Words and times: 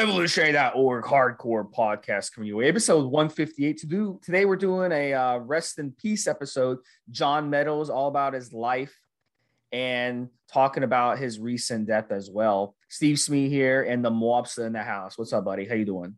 evolutionary.org 0.00 1.04
hardcore 1.04 1.70
podcast 1.70 2.32
coming 2.32 2.48
your 2.48 2.56
way. 2.56 2.68
Episode 2.70 3.04
158 3.04 3.76
to 3.76 3.86
do 3.86 4.18
today 4.24 4.46
we're 4.46 4.56
doing 4.56 4.90
a 4.92 5.12
uh, 5.12 5.36
rest 5.40 5.78
in 5.78 5.92
peace 5.92 6.26
episode. 6.26 6.78
John 7.10 7.50
meadows 7.50 7.90
all 7.90 8.08
about 8.08 8.32
his 8.32 8.50
life 8.50 8.98
and 9.72 10.30
talking 10.50 10.84
about 10.84 11.18
his 11.18 11.38
recent 11.38 11.86
death 11.86 12.12
as 12.12 12.30
well. 12.30 12.74
Steve 12.88 13.20
smee 13.20 13.50
here 13.50 13.82
and 13.82 14.02
the 14.02 14.10
mobster 14.10 14.66
in 14.66 14.72
the 14.72 14.82
house. 14.82 15.18
What's 15.18 15.34
up 15.34 15.44
buddy? 15.44 15.66
How 15.66 15.74
you 15.74 15.84
doing? 15.84 16.16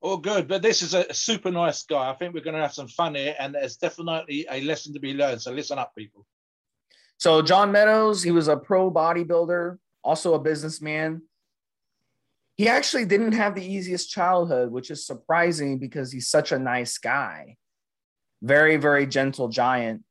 All 0.00 0.16
good 0.16 0.46
but 0.46 0.62
this 0.62 0.80
is 0.80 0.94
a 0.94 1.12
super 1.12 1.50
nice 1.50 1.82
guy. 1.82 2.10
I 2.10 2.14
think 2.14 2.32
we're 2.32 2.44
going 2.44 2.54
to 2.54 2.62
have 2.62 2.74
some 2.74 2.86
fun 2.86 3.16
here 3.16 3.34
and 3.40 3.56
there's 3.56 3.74
definitely 3.74 4.46
a 4.48 4.60
lesson 4.60 4.94
to 4.94 5.00
be 5.00 5.14
learned 5.14 5.42
so 5.42 5.50
listen 5.50 5.80
up 5.80 5.96
people. 5.98 6.24
So 7.16 7.42
john 7.42 7.72
meadows 7.72 8.22
he 8.22 8.30
was 8.30 8.46
a 8.46 8.56
pro 8.56 8.88
bodybuilder 8.88 9.78
also 10.04 10.34
a 10.34 10.38
businessman 10.38 11.22
he 12.60 12.68
actually 12.68 13.06
didn't 13.06 13.32
have 13.32 13.54
the 13.54 13.64
easiest 13.64 14.10
childhood, 14.10 14.70
which 14.70 14.90
is 14.90 15.06
surprising 15.06 15.78
because 15.78 16.12
he's 16.12 16.28
such 16.28 16.52
a 16.52 16.58
nice 16.58 16.98
guy. 16.98 17.56
Very, 18.42 18.76
very 18.76 19.06
gentle 19.06 19.48
giant. 19.48 20.02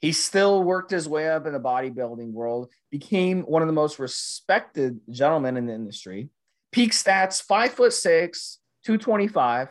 He 0.00 0.12
still 0.12 0.62
worked 0.62 0.90
his 0.90 1.06
way 1.06 1.28
up 1.28 1.44
in 1.44 1.52
the 1.52 1.60
bodybuilding 1.60 2.32
world, 2.32 2.72
became 2.90 3.42
one 3.42 3.60
of 3.60 3.68
the 3.68 3.74
most 3.74 3.98
respected 3.98 4.98
gentlemen 5.10 5.58
in 5.58 5.66
the 5.66 5.74
industry. 5.74 6.30
Peak 6.72 6.92
stats 6.92 7.42
five 7.42 7.72
foot 7.72 7.92
six, 7.92 8.60
225, 8.86 9.68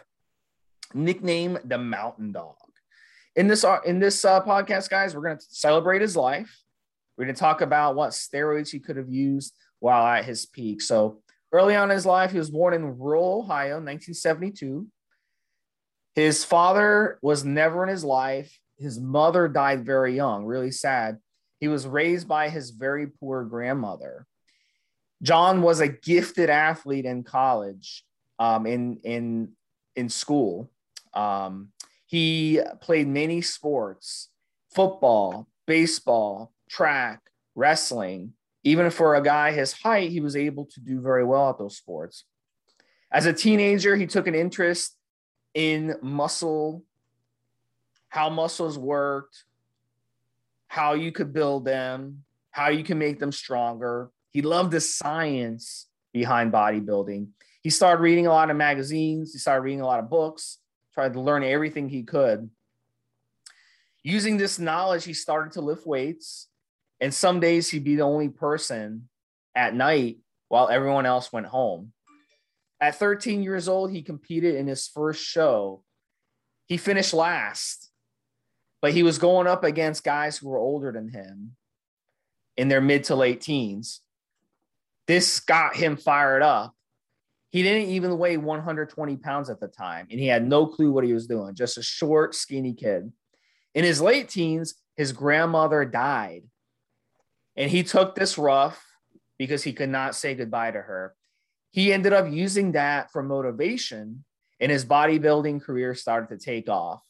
nickname 0.93 1.57
the 1.65 1.79
Mountain 1.79 2.31
Dog. 2.31 2.57
In 3.35 3.47
this, 3.47 3.63
uh, 3.63 3.79
in 3.83 3.97
this 3.97 4.23
uh, 4.23 4.43
podcast, 4.43 4.91
guys, 4.91 5.15
we're 5.15 5.23
going 5.23 5.39
to 5.39 5.45
celebrate 5.49 6.03
his 6.03 6.15
life. 6.15 6.61
We're 7.17 7.25
going 7.25 7.33
to 7.33 7.39
talk 7.39 7.61
about 7.61 7.95
what 7.95 8.11
steroids 8.11 8.69
he 8.69 8.77
could 8.77 8.97
have 8.97 9.09
used 9.09 9.55
while 9.79 10.05
at 10.05 10.25
his 10.25 10.45
peak. 10.45 10.83
So, 10.83 11.23
Early 11.51 11.75
on 11.75 11.89
in 11.89 11.95
his 11.95 12.05
life, 12.05 12.31
he 12.31 12.37
was 12.37 12.49
born 12.49 12.73
in 12.73 12.97
rural 12.97 13.41
Ohio, 13.43 13.77
in 13.77 13.85
1972. 13.85 14.87
His 16.15 16.43
father 16.43 17.19
was 17.21 17.45
never 17.45 17.83
in 17.83 17.89
his 17.89 18.03
life. 18.03 18.59
His 18.77 18.99
mother 18.99 19.47
died 19.47 19.85
very 19.85 20.15
young, 20.15 20.45
really 20.45 20.71
sad. 20.71 21.17
He 21.59 21.67
was 21.67 21.87
raised 21.87 22.27
by 22.27 22.49
his 22.49 22.71
very 22.71 23.07
poor 23.07 23.43
grandmother. 23.43 24.25
John 25.23 25.61
was 25.61 25.79
a 25.79 25.87
gifted 25.87 26.49
athlete 26.49 27.05
in 27.05 27.23
college, 27.23 28.03
um, 28.39 28.65
in 28.65 28.97
in 29.03 29.53
in 29.95 30.09
school. 30.09 30.69
Um, 31.13 31.69
he 32.05 32.61
played 32.81 33.07
many 33.07 33.41
sports: 33.41 34.29
football, 34.75 35.47
baseball, 35.65 36.53
track, 36.69 37.21
wrestling 37.55 38.33
even 38.67 38.89
for 38.89 39.15
a 39.15 39.23
guy 39.23 39.53
his 39.53 39.71
height, 39.71 40.11
he 40.11 40.19
was 40.19 40.35
able 40.35 40.65
to 40.65 40.81
do 40.81 40.99
very 40.99 41.23
well 41.23 41.49
at 41.49 41.57
those 41.57 41.77
sports. 41.77 42.25
As 43.09 43.25
a 43.25 43.31
teenager, 43.31 43.95
he 43.95 44.05
took 44.05 44.27
an 44.27 44.35
interest 44.35 44.97
in 45.53 45.95
muscle, 46.01 46.83
how 48.09 48.29
muscles 48.29 48.77
worked, 48.77 49.45
how 50.67 50.95
you 50.95 51.13
could 51.13 51.31
build 51.31 51.63
them, 51.63 52.25
how 52.51 52.67
you 52.67 52.83
can 52.83 52.99
make 52.99 53.19
them 53.19 53.31
stronger. 53.31 54.11
He 54.31 54.41
loved 54.41 54.71
the 54.71 54.81
science 54.81 55.87
behind 56.11 56.51
bodybuilding. 56.51 57.29
He 57.61 57.69
started 57.69 58.01
reading 58.01 58.27
a 58.27 58.31
lot 58.31 58.49
of 58.49 58.57
magazines, 58.57 59.31
he 59.31 59.39
started 59.39 59.61
reading 59.61 59.81
a 59.81 59.85
lot 59.85 59.99
of 59.99 60.09
books, 60.09 60.57
tried 60.93 61.13
to 61.13 61.21
learn 61.21 61.41
everything 61.41 61.87
he 61.87 62.03
could. 62.03 62.49
Using 64.03 64.35
this 64.35 64.59
knowledge, 64.59 65.05
he 65.05 65.13
started 65.13 65.53
to 65.53 65.61
lift 65.61 65.87
weights 65.87 66.49
and 66.99 67.13
some 67.13 67.39
days 67.39 67.69
he'd 67.69 67.83
be 67.83 67.95
the 67.95 68.03
only 68.03 68.29
person 68.29 69.09
at 69.55 69.75
night 69.75 70.17
while 70.49 70.69
everyone 70.69 71.05
else 71.05 71.31
went 71.31 71.47
home. 71.47 71.93
At 72.79 72.95
13 72.95 73.43
years 73.43 73.67
old, 73.67 73.91
he 73.91 74.01
competed 74.01 74.55
in 74.55 74.67
his 74.67 74.87
first 74.87 75.23
show. 75.23 75.83
He 76.67 76.77
finished 76.77 77.13
last, 77.13 77.91
but 78.81 78.93
he 78.93 79.03
was 79.03 79.17
going 79.17 79.47
up 79.47 79.63
against 79.63 80.03
guys 80.03 80.37
who 80.37 80.49
were 80.49 80.59
older 80.59 80.91
than 80.91 81.09
him 81.09 81.55
in 82.55 82.67
their 82.67 82.81
mid 82.81 83.05
to 83.05 83.15
late 83.15 83.41
teens. 83.41 84.01
This 85.07 85.39
got 85.39 85.75
him 85.75 85.97
fired 85.97 86.43
up. 86.43 86.73
He 87.49 87.63
didn't 87.63 87.89
even 87.89 88.17
weigh 88.17 88.37
120 88.37 89.17
pounds 89.17 89.49
at 89.49 89.59
the 89.59 89.69
time, 89.69 90.07
and 90.11 90.19
he 90.19 90.27
had 90.27 90.45
no 90.45 90.67
clue 90.67 90.91
what 90.91 91.05
he 91.05 91.13
was 91.13 91.27
doing, 91.27 91.55
just 91.55 91.77
a 91.77 91.83
short, 91.83 92.35
skinny 92.35 92.73
kid. 92.73 93.11
In 93.73 93.83
his 93.83 94.01
late 94.01 94.27
teens, 94.27 94.75
his 94.97 95.13
grandmother 95.13 95.85
died 95.85 96.43
and 97.57 97.71
he 97.71 97.83
took 97.83 98.15
this 98.15 98.37
rough 98.37 98.81
because 99.39 99.63
he 99.63 99.73
could 99.73 99.89
not 99.89 100.15
say 100.15 100.35
goodbye 100.35 100.71
to 100.71 100.81
her. 100.81 101.15
He 101.71 101.91
ended 101.91 102.13
up 102.13 102.31
using 102.31 102.73
that 102.73 103.11
for 103.11 103.21
motivation, 103.21 104.23
and 104.59 104.71
his 104.71 104.85
bodybuilding 104.85 105.61
career 105.61 105.95
started 105.95 106.29
to 106.29 106.43
take 106.43 106.69
off. 106.69 107.03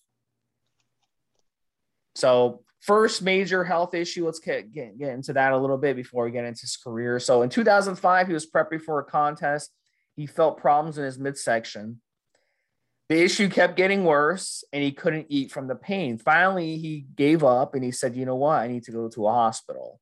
So, 2.16 2.64
first 2.80 3.22
major 3.22 3.64
health 3.64 3.94
issue, 3.94 4.26
let's 4.26 4.40
get, 4.40 4.74
get, 4.74 4.98
get 4.98 5.14
into 5.14 5.34
that 5.34 5.54
a 5.54 5.58
little 5.58 5.78
bit 5.78 5.96
before 5.96 6.26
we 6.26 6.32
get 6.32 6.46
into 6.46 6.62
his 6.62 6.78
career. 6.78 7.20
So, 7.20 7.44
in 7.44 7.50
2005, 7.50 8.28
he 8.28 8.34
was 8.34 8.50
prepping 8.50 8.82
for 8.82 9.00
a 9.00 9.04
contest. 9.04 9.72
He 10.16 10.26
felt 10.26 10.58
problems 10.58 10.98
in 10.98 11.04
his 11.04 11.20
midsection. 11.20 12.02
The 13.10 13.24
issue 13.24 13.48
kept 13.48 13.78
getting 13.78 14.04
worse 14.04 14.66
and 14.74 14.84
he 14.84 14.92
couldn't 14.92 15.28
eat 15.30 15.52
from 15.52 15.68
the 15.68 15.76
pain. 15.76 16.18
Finally, 16.18 16.78
he 16.78 17.06
gave 17.16 17.42
up 17.42 17.74
and 17.74 17.84
he 17.84 17.92
said, 17.92 18.18
You 18.18 18.26
know 18.26 18.36
what? 18.36 18.60
I 18.60 18.68
need 18.68 18.84
to 18.84 18.92
go 18.92 19.08
to 19.08 19.28
a 19.28 19.32
hospital. 19.32 20.02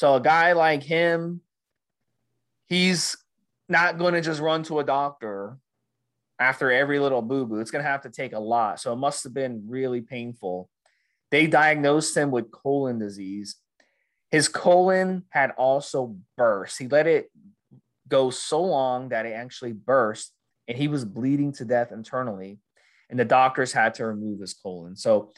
So 0.00 0.14
a 0.14 0.20
guy 0.22 0.54
like 0.54 0.82
him, 0.82 1.42
he's 2.64 3.18
not 3.68 3.98
going 3.98 4.14
to 4.14 4.22
just 4.22 4.40
run 4.40 4.62
to 4.62 4.78
a 4.78 4.82
doctor 4.82 5.58
after 6.38 6.72
every 6.72 6.98
little 6.98 7.20
boo 7.20 7.44
boo. 7.44 7.60
It's 7.60 7.70
going 7.70 7.84
to 7.84 7.90
have 7.90 8.00
to 8.04 8.08
take 8.08 8.32
a 8.32 8.38
lot. 8.38 8.80
So 8.80 8.94
it 8.94 8.96
must 8.96 9.24
have 9.24 9.34
been 9.34 9.64
really 9.68 10.00
painful. 10.00 10.70
They 11.30 11.46
diagnosed 11.46 12.16
him 12.16 12.30
with 12.30 12.50
colon 12.50 12.98
disease. 12.98 13.56
His 14.30 14.48
colon 14.48 15.24
had 15.28 15.50
also 15.58 16.16
burst. 16.34 16.78
He 16.78 16.88
let 16.88 17.06
it 17.06 17.30
go 18.08 18.30
so 18.30 18.62
long 18.62 19.10
that 19.10 19.26
it 19.26 19.34
actually 19.34 19.72
burst 19.72 20.32
and 20.66 20.78
he 20.78 20.88
was 20.88 21.04
bleeding 21.04 21.52
to 21.52 21.66
death 21.66 21.92
internally. 21.92 22.58
And 23.10 23.18
the 23.18 23.26
doctors 23.26 23.74
had 23.74 23.92
to 23.96 24.06
remove 24.06 24.40
his 24.40 24.54
colon. 24.54 24.96
So 24.96 25.34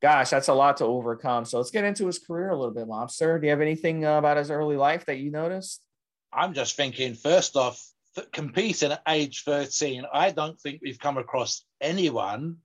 gosh, 0.00 0.30
that's 0.30 0.48
a 0.48 0.54
lot 0.54 0.78
to 0.78 0.84
overcome. 0.84 1.44
So 1.44 1.58
let's 1.58 1.70
get 1.70 1.84
into 1.84 2.06
his 2.06 2.18
career 2.18 2.50
a 2.50 2.56
little 2.56 2.74
bit, 2.74 2.86
Mobster. 2.86 3.40
Do 3.40 3.46
you 3.46 3.50
have 3.50 3.60
anything 3.60 4.04
uh, 4.04 4.18
about 4.18 4.36
his 4.36 4.50
early 4.50 4.76
life 4.76 5.06
that 5.06 5.18
you 5.18 5.30
noticed? 5.30 5.82
I'm 6.32 6.54
just 6.54 6.76
thinking, 6.76 7.14
first 7.14 7.56
off, 7.56 7.84
competing 8.32 8.92
at 8.92 9.02
age 9.08 9.42
13, 9.44 10.04
I 10.12 10.30
don't 10.30 10.58
think 10.60 10.80
we've 10.82 10.98
come 10.98 11.18
across 11.18 11.64
anyone 11.80 12.56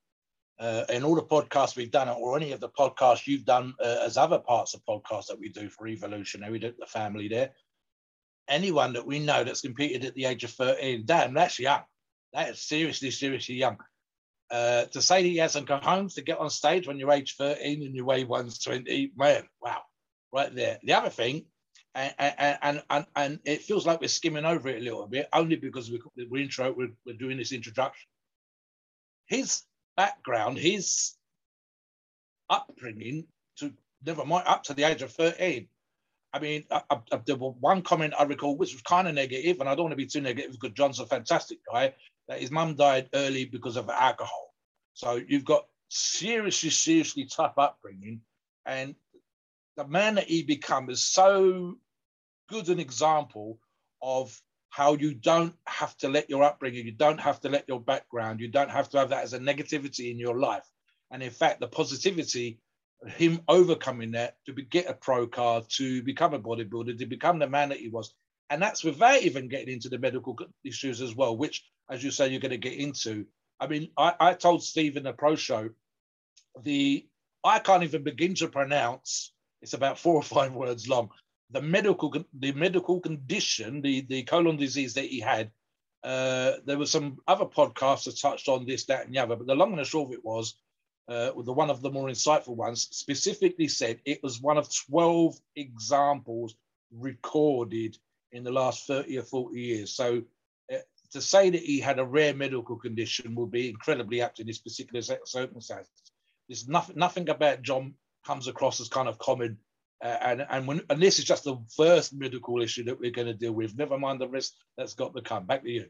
uh, 0.59 0.85
in 0.89 1.03
all 1.03 1.15
the 1.15 1.23
podcasts 1.23 1.75
we've 1.75 1.91
done, 1.91 2.07
or 2.09 2.37
any 2.37 2.51
of 2.51 2.59
the 2.59 2.69
podcasts 2.69 3.27
you've 3.27 3.45
done 3.45 3.73
uh, 3.83 3.97
as 4.05 4.17
other 4.17 4.39
parts 4.39 4.73
of 4.73 4.85
podcasts 4.85 5.27
that 5.27 5.39
we 5.39 5.49
do 5.49 5.69
for 5.69 5.87
Evolutionary, 5.87 6.51
we 6.51 6.59
do 6.59 6.73
the 6.77 6.85
family 6.85 7.27
there. 7.27 7.51
Anyone 8.47 8.93
that 8.93 9.05
we 9.05 9.19
know 9.19 9.43
that's 9.43 9.61
competed 9.61 10.05
at 10.05 10.13
the 10.13 10.25
age 10.25 10.43
of 10.43 10.51
13, 10.51 11.03
damn, 11.05 11.33
that's 11.33 11.59
young. 11.59 11.81
That 12.33 12.49
is 12.49 12.61
seriously, 12.61 13.11
seriously 13.11 13.55
young. 13.55 13.77
Uh, 14.51 14.85
to 14.85 15.01
say 15.01 15.23
he 15.23 15.37
hasn't 15.37 15.67
come 15.67 15.81
home 15.81 16.07
to 16.07 16.21
get 16.21 16.39
on 16.39 16.49
stage 16.51 16.87
when 16.87 16.99
you're 16.99 17.11
age 17.11 17.35
13 17.35 17.81
and 17.81 17.95
you 17.95 18.05
weigh 18.05 18.23
120, 18.23 19.11
man, 19.17 19.43
wow, 19.61 19.81
right 20.31 20.53
there. 20.53 20.79
The 20.83 20.93
other 20.93 21.09
thing, 21.09 21.45
and, 21.95 22.13
and, 22.61 22.83
and, 22.89 23.05
and 23.15 23.39
it 23.45 23.63
feels 23.63 23.87
like 23.87 24.01
we're 24.01 24.07
skimming 24.07 24.45
over 24.45 24.69
it 24.69 24.81
a 24.81 24.83
little 24.83 25.07
bit, 25.07 25.29
only 25.33 25.55
because 25.55 25.89
we, 25.89 25.99
we're, 26.29 26.43
intro, 26.43 26.71
we're, 26.71 26.91
we're 27.05 27.15
doing 27.15 27.37
this 27.37 27.53
introduction. 27.53 28.07
His 29.27 29.63
background, 29.97 30.57
his 30.57 31.13
upbringing, 32.49 33.25
to 33.57 33.73
never 34.05 34.25
mind 34.25 34.43
up 34.45 34.63
to 34.65 34.73
the 34.73 34.83
age 34.83 35.01
of 35.01 35.11
13. 35.11 35.67
I 36.35 36.39
mean, 36.39 36.65
I, 36.69 36.81
I, 36.89 36.99
was 37.27 37.55
one 37.61 37.81
comment 37.81 38.13
I 38.19 38.23
recall 38.23 38.57
which 38.57 38.73
was 38.73 38.81
kind 38.81 39.07
of 39.07 39.15
negative, 39.15 39.61
and 39.61 39.69
I 39.69 39.73
don't 39.73 39.85
want 39.85 39.93
to 39.93 39.95
be 39.95 40.05
too 40.05 40.19
negative 40.19 40.51
because 40.51 40.75
John's 40.75 40.99
a 40.99 41.05
fantastic 41.05 41.59
guy 41.71 41.93
that 42.27 42.41
his 42.41 42.51
mum 42.51 42.75
died 42.75 43.07
early 43.13 43.45
because 43.45 43.77
of 43.77 43.89
alcohol. 43.89 44.53
So 44.95 45.21
you've 45.25 45.45
got 45.45 45.65
seriously, 45.87 46.71
seriously 46.71 47.29
tough 47.33 47.57
upbringing. 47.57 48.19
And 48.65 48.95
the 49.77 49.87
man 49.87 50.15
that 50.15 50.25
he 50.25 50.43
became 50.43 50.89
is 50.89 51.05
so 51.05 51.77
good 52.49 52.67
an 52.67 52.81
example 52.81 53.59
of 54.01 54.37
how 54.71 54.95
you 54.95 55.13
don't 55.13 55.55
have 55.67 55.95
to 55.99 56.09
let 56.09 56.29
your 56.29 56.43
upbringing, 56.43 56.85
you 56.85 56.91
don't 56.91 57.21
have 57.21 57.39
to 57.39 57.49
let 57.49 57.63
your 57.69 57.79
background, 57.79 58.41
you 58.41 58.49
don't 58.49 58.71
have 58.71 58.89
to 58.89 58.97
have 58.97 59.07
that 59.09 59.23
as 59.23 59.31
a 59.31 59.39
negativity 59.39 60.11
in 60.11 60.19
your 60.19 60.37
life. 60.37 60.69
And 61.11 61.23
in 61.23 61.31
fact, 61.31 61.61
the 61.61 61.67
positivity, 61.67 62.59
him 63.07 63.41
overcoming 63.47 64.11
that 64.11 64.37
to 64.45 64.53
be, 64.53 64.63
get 64.63 64.89
a 64.89 64.93
pro 64.93 65.27
card, 65.27 65.65
to 65.69 66.01
become 66.03 66.33
a 66.33 66.39
bodybuilder, 66.39 66.97
to 66.97 67.05
become 67.05 67.39
the 67.39 67.47
man 67.47 67.69
that 67.69 67.79
he 67.79 67.89
was. 67.89 68.13
And 68.49 68.61
that's 68.61 68.83
without 68.83 69.21
even 69.21 69.47
getting 69.47 69.73
into 69.73 69.89
the 69.89 69.97
medical 69.97 70.37
issues 70.63 71.01
as 71.01 71.15
well, 71.15 71.35
which, 71.35 71.65
as 71.89 72.03
you 72.03 72.11
say, 72.11 72.27
you're 72.27 72.39
going 72.39 72.51
to 72.51 72.57
get 72.57 72.73
into. 72.73 73.25
I 73.59 73.67
mean, 73.67 73.89
I, 73.97 74.13
I 74.19 74.33
told 74.33 74.63
Steve 74.63 74.97
in 74.97 75.03
the 75.03 75.13
pro 75.13 75.35
show, 75.35 75.69
the 76.63 77.07
I 77.43 77.59
can't 77.59 77.83
even 77.83 78.03
begin 78.03 78.35
to 78.35 78.47
pronounce. 78.47 79.33
It's 79.61 79.73
about 79.73 79.99
four 79.99 80.15
or 80.15 80.23
five 80.23 80.53
words 80.53 80.87
long 80.87 81.09
the 81.51 81.61
medical 81.61 82.13
the 82.39 82.51
medical 82.53 82.99
condition, 82.99 83.81
the 83.81 84.01
the 84.01 84.23
colon 84.23 84.57
disease 84.57 84.93
that 84.95 85.05
he 85.05 85.19
had. 85.19 85.51
Uh, 86.03 86.53
there 86.65 86.77
were 86.77 86.85
some 86.85 87.17
other 87.27 87.45
podcasts 87.45 88.05
that 88.05 88.19
touched 88.19 88.47
on 88.47 88.65
this, 88.65 88.85
that, 88.85 89.05
and 89.05 89.15
the 89.15 89.19
other, 89.19 89.35
but 89.35 89.47
the 89.47 89.55
long 89.55 89.71
and 89.71 89.79
the 89.79 89.85
short 89.85 90.09
of 90.09 90.13
it 90.13 90.23
was, 90.23 90.55
uh, 91.07 91.31
the 91.43 91.53
one 91.53 91.69
of 91.69 91.81
the 91.81 91.91
more 91.91 92.07
insightful 92.07 92.55
ones 92.55 92.87
specifically 92.91 93.67
said 93.67 93.99
it 94.05 94.23
was 94.23 94.41
one 94.41 94.57
of 94.57 94.69
12 94.89 95.35
examples 95.55 96.55
recorded 96.91 97.97
in 98.31 98.43
the 98.43 98.51
last 98.51 98.87
30 98.87 99.19
or 99.19 99.23
40 99.23 99.59
years. 99.59 99.93
So 99.93 100.23
uh, 100.73 100.77
to 101.11 101.21
say 101.21 101.49
that 101.49 101.61
he 101.61 101.79
had 101.79 101.99
a 101.99 102.05
rare 102.05 102.33
medical 102.33 102.75
condition 102.75 103.35
would 103.35 103.51
be 103.51 103.69
incredibly 103.69 104.21
apt 104.21 104.39
in 104.39 104.47
this 104.47 104.57
particular 104.59 105.01
circumstance. 105.25 105.89
There's 106.49 106.67
nothing, 106.67 106.97
nothing 106.97 107.29
about 107.29 107.61
John 107.61 107.93
comes 108.25 108.47
across 108.47 108.79
as 108.79 108.89
kind 108.89 109.07
of 109.07 109.19
common 109.19 109.57
uh, 110.03 110.17
and 110.21 110.45
and 110.49 110.67
when 110.67 110.81
and 110.89 111.01
this 111.01 111.19
is 111.19 111.25
just 111.25 111.45
the 111.45 111.57
first 111.75 112.13
medical 112.13 112.61
issue 112.61 112.83
that 112.83 112.99
we're 112.99 113.11
going 113.11 113.27
to 113.27 113.33
deal 113.33 113.53
with. 113.53 113.77
Never 113.77 113.97
mind 113.97 114.19
the 114.19 114.27
rest 114.27 114.55
that's 114.77 114.93
got 114.93 115.15
to 115.15 115.21
come. 115.21 115.45
Back 115.45 115.63
to 115.63 115.69
you. 115.69 115.85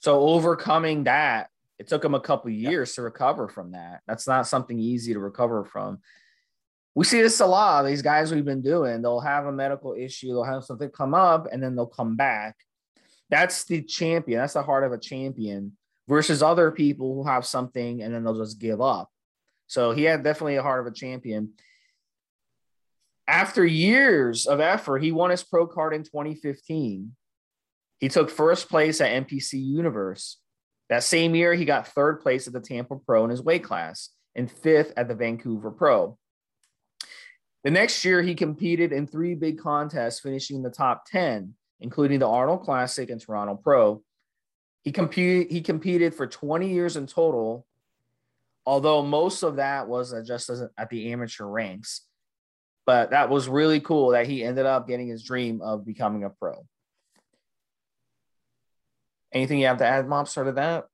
So 0.00 0.20
overcoming 0.20 1.04
that, 1.04 1.50
it 1.78 1.88
took 1.88 2.04
him 2.04 2.14
a 2.14 2.20
couple 2.20 2.50
years 2.50 2.90
yeah. 2.90 2.94
to 2.96 3.02
recover 3.02 3.48
from 3.48 3.72
that. 3.72 4.00
That's 4.06 4.26
not 4.26 4.46
something 4.46 4.78
easy 4.78 5.12
to 5.12 5.20
recover 5.20 5.64
from. 5.64 5.98
We 6.94 7.04
see 7.04 7.22
this 7.22 7.40
a 7.40 7.46
lot. 7.46 7.84
These 7.84 8.02
guys 8.02 8.32
we've 8.32 8.44
been 8.44 8.62
doing, 8.62 9.02
they'll 9.02 9.20
have 9.20 9.46
a 9.46 9.52
medical 9.52 9.94
issue, 9.94 10.28
they'll 10.28 10.44
have 10.44 10.64
something 10.64 10.90
come 10.90 11.14
up, 11.14 11.46
and 11.50 11.62
then 11.62 11.76
they'll 11.76 11.86
come 11.86 12.16
back. 12.16 12.56
That's 13.30 13.64
the 13.64 13.82
champion. 13.82 14.40
That's 14.40 14.54
the 14.54 14.62
heart 14.62 14.84
of 14.84 14.92
a 14.92 14.98
champion 14.98 15.76
versus 16.08 16.42
other 16.42 16.70
people 16.70 17.14
who 17.14 17.28
have 17.28 17.46
something 17.46 18.02
and 18.02 18.12
then 18.12 18.24
they'll 18.24 18.38
just 18.38 18.58
give 18.58 18.80
up. 18.80 19.10
So 19.66 19.92
he 19.92 20.04
had 20.04 20.24
definitely 20.24 20.56
a 20.56 20.62
heart 20.62 20.80
of 20.80 20.90
a 20.90 20.94
champion 20.94 21.52
after 23.28 23.64
years 23.64 24.46
of 24.46 24.58
effort, 24.58 25.02
he 25.02 25.12
won 25.12 25.30
his 25.30 25.44
pro 25.44 25.66
card 25.66 25.94
in 25.94 26.02
2015. 26.02 27.14
He 27.98 28.08
took 28.08 28.30
first 28.30 28.70
place 28.70 29.02
at 29.02 29.28
NPC 29.28 29.62
Universe. 29.62 30.38
That 30.88 31.04
same 31.04 31.34
year, 31.34 31.54
he 31.54 31.64
got 31.64 31.88
third 31.88 32.20
place 32.20 32.46
at 32.46 32.52
the 32.52 32.60
Tampa 32.60 32.96
Pro 32.96 33.24
in 33.24 33.30
his 33.30 33.42
weight 33.42 33.64
class 33.64 34.10
and 34.34 34.50
fifth 34.50 34.92
at 34.96 35.08
the 35.08 35.14
Vancouver 35.14 35.70
Pro. 35.70 36.18
The 37.64 37.70
next 37.70 38.04
year, 38.04 38.22
he 38.22 38.34
competed 38.34 38.92
in 38.92 39.06
three 39.06 39.34
big 39.34 39.58
contests, 39.58 40.20
finishing 40.20 40.56
in 40.56 40.62
the 40.62 40.70
top 40.70 41.04
10, 41.06 41.54
including 41.80 42.20
the 42.20 42.28
Arnold 42.28 42.62
Classic 42.62 43.10
and 43.10 43.20
Toronto 43.20 43.56
Pro. 43.56 44.02
He, 44.82 44.92
competed, 44.92 45.52
he 45.52 45.60
competed 45.60 46.14
for 46.14 46.26
20 46.26 46.72
years 46.72 46.96
in 46.96 47.06
total, 47.06 47.66
although 48.64 49.02
most 49.02 49.42
of 49.42 49.56
that 49.56 49.88
was 49.88 50.14
uh, 50.14 50.22
just 50.24 50.50
at 50.50 50.88
the 50.88 51.12
amateur 51.12 51.44
ranks 51.44 52.08
but 52.88 53.10
that 53.10 53.28
was 53.28 53.50
really 53.50 53.80
cool 53.80 54.12
that 54.12 54.26
he 54.26 54.42
ended 54.42 54.64
up 54.64 54.88
getting 54.88 55.08
his 55.08 55.22
dream 55.22 55.60
of 55.60 55.84
becoming 55.84 56.24
a 56.24 56.30
pro. 56.30 56.66
Anything 59.32 59.58
you 59.58 59.66
have 59.66 59.78
to 59.78 59.86
add, 59.86 60.06
Mobster, 60.06 60.44
to 60.44 60.52
that? 60.52 60.86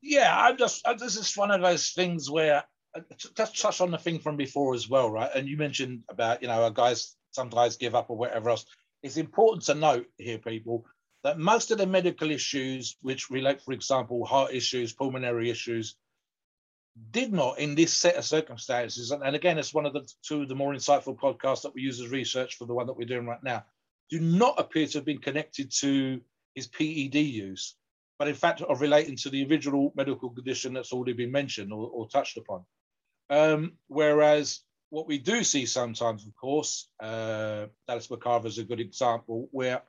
Yeah, 0.00 0.34
I'm 0.36 0.56
just 0.56 0.86
I, 0.86 0.94
this 0.94 1.16
is 1.16 1.36
one 1.36 1.50
of 1.50 1.62
those 1.62 1.90
things 1.90 2.30
where 2.30 2.64
uh, 2.94 3.00
just 3.34 3.60
touch 3.60 3.80
on 3.80 3.90
the 3.90 3.98
thing 3.98 4.18
from 4.18 4.36
before 4.36 4.74
as 4.74 4.88
well, 4.88 5.10
right? 5.10 5.30
And 5.34 5.48
you 5.48 5.56
mentioned 5.56 6.02
about 6.08 6.42
you 6.42 6.48
know 6.48 6.68
guys 6.70 7.16
some 7.32 7.48
guys 7.48 7.76
give 7.76 7.94
up 7.94 8.10
or 8.10 8.16
whatever 8.16 8.50
else. 8.50 8.66
It's 9.02 9.16
important 9.16 9.64
to 9.64 9.74
note 9.74 10.06
here, 10.16 10.38
people, 10.38 10.86
that 11.24 11.38
most 11.38 11.70
of 11.70 11.78
the 11.78 11.86
medical 11.86 12.30
issues 12.30 12.96
which 13.02 13.30
relate, 13.30 13.60
for 13.60 13.72
example, 13.72 14.24
heart 14.24 14.52
issues, 14.52 14.92
pulmonary 14.92 15.50
issues, 15.50 15.96
did 17.10 17.32
not 17.32 17.58
in 17.58 17.74
this 17.74 17.92
set 17.92 18.16
of 18.16 18.24
circumstances, 18.24 19.10
and, 19.10 19.22
and 19.22 19.34
again, 19.34 19.58
it's 19.58 19.74
one 19.74 19.84
of 19.84 19.92
the 19.92 20.08
two 20.22 20.42
of 20.42 20.48
the 20.48 20.54
more 20.54 20.72
insightful 20.72 21.18
podcasts 21.18 21.62
that 21.62 21.74
we 21.74 21.82
use 21.82 22.00
as 22.00 22.10
research 22.10 22.56
for 22.56 22.66
the 22.66 22.74
one 22.74 22.86
that 22.86 22.96
we're 22.96 23.08
doing 23.08 23.26
right 23.26 23.42
now, 23.42 23.64
do 24.10 24.20
not 24.20 24.54
appear 24.58 24.86
to 24.86 24.98
have 24.98 25.04
been 25.04 25.18
connected 25.18 25.72
to 25.72 26.20
his 26.54 26.66
PED 26.66 27.16
use, 27.16 27.76
but 28.18 28.28
in 28.28 28.34
fact 28.34 28.62
are 28.62 28.76
relating 28.76 29.16
to 29.16 29.30
the 29.30 29.44
original 29.46 29.92
medical 29.96 30.30
condition 30.30 30.74
that's 30.74 30.92
already 30.92 31.12
been 31.12 31.32
mentioned 31.32 31.72
or, 31.72 31.88
or 31.88 32.08
touched 32.08 32.36
upon. 32.36 32.64
Um, 33.30 33.72
whereas 33.88 34.60
what 34.90 35.08
we 35.08 35.18
do 35.18 35.42
see 35.42 35.66
sometimes, 35.66 36.26
of 36.26 36.34
course, 36.36 36.88
uh, 37.00 37.66
Dallas 37.88 38.08
McCarver 38.08 38.46
is 38.46 38.58
a 38.58 38.64
good 38.64 38.80
example 38.80 39.48
where 39.50 39.82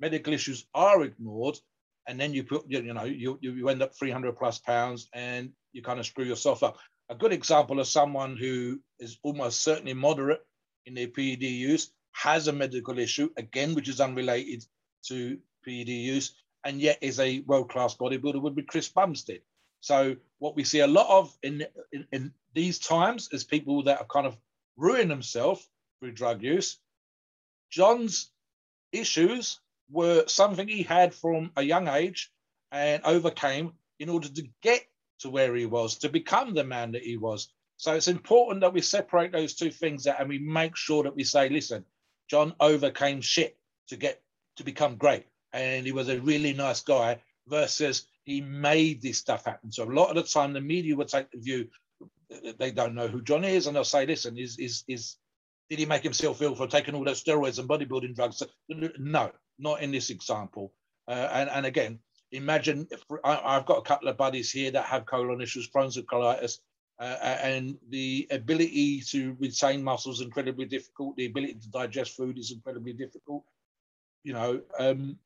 medical 0.00 0.32
issues 0.32 0.66
are 0.74 1.02
ignored, 1.02 1.58
and 2.06 2.20
then 2.20 2.34
you 2.34 2.44
put, 2.44 2.64
you 2.68 2.92
know, 2.92 3.04
you, 3.04 3.38
you 3.40 3.68
end 3.68 3.82
up 3.82 3.96
300 3.98 4.36
plus 4.36 4.58
pounds 4.58 5.08
and 5.14 5.50
you 5.72 5.82
kind 5.82 5.98
of 5.98 6.06
screw 6.06 6.24
yourself 6.24 6.62
up. 6.62 6.78
A 7.08 7.14
good 7.14 7.32
example 7.32 7.80
of 7.80 7.86
someone 7.86 8.36
who 8.36 8.80
is 8.98 9.18
almost 9.22 9.62
certainly 9.62 9.94
moderate 9.94 10.40
in 10.86 10.94
their 10.94 11.08
PED 11.08 11.42
use 11.42 11.90
has 12.12 12.46
a 12.46 12.52
medical 12.52 12.98
issue, 12.98 13.30
again, 13.36 13.74
which 13.74 13.88
is 13.88 14.00
unrelated 14.00 14.64
to 15.06 15.38
PED 15.64 15.88
use, 15.88 16.34
and 16.64 16.80
yet 16.80 16.98
is 17.00 17.20
a 17.20 17.40
world-class 17.40 17.96
bodybuilder 17.96 18.40
would 18.40 18.54
be 18.54 18.62
Chris 18.62 18.88
Bumstead. 18.88 19.40
So 19.80 20.16
what 20.38 20.56
we 20.56 20.64
see 20.64 20.80
a 20.80 20.86
lot 20.86 21.08
of 21.10 21.36
in, 21.42 21.66
in, 21.92 22.06
in 22.10 22.32
these 22.54 22.78
times 22.78 23.28
is 23.32 23.44
people 23.44 23.82
that 23.84 24.00
are 24.00 24.06
kind 24.06 24.26
of 24.26 24.36
ruin 24.76 25.08
themselves 25.08 25.68
through 26.00 26.12
drug 26.12 26.42
use. 26.42 26.78
John's 27.70 28.30
issues 28.92 29.60
were 29.90 30.24
something 30.26 30.66
he 30.66 30.82
had 30.82 31.14
from 31.14 31.50
a 31.56 31.62
young 31.62 31.88
age 31.88 32.32
and 32.72 33.02
overcame 33.04 33.72
in 33.98 34.08
order 34.08 34.28
to 34.28 34.48
get 34.62 34.82
to 35.20 35.30
where 35.30 35.54
he 35.54 35.66
was, 35.66 35.98
to 35.98 36.08
become 36.08 36.54
the 36.54 36.64
man 36.64 36.92
that 36.92 37.02
he 37.02 37.16
was. 37.16 37.48
So 37.76 37.94
it's 37.94 38.08
important 38.08 38.60
that 38.60 38.72
we 38.72 38.80
separate 38.80 39.32
those 39.32 39.54
two 39.54 39.70
things 39.70 40.06
out 40.06 40.20
and 40.20 40.28
we 40.28 40.38
make 40.38 40.76
sure 40.76 41.02
that 41.02 41.14
we 41.14 41.24
say, 41.24 41.48
listen, 41.48 41.84
John 42.28 42.54
overcame 42.60 43.20
shit 43.20 43.56
to 43.88 43.96
get 43.96 44.22
to 44.56 44.64
become 44.64 44.96
great. 44.96 45.26
And 45.54 45.86
he 45.86 45.92
was 45.92 46.08
a 46.10 46.20
really 46.20 46.52
nice 46.52 46.82
guy 46.82 47.20
versus 47.46 48.06
he 48.24 48.40
made 48.42 49.00
this 49.00 49.18
stuff 49.18 49.46
happen. 49.46 49.72
So 49.72 49.84
a 49.84 49.90
lot 49.90 50.10
of 50.10 50.16
the 50.16 50.22
time 50.22 50.52
the 50.52 50.60
media 50.60 50.96
would 50.96 51.08
take 51.08 51.30
the 51.30 51.38
view 51.38 51.68
they 52.58 52.70
don't 52.70 52.94
know 52.94 53.08
who 53.08 53.22
John 53.22 53.44
is, 53.44 53.66
and 53.66 53.76
they'll 53.76 53.84
say, 53.84 54.06
listen, 54.06 54.38
is 54.38 54.58
is 54.58 54.84
is 54.88 55.16
did 55.70 55.78
he 55.78 55.86
make 55.86 56.02
himself 56.02 56.42
ill 56.42 56.54
for 56.54 56.66
taking 56.66 56.94
all 56.94 57.04
those 57.04 57.22
steroids 57.22 57.58
and 57.58 57.68
bodybuilding 57.68 58.14
drugs? 58.14 58.42
No, 58.68 59.30
not 59.58 59.82
in 59.82 59.92
this 59.92 60.10
example. 60.10 60.72
Uh, 61.08 61.28
and, 61.32 61.50
and 61.50 61.66
again, 61.66 61.98
imagine 62.32 62.86
if, 62.90 63.02
I, 63.24 63.54
have 63.54 63.66
got 63.66 63.78
a 63.78 63.82
couple 63.82 64.08
of 64.08 64.16
buddies 64.16 64.50
here 64.50 64.70
that 64.70 64.84
have 64.84 65.06
colon 65.06 65.40
issues, 65.40 65.70
Crohn's 65.70 65.96
and 65.96 66.06
colitis, 66.06 66.58
uh, 66.98 67.04
and 67.42 67.76
the 67.88 68.26
ability 68.30 69.00
to 69.00 69.36
retain 69.40 69.82
muscles 69.82 70.20
is 70.20 70.26
incredibly 70.26 70.66
difficult. 70.66 71.16
The 71.16 71.26
ability 71.26 71.54
to 71.54 71.70
digest 71.70 72.16
food 72.16 72.38
is 72.38 72.52
incredibly 72.52 72.92
difficult. 72.92 73.44
You 74.22 74.34
know, 74.34 74.60
um, 74.78 75.18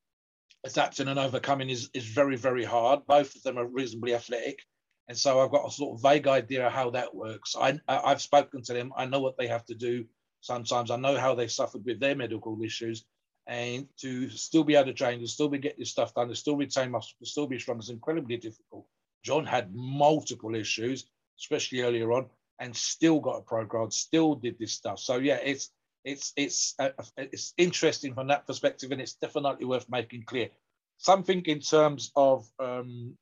adapting 0.65 1.09
and 1.09 1.19
overcoming 1.19 1.71
is, 1.71 1.91
is 1.95 2.05
very, 2.05 2.37
very 2.37 2.65
hard. 2.65 3.07
Both 3.07 3.37
of 3.37 3.43
them 3.43 3.59
are 3.59 3.67
reasonably 3.67 4.15
athletic. 4.15 4.61
And 5.09 5.17
so 5.17 5.41
I've 5.41 5.51
got 5.51 5.67
a 5.67 5.71
sort 5.71 5.97
of 5.97 6.03
vague 6.03 6.27
idea 6.27 6.67
of 6.67 6.73
how 6.73 6.91
that 6.91 7.15
works. 7.15 7.57
I, 7.59 7.81
I've 7.89 8.21
spoken 8.21 8.63
to 8.65 8.75
them. 8.75 8.93
I 8.97 9.07
know 9.07 9.21
what 9.21 9.39
they 9.39 9.47
have 9.47 9.65
to 9.67 9.75
do. 9.75 10.05
Sometimes 10.41 10.91
I 10.91 10.97
know 10.97 11.17
how 11.17 11.35
they 11.35 11.49
suffered 11.49 11.85
with 11.85 11.99
their 11.99 12.15
medical 12.15 12.61
issues 12.63 13.05
and 13.47 13.89
to 13.99 14.29
still 14.29 14.63
be 14.63 14.75
able 14.75 14.87
to 14.87 14.93
train, 14.93 15.21
to 15.21 15.27
still 15.27 15.49
be 15.49 15.59
get 15.59 15.79
this 15.79 15.91
stuff 15.91 16.15
done, 16.15 16.29
to 16.29 16.35
still 16.35 16.57
retain 16.57 16.91
muscle, 16.91 17.17
to 17.19 17.27
still 17.27 17.47
be 17.47 17.59
strong 17.59 17.79
is 17.79 17.89
incredibly 17.89 18.37
difficult. 18.37 18.87
John 19.25 19.47
had 19.47 19.75
multiple 19.75 20.55
issues, 20.55 21.07
especially 21.41 21.81
earlier 21.81 22.13
on, 22.13 22.27
and 22.61 22.77
still 22.77 23.21
got 23.21 23.39
a 23.39 23.43
pro 23.43 23.65
card, 23.67 23.93
still 23.93 24.35
did 24.35 24.59
this 24.59 24.75
stuff. 24.75 24.99
So 24.99 25.17
yeah, 25.17 25.39
it's 25.43 25.71
it's 26.09 26.33
it's 26.37 26.75
uh, 26.79 26.91
it's 27.17 27.55
interesting 27.57 28.15
from 28.15 28.29
that 28.29 28.47
perspective, 28.47 28.93
and 28.93 29.01
it's 29.01 29.15
definitely 29.15 29.67
worth 29.67 29.89
making 29.91 30.25
clear. 30.25 30.49
Something 30.97 31.43
in 31.45 31.61
terms 31.61 32.11
of 32.17 32.49
um, 32.59 33.17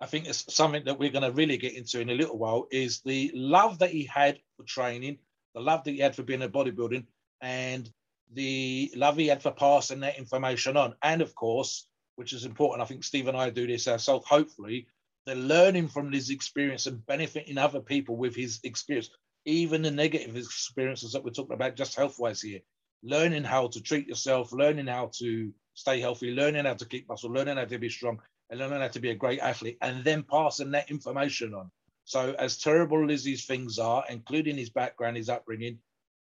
I 0.00 0.06
think 0.06 0.26
it's 0.26 0.52
something 0.52 0.84
that 0.84 0.98
we're 0.98 1.10
going 1.10 1.24
to 1.24 1.32
really 1.32 1.56
get 1.56 1.74
into 1.74 2.00
in 2.00 2.10
a 2.10 2.14
little 2.14 2.38
while 2.38 2.66
is 2.70 3.00
the 3.00 3.30
love 3.34 3.78
that 3.78 3.90
he 3.90 4.04
had 4.04 4.38
for 4.56 4.64
training, 4.64 5.18
the 5.54 5.60
love 5.60 5.84
that 5.84 5.92
he 5.92 5.98
had 5.98 6.16
for 6.16 6.22
being 6.22 6.42
a 6.42 6.48
bodybuilding, 6.48 7.04
and 7.40 7.90
the 8.32 8.90
love 8.96 9.16
he 9.16 9.26
had 9.28 9.42
for 9.42 9.52
passing 9.52 10.00
that 10.00 10.18
information 10.18 10.76
on. 10.76 10.94
And 11.02 11.22
of 11.22 11.34
course, 11.34 11.86
which 12.16 12.32
is 12.32 12.44
important, 12.44 12.82
I 12.82 12.86
think 12.86 13.04
Steve 13.04 13.28
and 13.28 13.36
I 13.36 13.50
do 13.50 13.66
this 13.66 13.88
ourselves, 13.88 14.26
hopefully, 14.26 14.86
the 15.26 15.34
learning 15.34 15.88
from 15.88 16.10
his 16.12 16.30
experience 16.30 16.86
and 16.86 17.04
benefiting 17.06 17.58
other 17.58 17.80
people 17.80 18.16
with 18.16 18.34
his 18.34 18.60
experience, 18.64 19.10
even 19.44 19.82
the 19.82 19.90
negative 19.90 20.36
experiences 20.36 21.12
that 21.12 21.24
we're 21.24 21.30
talking 21.30 21.54
about, 21.54 21.76
just 21.76 21.96
health 21.96 22.18
wise 22.18 22.40
here. 22.40 22.60
learning 23.02 23.44
how 23.44 23.66
to 23.66 23.80
treat 23.80 24.06
yourself, 24.06 24.52
learning 24.52 24.86
how 24.86 25.10
to 25.18 25.52
stay 25.72 26.00
healthy, 26.00 26.32
learning 26.32 26.66
how 26.66 26.74
to 26.74 26.84
keep 26.84 27.08
muscle, 27.08 27.30
learning 27.30 27.56
how 27.56 27.64
to 27.64 27.78
be 27.78 27.88
strong, 27.88 28.20
and 28.50 28.60
learning 28.60 28.80
how 28.80 28.88
to 28.88 29.00
be 29.00 29.10
a 29.10 29.14
great 29.14 29.40
athlete, 29.40 29.78
and 29.80 30.04
then 30.04 30.22
passing 30.22 30.72
that 30.72 30.90
information 30.90 31.54
on. 31.54 31.70
So, 32.04 32.34
as 32.38 32.58
terrible 32.58 33.10
as 33.10 33.24
these 33.24 33.46
things 33.46 33.78
are, 33.78 34.04
including 34.10 34.58
his 34.58 34.70
background, 34.70 35.16
his 35.16 35.30
upbringing, 35.30 35.78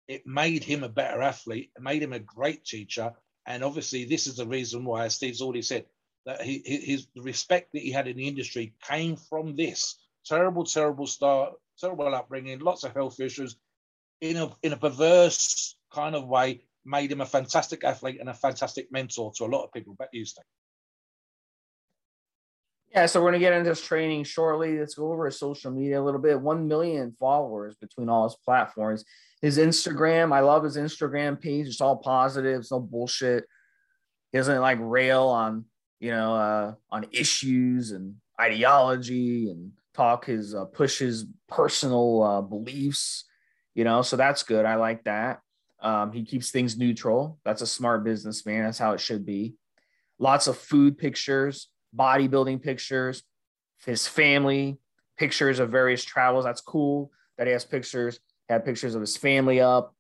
it 0.08 0.28
made 0.28 0.64
him 0.64 0.84
a 0.84 0.90
better 0.90 1.22
athlete, 1.22 1.72
it 1.76 1.82
made 1.82 2.04
him 2.04 2.14
a 2.14 2.20
great 2.20 2.64
teacher. 2.64 3.14
And 3.48 3.64
obviously, 3.64 4.06
this 4.06 4.28
is 4.28 4.36
the 4.36 4.46
reason 4.46 4.86
why, 4.86 5.06
as 5.06 5.16
Steve's 5.16 5.42
already 5.42 5.62
said, 5.62 5.86
that 6.26 6.42
he, 6.42 6.62
his 6.66 7.08
respect 7.16 7.72
that 7.74 7.82
he 7.82 7.92
had 7.92 8.08
in 8.08 8.18
the 8.18 8.28
industry 8.28 8.76
came 8.88 9.16
from 9.16 9.56
this 9.56 9.98
terrible, 10.26 10.66
terrible 10.66 11.08
start, 11.08 11.54
terrible 11.80 12.14
upbringing, 12.14 12.60
lots 12.60 12.84
of 12.84 12.94
health 12.94 13.20
issues, 13.20 13.58
in 14.22 14.38
a 14.38 14.50
in 14.64 14.74
a 14.74 14.78
perverse 14.78 15.78
kind 15.92 16.16
of 16.16 16.28
way, 16.28 16.64
made 16.86 17.12
him 17.12 17.22
a 17.22 17.26
fantastic 17.26 17.84
athlete 17.84 18.20
and 18.20 18.30
a 18.30 18.34
fantastic 18.34 18.92
mentor 18.92 19.32
to 19.36 19.46
a 19.46 19.48
lot 19.48 19.64
of 19.64 19.72
people. 19.72 19.96
Back 19.96 20.12
to 20.12 20.18
you. 20.18 20.26
Yeah, 22.94 23.06
so 23.06 23.22
we're 23.22 23.28
gonna 23.28 23.40
get 23.40 23.54
into 23.54 23.70
this 23.70 23.86
training 23.86 24.24
shortly. 24.24 24.80
Let's 24.80 24.96
go 24.96 25.12
over 25.12 25.26
his 25.26 25.40
social 25.40 25.72
media 25.72 26.02
a 26.02 26.04
little 26.04 26.22
bit. 26.22 26.40
One 26.40 26.68
million 26.68 27.16
followers 27.20 27.76
between 27.76 28.10
all 28.10 28.24
his 28.24 28.38
platforms. 28.44 29.04
His 29.42 29.60
Instagram, 29.60 30.34
I 30.34 30.40
love 30.40 30.64
his 30.64 30.78
Instagram 30.78 31.40
page. 31.40 31.68
It's 31.68 31.82
all 31.82 31.98
positive, 31.98 32.62
it's 32.62 32.72
no 32.72 32.80
bullshit. 32.80 33.46
He 34.32 34.38
doesn't 34.38 34.62
like 34.62 34.80
rail 34.82 35.26
on, 35.26 35.66
you 36.00 36.12
know, 36.12 36.36
uh, 36.36 36.74
on 36.90 37.06
issues 37.12 37.92
and 37.92 38.16
ideology 38.40 39.52
and 39.52 39.72
talk 39.98 40.25
his 40.25 40.56
uh, 40.56 40.66
push 40.66 41.00
his 41.00 41.25
personal 41.50 42.24
uh, 42.24 42.42
beliefs. 42.42 43.25
You 43.75 43.84
know, 43.84 44.01
so 44.01 44.16
that's 44.16 44.44
good. 44.44 44.66
I 44.66 44.75
like 44.75 45.04
that. 45.04 45.42
Um, 45.82 46.12
he 46.12 46.24
keeps 46.24 46.50
things 46.50 46.77
neutral. 46.77 47.38
That's 47.44 47.62
a 47.62 47.68
smart 47.68 48.04
businessman. 48.04 48.63
That's 48.63 48.80
how 48.80 48.94
it 48.94 49.00
should 49.00 49.25
be. 49.25 49.56
Lots 50.18 50.48
of 50.48 50.58
food 50.58 50.98
pictures 50.98 51.68
bodybuilding 51.96 52.62
pictures, 52.62 53.24
his 53.86 54.08
family, 54.08 54.77
pictures 55.18 55.60
of 55.60 55.70
various 55.72 56.04
travels. 56.04 56.46
That's 56.46 56.62
cool 56.62 57.12
that 57.38 57.48
he 57.48 57.54
has 57.54 57.66
pictures, 57.66 58.20
had 58.50 58.66
pictures 58.66 58.96
of 58.96 59.01
his 59.01 59.18
family 59.18 59.60
up 59.60 59.96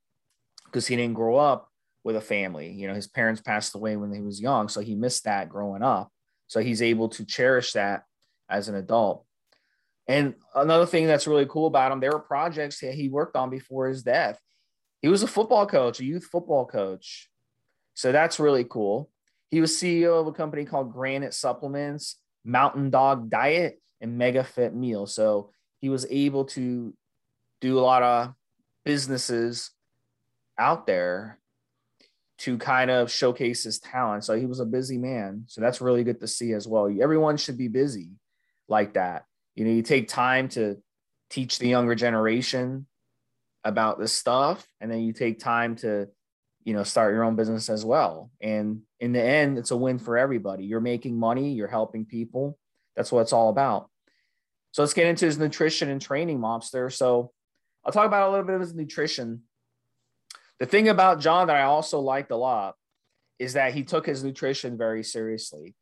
because 0.65 0.87
he 0.87 0.95
didn't 0.95 1.15
grow 1.15 1.37
up 1.37 1.71
with 2.03 2.15
a 2.15 2.21
family. 2.21 2.71
You 2.71 2.87
know, 2.87 2.93
his 2.93 3.07
parents 3.07 3.41
passed 3.41 3.75
away 3.75 3.95
when 3.97 4.13
he 4.13 4.21
was 4.21 4.41
young, 4.41 4.69
so 4.69 4.81
he 4.81 4.95
missed 4.95 5.25
that 5.25 5.49
growing 5.49 5.83
up. 5.83 6.11
So 6.47 6.61
he's 6.61 6.81
able 6.81 7.09
to 7.09 7.25
cherish 7.25 7.73
that 7.73 8.03
as 8.49 8.69
an 8.69 8.75
adult. 8.75 9.25
And 10.07 10.35
another 10.55 10.85
thing 10.85 11.05
that's 11.07 11.27
really 11.27 11.45
cool 11.45 11.67
about 11.67 11.91
him, 11.91 11.99
there 11.99 12.11
were 12.11 12.19
projects 12.19 12.79
that 12.79 12.93
he 12.93 13.09
worked 13.09 13.35
on 13.35 13.49
before 13.49 13.87
his 13.87 14.03
death. 14.03 14.39
He 15.01 15.09
was 15.09 15.21
a 15.21 15.27
football 15.27 15.65
coach, 15.67 15.99
a 15.99 16.05
youth 16.05 16.25
football 16.25 16.65
coach. 16.65 17.29
So 17.93 18.11
that's 18.11 18.39
really 18.39 18.63
cool. 18.63 19.09
He 19.49 19.61
was 19.61 19.75
CEO 19.75 20.19
of 20.19 20.27
a 20.27 20.31
company 20.31 20.65
called 20.65 20.93
Granite 20.93 21.33
Supplements, 21.33 22.17
Mountain 22.45 22.89
Dog 22.89 23.29
Diet, 23.29 23.81
and 23.99 24.17
Mega 24.17 24.43
Fit 24.43 24.73
Meal. 24.73 25.07
So 25.07 25.51
he 25.79 25.89
was 25.89 26.05
able 26.09 26.45
to 26.45 26.93
do 27.59 27.79
a 27.79 27.81
lot 27.81 28.03
of 28.03 28.33
businesses 28.83 29.71
out 30.57 30.87
there 30.87 31.39
to 32.39 32.57
kind 32.57 32.91
of 32.91 33.11
showcase 33.11 33.63
his 33.63 33.79
talent. 33.79 34.23
So 34.23 34.37
he 34.37 34.45
was 34.45 34.59
a 34.59 34.65
busy 34.65 34.97
man. 34.97 35.43
So 35.47 35.61
that's 35.61 35.81
really 35.81 36.03
good 36.03 36.19
to 36.21 36.27
see 36.27 36.53
as 36.53 36.67
well. 36.67 36.89
Everyone 37.01 37.37
should 37.37 37.57
be 37.57 37.67
busy 37.67 38.09
like 38.67 38.93
that. 38.93 39.25
You 39.57 39.65
know, 39.65 39.71
you 39.71 39.81
take 39.81 40.07
time 40.07 40.49
to 40.49 40.77
teach 41.31 41.57
the 41.57 41.67
younger 41.67 41.95
generation 41.95 42.85
about 43.63 43.99
this 43.99 44.13
stuff, 44.13 44.65
and 44.79 44.89
then 44.89 45.01
you 45.01 45.13
take 45.13 45.39
time 45.39 45.75
to 45.77 46.07
you 46.63 46.73
know 46.73 46.83
start 46.83 47.13
your 47.13 47.23
own 47.23 47.35
business 47.35 47.67
as 47.67 47.83
well. 47.83 48.29
And 48.39 48.81
in 48.99 49.13
the 49.13 49.23
end 49.23 49.57
it's 49.57 49.71
a 49.71 49.77
win 49.77 49.97
for 49.97 50.15
everybody. 50.15 50.65
You're 50.65 50.79
making 50.79 51.17
money 51.17 51.53
you're 51.53 51.67
helping 51.67 52.05
people. 52.05 52.59
That's 52.95 53.11
what 53.11 53.21
it's 53.21 53.33
all 53.33 53.49
about. 53.49 53.89
So 54.73 54.83
let's 54.83 54.93
get 54.93 55.07
into 55.07 55.25
his 55.25 55.39
nutrition 55.39 55.89
and 55.89 56.01
training 56.01 56.39
mobster. 56.39 56.93
So 56.93 57.31
i'll 57.83 57.91
talk 57.91 58.05
about 58.05 58.27
a 58.27 58.31
little 58.31 58.45
bit 58.45 58.55
of 58.55 58.61
his 58.61 58.75
nutrition. 58.75 59.41
The 60.59 60.65
thing 60.67 60.89
about 60.89 61.19
john 61.19 61.47
that 61.47 61.55
i 61.55 61.63
also 61.63 61.99
liked 61.99 62.31
a 62.31 62.35
lot 62.35 62.75
is 63.39 63.53
that 63.53 63.73
he 63.73 63.83
took 63.83 64.05
his 64.05 64.23
nutrition 64.23 64.77
very 64.77 65.03
seriously. 65.03 65.73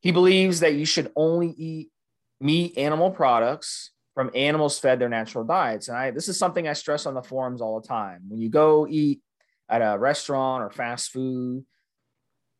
He 0.00 0.10
believes 0.10 0.60
that 0.60 0.74
you 0.74 0.84
should 0.84 1.10
only 1.16 1.54
eat 1.56 1.90
meat 2.40 2.76
animal 2.78 3.10
products 3.10 3.90
from 4.14 4.30
animals 4.34 4.78
fed 4.78 4.98
their 4.98 5.08
natural 5.08 5.44
diets 5.44 5.88
and 5.88 5.96
i 5.96 6.10
this 6.10 6.28
is 6.28 6.38
something 6.38 6.66
i 6.66 6.72
stress 6.72 7.06
on 7.06 7.14
the 7.14 7.22
forums 7.22 7.60
all 7.60 7.80
the 7.80 7.86
time 7.86 8.20
when 8.28 8.40
you 8.40 8.48
go 8.48 8.86
eat 8.88 9.20
at 9.68 9.80
a 9.80 9.98
restaurant 9.98 10.62
or 10.64 10.70
fast 10.70 11.10
food, 11.10 11.64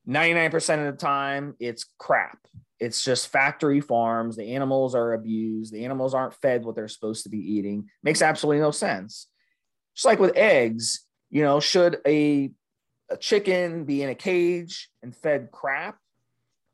99% 0.09 0.87
of 0.87 0.95
the 0.95 1.01
time 1.01 1.55
it's 1.59 1.87
crap. 1.99 2.39
It's 2.79 3.03
just 3.03 3.29
factory 3.29 3.81
farms. 3.81 4.37
The 4.37 4.55
animals 4.55 4.95
are 4.95 5.15
abused. 5.15 5.73
The 5.73 5.85
animals 5.85 6.15
aren't 6.15 6.35
fed 6.35 6.65
what 6.65 6.77
they're 6.77 6.89
supposed 6.89 7.25
to 7.25 7.29
be 7.29 7.39
eating. 7.39 7.89
Makes 8.03 8.23
absolutely 8.23 8.61
no 8.61 8.71
sense. 8.71 9.27
Just 9.97 10.07
like 10.07 10.21
with 10.21 10.37
eggs, 10.37 11.05
you 11.31 11.43
know, 11.43 11.59
should 11.59 11.99
a, 12.07 12.53
a 13.11 13.17
chicken 13.17 13.85
be 13.85 14.03
in 14.03 14.11
a 14.11 14.15
cage 14.15 14.91
and 15.03 15.15
fed 15.15 15.49
crap 15.51 15.99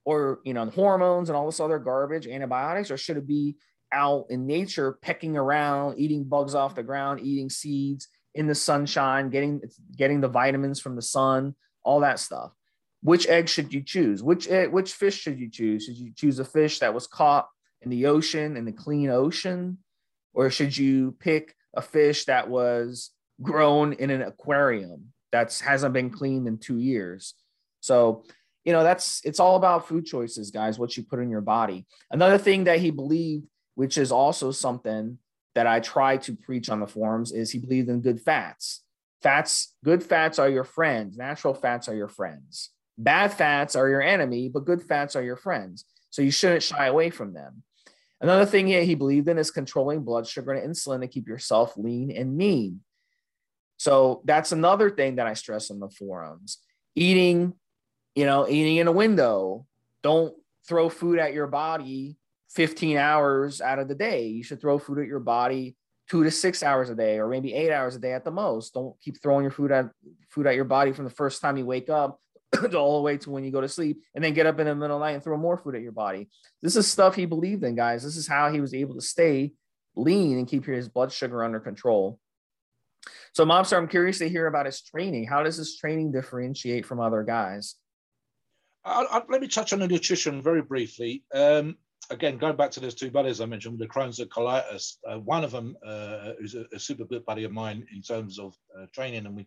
or, 0.05 0.41
you 0.45 0.55
know, 0.55 0.67
hormones 0.67 1.29
and 1.29 1.37
all 1.37 1.47
this 1.47 1.61
other 1.61 1.79
garbage, 1.79 2.27
antibiotics, 2.27 2.91
or 2.91 2.97
should 2.97 3.17
it 3.17 3.27
be 3.27 3.57
out 3.93 4.27
in 4.29 4.47
nature 4.47 4.99
pecking 5.03 5.37
around, 5.37 5.99
eating 5.99 6.25
bugs 6.25 6.55
off 6.55 6.75
the 6.75 6.83
ground, 6.83 7.21
eating 7.21 7.49
seeds, 7.49 8.09
in 8.35 8.47
the 8.47 8.55
sunshine, 8.55 9.31
getting 9.31 9.63
getting 9.97 10.21
the 10.21 10.29
vitamins 10.29 10.81
from 10.81 10.97
the 10.97 11.03
sun, 11.03 11.55
all 11.85 12.01
that 12.01 12.19
stuff. 12.19 12.53
Which 13.01 13.29
egg 13.29 13.49
should 13.49 13.73
you 13.73 13.83
choose? 13.83 14.23
Which 14.23 14.49
egg, 14.49 14.73
which 14.73 14.93
fish 14.93 15.21
should 15.21 15.39
you 15.39 15.51
choose? 15.51 15.85
Should 15.85 15.97
you 15.97 16.13
choose 16.15 16.39
a 16.39 16.45
fish 16.45 16.81
that 16.81 16.95
was 16.95 17.07
caught 17.07 17.49
in 17.83 17.91
the 17.91 18.07
ocean 18.07 18.57
in 18.57 18.65
the 18.65 18.73
clean 18.73 19.11
ocean, 19.11 19.79
or 20.33 20.51
should 20.51 20.77
you 20.77 21.13
pick 21.21 21.55
a 21.75 21.83
fish 21.83 22.25
that 22.25 22.49
was 22.49 23.11
grown 23.43 23.93
in 23.93 24.11
an 24.11 24.23
aquarium 24.23 25.13
that 25.33 25.57
hasn't 25.65 25.95
been 25.95 26.11
cleaned 26.11 26.49
in 26.49 26.59
two 26.59 26.79
years? 26.79 27.35
So 27.81 28.25
you 28.65 28.73
know 28.73 28.83
that's 28.83 29.21
it's 29.25 29.41
all 29.41 29.57
about 29.57 29.87
food 29.87 30.05
choices 30.07 30.51
guys 30.51 30.79
what 30.79 30.97
you 30.97 31.03
put 31.03 31.21
in 31.21 31.31
your 31.31 31.41
body 31.41 31.87
another 32.11 32.39
thing 32.39 32.65
that 32.65 32.81
he 32.81 32.91
believed 32.91 33.47
which 33.75 33.99
is 33.99 34.13
also 34.13 34.51
something 34.51 35.19
that 35.55 35.67
I 35.67 35.81
try 35.81 36.17
to 36.19 36.35
preach 36.35 36.69
on 36.69 36.81
the 36.81 36.87
forums 36.87 37.33
is 37.33 37.51
he 37.51 37.59
believed 37.59 37.89
in 37.89 38.01
good 38.01 38.21
fats. 38.21 38.83
Fats, 39.23 39.75
good 39.85 40.03
fats 40.03 40.39
are 40.39 40.49
your 40.49 40.65
friends. 40.65 41.17
Natural 41.17 41.55
fats 41.55 41.89
are 41.89 41.95
your 41.95 42.09
friends. 42.09 42.71
Bad 42.99 43.33
fats 43.33 43.75
are 43.75 43.89
your 43.89 44.03
enemy, 44.03 44.49
but 44.49 44.67
good 44.67 44.83
fats 44.83 45.17
are 45.17 45.23
your 45.23 45.37
friends. 45.37 45.85
So 46.11 46.23
you 46.23 46.31
shouldn't 46.31 46.63
shy 46.63 46.87
away 46.87 47.11
from 47.11 47.33
them. 47.33 47.63
Another 48.21 48.47
thing 48.47 48.67
he, 48.67 48.85
he 48.85 48.95
believed 48.95 49.29
in 49.29 49.39
is 49.39 49.51
controlling 49.51 50.03
blood 50.03 50.27
sugar 50.27 50.53
and 50.53 50.71
insulin 50.71 51.01
to 51.01 51.09
keep 51.09 51.27
yourself 51.27 51.77
lean 51.77 52.11
and 52.11 52.37
mean. 52.37 52.81
So 53.77 54.23
that's 54.25 54.53
another 54.53 54.91
thing 54.91 55.17
that 55.17 55.27
I 55.27 55.35
stress 55.35 55.71
on 55.71 55.81
the 55.81 55.89
forums. 55.89 56.59
Eating, 56.95 57.55
you 58.15 58.27
know, 58.27 58.49
eating 58.49 58.77
in 58.77 58.87
a 58.87 58.93
window. 58.93 59.67
Don't 60.03 60.35
throw 60.67 60.89
food 60.89 61.19
at 61.19 61.33
your 61.33 61.47
body 61.47 62.17
15 62.51 62.97
hours 62.97 63.61
out 63.61 63.79
of 63.79 63.89
the 63.89 63.95
day. 63.95 64.29
You 64.29 64.43
should 64.43 64.61
throw 64.61 64.79
food 64.79 64.99
at 64.99 65.07
your 65.07 65.21
body 65.21 65.77
two 66.09 66.23
to 66.23 66.31
six 66.31 66.63
hours 66.63 66.91
a 66.91 66.95
day, 66.95 67.19
or 67.19 67.29
maybe 67.29 67.55
eight 67.55 67.73
hours 67.73 67.97
a 67.97 67.99
day 67.99 68.13
at 68.13 68.25
the 68.25 68.31
most. 68.31 68.75
Don't 68.75 68.95
keep 69.01 69.21
throwing 69.21 69.43
your 69.43 69.51
food 69.51 69.73
at 69.73 69.91
food 70.29 70.47
at 70.47 70.55
your 70.55 70.65
body 70.65 70.93
from 70.93 71.05
the 71.05 71.11
first 71.11 71.41
time 71.41 71.57
you 71.57 71.65
wake 71.65 71.89
up 71.89 72.21
all 72.75 72.97
the 72.97 73.03
way 73.03 73.17
to 73.17 73.31
when 73.31 73.45
you 73.45 73.51
go 73.51 73.61
to 73.61 73.69
sleep, 73.69 74.03
and 74.15 74.23
then 74.23 74.35
get 74.35 74.47
up 74.47 74.61
in 74.61 74.67
the 74.67 74.75
middle 74.75 74.97
of 74.97 75.01
the 75.01 75.07
night 75.07 75.15
and 75.15 75.25
throw 75.25 75.37
more 75.37 75.57
food 75.57 75.75
at 75.75 75.83
your 75.83 75.93
body. 75.93 76.29
This 76.63 76.77
is 76.77 76.87
stuff 76.87 77.15
he 77.15 77.27
believed 77.27 77.65
in, 77.65 77.75
guys. 77.75 78.05
This 78.05 78.17
is 78.17 78.29
how 78.29 78.53
he 78.53 78.61
was 78.61 78.75
able 78.75 78.95
to 78.95 79.01
stay 79.01 79.53
lean 79.97 80.39
and 80.39 80.47
keep 80.47 80.65
his 80.65 80.89
blood 80.89 81.13
sugar 81.13 81.43
under 81.43 81.61
control. 81.61 82.19
So, 83.33 83.45
Mobster, 83.45 83.77
I'm 83.77 83.89
curious 83.89 84.19
to 84.19 84.29
hear 84.29 84.47
about 84.47 84.67
his 84.67 84.81
training. 84.81 85.27
How 85.27 85.43
does 85.43 85.57
his 85.57 85.77
training 85.77 86.13
differentiate 86.13 86.87
from 86.87 87.01
other 87.01 87.23
guys? 87.23 87.77
I'll, 88.85 89.07
I'll, 89.11 89.25
let 89.29 89.41
me 89.41 89.49
touch 89.49 89.73
on 89.73 89.79
the 89.79 89.89
nutrition 89.89 90.43
very 90.43 90.63
briefly. 90.63 91.25
Um, 91.33 91.77
again, 92.11 92.39
going 92.39 92.57
back 92.57 92.71
to 92.73 92.81
those 92.81 92.95
two 92.95 93.11
buddies 93.11 93.41
I 93.41 93.47
mentioned, 93.47 93.79
the 93.79 93.87
Crohn's 93.87 94.19
and 94.19 94.31
colitis, 94.31 94.97
uh, 95.09 95.19
one 95.19 95.45
of 95.45 95.53
them 95.53 95.77
uh, 95.85 96.33
who's 96.39 96.55
a, 96.55 96.67
a, 96.73 96.79
super 96.79 97.05
good 97.05 97.25
buddy 97.25 97.45
of 97.45 97.53
mine 97.53 97.87
in 97.95 98.03
terms 98.03 98.39
of 98.39 98.55
uh, 98.79 98.87
training, 98.93 99.27
and 99.27 99.37
we 99.37 99.47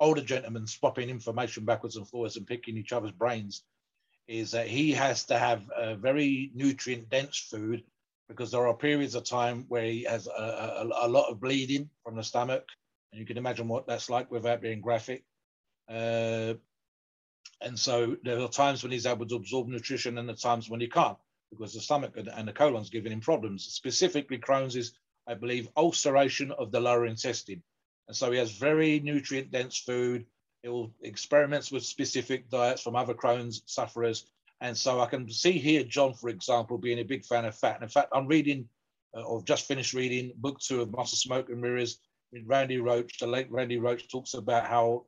older 0.00 0.22
gentlemen 0.22 0.66
swapping 0.66 1.08
information 1.08 1.64
backwards 1.64 1.96
and 1.96 2.08
forwards 2.08 2.36
and 2.36 2.46
picking 2.46 2.76
each 2.76 2.92
other's 2.92 3.12
brains, 3.12 3.62
is 4.26 4.50
that 4.50 4.66
he 4.66 4.92
has 4.92 5.24
to 5.24 5.38
have 5.38 5.62
a 5.76 5.94
very 5.94 6.50
nutrient 6.54 7.08
dense 7.08 7.38
food 7.38 7.82
because 8.28 8.50
there 8.50 8.66
are 8.66 8.74
periods 8.74 9.14
of 9.14 9.24
time 9.24 9.64
where 9.68 9.84
he 9.84 10.02
has 10.02 10.26
a, 10.26 10.30
a, 10.30 11.06
a 11.06 11.08
lot 11.08 11.30
of 11.30 11.40
bleeding 11.40 11.88
from 12.02 12.16
the 12.16 12.22
stomach, 12.22 12.64
and 13.12 13.20
you 13.20 13.26
can 13.26 13.38
imagine 13.38 13.68
what 13.68 13.86
that's 13.86 14.10
like 14.10 14.30
without 14.30 14.60
being 14.60 14.80
graphic. 14.80 15.24
Uh, 15.88 16.54
and 17.60 17.78
so 17.78 18.16
there 18.22 18.38
are 18.40 18.48
times 18.48 18.82
when 18.82 18.92
he's 18.92 19.06
able 19.06 19.26
to 19.26 19.36
absorb 19.36 19.68
nutrition 19.68 20.18
and 20.18 20.28
the 20.28 20.34
times 20.34 20.68
when 20.68 20.80
he 20.80 20.86
can't 20.86 21.16
because 21.50 21.72
the 21.72 21.80
stomach 21.80 22.16
and 22.16 22.48
the 22.48 22.52
colon's 22.52 22.90
giving 22.90 23.12
him 23.12 23.20
problems. 23.20 23.64
Specifically, 23.64 24.38
Crohn's 24.38 24.76
is, 24.76 24.92
I 25.26 25.34
believe, 25.34 25.68
ulceration 25.76 26.50
of 26.52 26.72
the 26.72 26.80
lower 26.80 27.06
intestine. 27.06 27.62
And 28.08 28.16
so 28.16 28.30
he 28.30 28.38
has 28.38 28.52
very 28.52 29.00
nutrient 29.00 29.50
dense 29.50 29.78
food. 29.78 30.26
He'll 30.62 30.92
experiments 31.02 31.70
with 31.70 31.84
specific 31.84 32.50
diets 32.50 32.82
from 32.82 32.96
other 32.96 33.14
Crohn's 33.14 33.62
sufferers. 33.66 34.26
And 34.60 34.76
so 34.76 35.00
I 35.00 35.06
can 35.06 35.30
see 35.30 35.52
here 35.52 35.84
John, 35.84 36.12
for 36.14 36.28
example, 36.28 36.76
being 36.76 36.98
a 36.98 37.04
big 37.04 37.24
fan 37.24 37.44
of 37.44 37.56
fat. 37.56 37.76
And 37.76 37.84
in 37.84 37.88
fact, 37.88 38.08
I'm 38.12 38.26
reading 38.26 38.68
uh, 39.16 39.22
or 39.22 39.42
just 39.42 39.66
finished 39.66 39.94
reading 39.94 40.32
book 40.36 40.58
two 40.58 40.82
of 40.82 40.90
Muscle 40.90 41.16
Smoke 41.16 41.50
and 41.50 41.60
Mirrors. 41.60 41.98
Randy 42.46 42.78
Roach, 42.78 43.18
the 43.20 43.28
late 43.28 43.50
Randy 43.50 43.78
Roach, 43.78 44.08
talks 44.08 44.34
about 44.34 44.66
how 44.66 45.04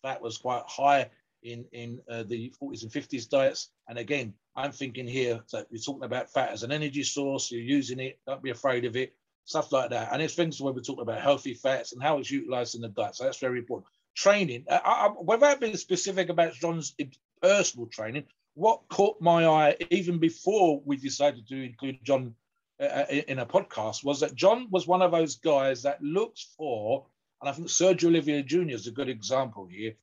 fat 0.00 0.22
was 0.22 0.38
quite 0.38 0.62
high 0.66 1.10
in 1.42 1.64
in 1.72 2.00
uh, 2.10 2.22
the 2.24 2.52
40s 2.60 2.82
and 2.82 2.92
50s 2.92 3.28
diets. 3.28 3.70
And 3.88 3.98
again, 3.98 4.34
I'm 4.56 4.72
thinking 4.72 5.06
here 5.06 5.40
that 5.52 5.66
you're 5.70 5.80
talking 5.80 6.04
about 6.04 6.30
fat 6.30 6.50
as 6.50 6.62
an 6.62 6.72
energy 6.72 7.02
source. 7.02 7.50
You're 7.50 7.60
using 7.60 8.00
it. 8.00 8.18
Don't 8.26 8.42
be 8.42 8.50
afraid 8.50 8.84
of 8.84 8.96
it. 8.96 9.14
Stuff 9.44 9.72
like 9.72 9.90
that. 9.90 10.10
And 10.12 10.20
it's 10.20 10.34
things 10.34 10.60
where 10.60 10.72
we're 10.72 10.80
talking 10.80 11.02
about 11.02 11.20
healthy 11.20 11.54
fats 11.54 11.92
and 11.92 12.02
how 12.02 12.18
it's 12.18 12.30
utilized 12.30 12.74
in 12.74 12.82
the 12.82 12.88
diet. 12.88 13.16
So 13.16 13.24
that's 13.24 13.38
very 13.38 13.60
important. 13.60 13.86
Training. 14.14 14.64
I, 14.70 14.80
I, 14.84 15.14
without 15.22 15.60
being 15.60 15.76
specific 15.76 16.28
about 16.28 16.54
John's 16.54 16.94
personal 17.40 17.86
training, 17.86 18.24
what 18.54 18.82
caught 18.88 19.20
my 19.20 19.46
eye 19.46 19.76
even 19.90 20.18
before 20.18 20.82
we 20.84 20.96
decided 20.96 21.46
to 21.48 21.62
include 21.64 21.98
John 22.02 22.34
uh, 22.80 22.84
uh 22.84 23.06
in 23.08 23.38
a 23.38 23.46
podcast 23.46 24.04
was 24.04 24.20
that 24.20 24.34
John 24.34 24.68
was 24.70 24.86
one 24.86 25.02
of 25.02 25.12
those 25.12 25.36
guys 25.36 25.82
that 25.82 26.02
looks 26.02 26.54
for, 26.56 27.06
and 27.40 27.48
I 27.48 27.52
think 27.52 27.68
Sergio 27.68 28.06
Oliva 28.08 28.42
Jr. 28.42 28.70
is 28.70 28.88
a 28.88 28.92
good 28.92 29.08
example 29.08 29.66
here 29.66 29.94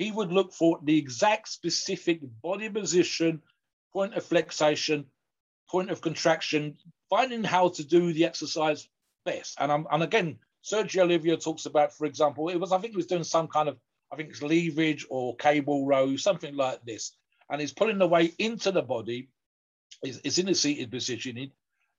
he 0.00 0.10
would 0.10 0.32
look 0.32 0.50
for 0.54 0.80
the 0.82 0.96
exact 0.96 1.46
specific 1.46 2.20
body 2.42 2.70
position, 2.70 3.42
point 3.92 4.14
of 4.14 4.24
flexation, 4.24 5.04
point 5.68 5.90
of 5.90 6.00
contraction, 6.00 6.78
finding 7.10 7.44
how 7.44 7.68
to 7.68 7.84
do 7.84 8.10
the 8.14 8.24
exercise 8.24 8.88
best. 9.26 9.58
And, 9.60 9.70
I'm, 9.70 9.86
and 9.92 10.02
again, 10.02 10.38
Sergio 10.64 11.02
Oliva 11.02 11.36
talks 11.36 11.66
about, 11.66 11.92
for 11.92 12.06
example, 12.06 12.48
it 12.48 12.56
was, 12.56 12.72
I 12.72 12.78
think 12.78 12.92
he 12.92 12.96
was 12.96 13.08
doing 13.08 13.24
some 13.24 13.46
kind 13.48 13.68
of, 13.68 13.76
I 14.10 14.16
think 14.16 14.30
it's 14.30 14.40
leverage 14.40 15.06
or 15.10 15.36
cable 15.36 15.86
row, 15.86 16.16
something 16.16 16.56
like 16.56 16.82
this. 16.86 17.12
And 17.50 17.60
he's 17.60 17.74
pulling 17.74 17.98
the 17.98 18.08
weight 18.08 18.34
into 18.38 18.72
the 18.72 18.80
body. 18.80 19.28
It's 20.02 20.38
in 20.38 20.48
a 20.48 20.54
seated 20.54 20.90
position. 20.90 21.52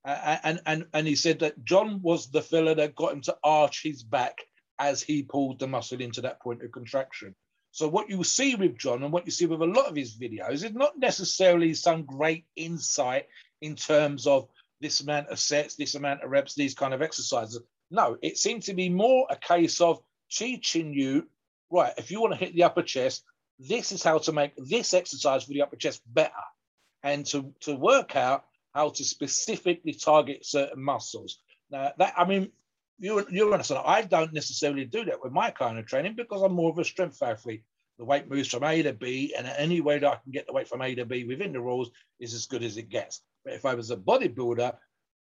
Uh, 0.03 0.37
and, 0.43 0.59
and, 0.65 0.85
and 0.95 1.05
he 1.05 1.13
said 1.13 1.41
that 1.41 1.63
John 1.63 2.01
was 2.01 2.31
the 2.31 2.41
fella 2.41 2.73
that 2.73 2.95
got 2.95 3.13
him 3.13 3.21
to 3.21 3.37
arch 3.43 3.83
his 3.83 4.01
back 4.01 4.39
as 4.79 5.03
he 5.03 5.21
pulled 5.21 5.59
the 5.59 5.67
muscle 5.67 6.01
into 6.01 6.21
that 6.21 6.41
point 6.41 6.63
of 6.63 6.71
contraction. 6.71 7.35
So 7.71 7.87
what 7.87 8.09
you 8.09 8.23
see 8.23 8.55
with 8.55 8.77
John 8.77 9.03
and 9.03 9.13
what 9.13 9.25
you 9.25 9.31
see 9.31 9.45
with 9.45 9.61
a 9.61 9.65
lot 9.65 9.87
of 9.87 9.95
his 9.95 10.15
videos 10.15 10.63
is 10.63 10.73
not 10.73 10.99
necessarily 10.99 11.73
some 11.73 12.03
great 12.03 12.45
insight 12.55 13.27
in 13.61 13.75
terms 13.75 14.27
of 14.27 14.47
this 14.81 14.99
amount 14.99 15.29
of 15.29 15.39
sets, 15.39 15.75
this 15.75 15.95
amount 15.95 16.23
of 16.23 16.31
reps, 16.31 16.53
these 16.53 16.73
kind 16.73 16.93
of 16.93 17.01
exercises. 17.01 17.61
No, 17.89 18.17
it 18.21 18.37
seems 18.37 18.65
to 18.65 18.73
be 18.73 18.89
more 18.89 19.25
a 19.29 19.35
case 19.35 19.79
of 19.79 20.01
teaching 20.29 20.93
you, 20.93 21.27
right, 21.69 21.93
if 21.97 22.11
you 22.11 22.19
want 22.19 22.33
to 22.33 22.39
hit 22.39 22.53
the 22.53 22.63
upper 22.63 22.81
chest, 22.81 23.23
this 23.59 23.91
is 23.91 24.03
how 24.03 24.17
to 24.17 24.31
make 24.31 24.53
this 24.57 24.93
exercise 24.93 25.43
for 25.43 25.53
the 25.53 25.61
upper 25.61 25.75
chest 25.75 26.01
better. 26.13 26.33
And 27.03 27.25
to, 27.27 27.53
to 27.61 27.75
work 27.75 28.15
out 28.15 28.45
how 28.73 28.89
to 28.89 29.03
specifically 29.03 29.93
target 29.93 30.45
certain 30.45 30.83
muscles. 30.83 31.39
Now 31.69 31.91
that 31.97 32.13
I 32.17 32.25
mean, 32.25 32.51
you 33.01 33.25
you 33.31 33.51
understand. 33.51 33.81
I 33.85 34.03
don't 34.03 34.31
necessarily 34.31 34.85
do 34.85 35.03
that 35.05 35.21
with 35.21 35.33
my 35.33 35.49
kind 35.49 35.79
of 35.79 35.87
training 35.87 36.15
because 36.15 36.43
I'm 36.43 36.53
more 36.53 36.69
of 36.69 36.77
a 36.77 36.85
strength 36.85 37.21
athlete. 37.21 37.63
The 37.97 38.05
weight 38.05 38.29
moves 38.29 38.47
from 38.47 38.63
A 38.63 38.81
to 38.83 38.93
B, 38.93 39.33
and 39.37 39.47
any 39.47 39.81
way 39.81 39.99
that 39.99 40.07
I 40.07 40.15
can 40.17 40.31
get 40.31 40.47
the 40.47 40.53
weight 40.53 40.67
from 40.67 40.81
A 40.81 40.93
to 40.95 41.05
B 41.05 41.23
within 41.23 41.51
the 41.51 41.59
rules 41.59 41.89
is 42.19 42.33
as 42.33 42.45
good 42.45 42.63
as 42.63 42.77
it 42.77 42.89
gets. 42.89 43.21
But 43.43 43.53
if 43.53 43.65
I 43.65 43.73
was 43.73 43.89
a 43.89 43.97
bodybuilder, 43.97 44.75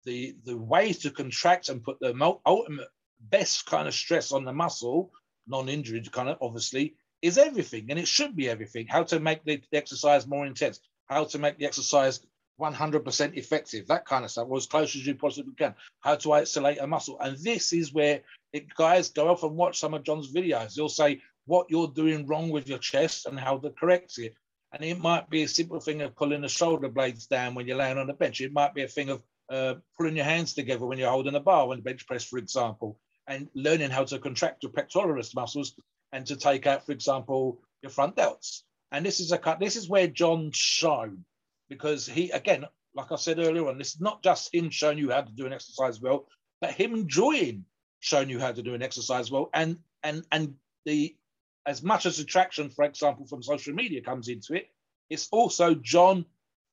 the 0.04 0.37
the 0.44 0.56
way 0.56 0.92
to 0.92 1.10
contract 1.10 1.70
and 1.70 1.82
put 1.82 1.99
the 2.00 2.38
ultimate 2.46 2.88
best 3.20 3.66
kind 3.66 3.88
of 3.88 3.94
stress 3.94 4.30
on 4.30 4.44
the 4.44 4.52
muscle, 4.52 5.10
non-injured 5.46 6.12
kind 6.12 6.28
of 6.28 6.38
obviously, 6.42 6.96
is 7.22 7.38
everything, 7.38 7.87
and 7.90 7.99
it 7.99 8.08
should 8.08 8.37
be 8.37 8.49
everything. 8.49 8.87
How 8.87 9.04
to 9.04 9.20
make 9.20 9.42
the 9.44 9.62
exercise 9.72 10.26
more 10.26 10.46
intense, 10.46 10.80
how 11.06 11.25
to 11.25 11.38
make 11.38 11.58
the 11.58 11.66
exercise 11.66 12.20
100% 12.61 13.37
effective, 13.37 13.89
that 13.89 14.06
kind 14.06 14.25
of 14.25 14.30
stuff, 14.30 14.47
or 14.49 14.56
as 14.56 14.67
close 14.67 14.95
as 14.95 15.06
you 15.06 15.15
possibly 15.15 15.54
can. 15.54 15.75
How 16.00 16.17
to 16.17 16.32
isolate 16.32 16.78
a 16.78 16.87
muscle. 16.87 17.19
And 17.21 17.37
this 17.39 17.73
is 17.73 17.93
where 17.93 18.21
it, 18.52 18.73
guys 18.75 19.11
go 19.11 19.28
off 19.28 19.43
and 19.43 19.56
watch 19.56 19.78
some 19.78 19.95
of 19.95 20.04
John's 20.04 20.32
videos. 20.32 20.75
He'll 20.75 20.89
say 20.89 21.23
what 21.47 21.67
you're 21.71 21.89
doing 21.89 22.26
wrong 22.26 22.50
with 22.50 22.69
your 22.69 22.78
chest 22.78 23.26
and 23.26 23.39
how 23.39 23.58
to 23.58 23.71
correct 23.71 24.19
it. 24.19 24.34
And 24.73 24.84
it 24.84 25.00
might 25.00 25.28
be 25.28 25.43
a 25.43 25.49
simple 25.49 25.80
thing 25.80 26.02
of 26.02 26.15
pulling 26.15 26.43
the 26.43 26.49
shoulder 26.49 26.89
blades 26.89 27.26
down 27.26 27.54
when 27.54 27.67
you're 27.67 27.76
laying 27.76 27.99
on 27.99 28.06
the 28.06 28.13
bench. 28.13 28.41
It 28.41 28.52
might 28.52 28.75
be 28.75 28.82
a 28.82 28.89
thing 28.89 29.08
of 29.08 29.23
uh, 29.50 29.75
pulling 29.97 30.17
your 30.17 30.25
hands 30.25 30.54
together 30.54 30.87
when 30.87 30.99
you're 30.99 31.11
holding 31.11 31.34
a 31.34 31.41
bar 31.41 31.67
when 31.67 31.78
the 31.78 31.82
bench 31.82 32.06
press, 32.06 32.25
for 32.25 32.39
example, 32.39 33.00
and 33.26 33.49
learning 33.54 33.91
how 33.91 34.04
to 34.04 34.19
contract 34.21 34.63
your 34.63 34.71
pectoralis 34.71 35.34
muscles 35.34 35.75
and 36.13 36.26
to 36.26 36.37
take 36.37 36.67
out, 36.67 36.87
for 36.87 36.93
example, 36.93 37.61
your 37.82 37.91
front 37.91 38.17
delts. 38.17 38.63
And 38.93 39.04
this 39.04 39.21
is 39.21 39.32
a 39.32 39.39
cut. 39.39 39.61
this 39.61 39.76
is 39.76 39.89
where 39.89 40.06
John 40.06 40.50
shown 40.52 41.25
because 41.71 42.06
he, 42.06 42.30
again, 42.30 42.67
like 42.95 43.11
I 43.11 43.17
said 43.17 43.39
earlier 43.39 43.67
on, 43.69 43.80
it's 43.80 44.00
not 44.00 44.23
just 44.23 44.52
him 44.52 44.69
showing 44.69 44.99
you 44.99 45.11
how 45.11 45.23
to 45.23 45.33
do 45.33 45.47
an 45.47 45.54
exercise 45.54 46.00
well, 46.00 46.26
but 46.61 46.73
him 46.73 46.93
enjoying 46.93 47.65
showing 48.00 48.28
you 48.28 48.41
how 48.41 48.52
to 48.52 48.63
do 48.63 48.75
an 48.75 48.83
exercise 48.83 49.30
well. 49.30 49.49
And 49.54 49.78
and 50.02 50.26
and 50.30 50.54
the 50.85 51.17
as 51.65 51.83
much 51.83 52.04
as 52.04 52.19
attraction, 52.19 52.69
for 52.69 52.85
example, 52.85 53.26
from 53.26 53.43
social 53.43 53.73
media 53.75 54.02
comes 54.02 54.28
into 54.28 54.54
it, 54.54 54.67
it's 55.09 55.28
also 55.30 55.75
John 55.75 56.26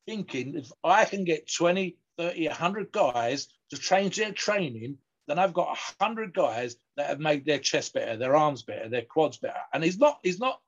thinking 0.06 0.56
if 0.56 0.72
I 0.84 1.06
can 1.06 1.24
get 1.24 1.54
20, 1.54 1.98
30, 2.18 2.48
100 2.48 2.92
guys 2.92 3.48
to 3.70 3.78
change 3.78 4.16
their 4.16 4.32
training, 4.32 4.98
then 5.28 5.38
I've 5.38 5.54
got 5.54 5.78
100 6.00 6.34
guys 6.34 6.78
that 6.96 7.08
have 7.08 7.20
made 7.20 7.46
their 7.46 7.60
chest 7.60 7.94
better, 7.94 8.16
their 8.16 8.36
arms 8.36 8.64
better, 8.64 8.88
their 8.90 9.02
quads 9.02 9.38
better. 9.38 9.60
And 9.74 9.84
he's 9.84 10.00
not, 10.00 10.20
he's 10.24 10.40
not, 10.40 10.62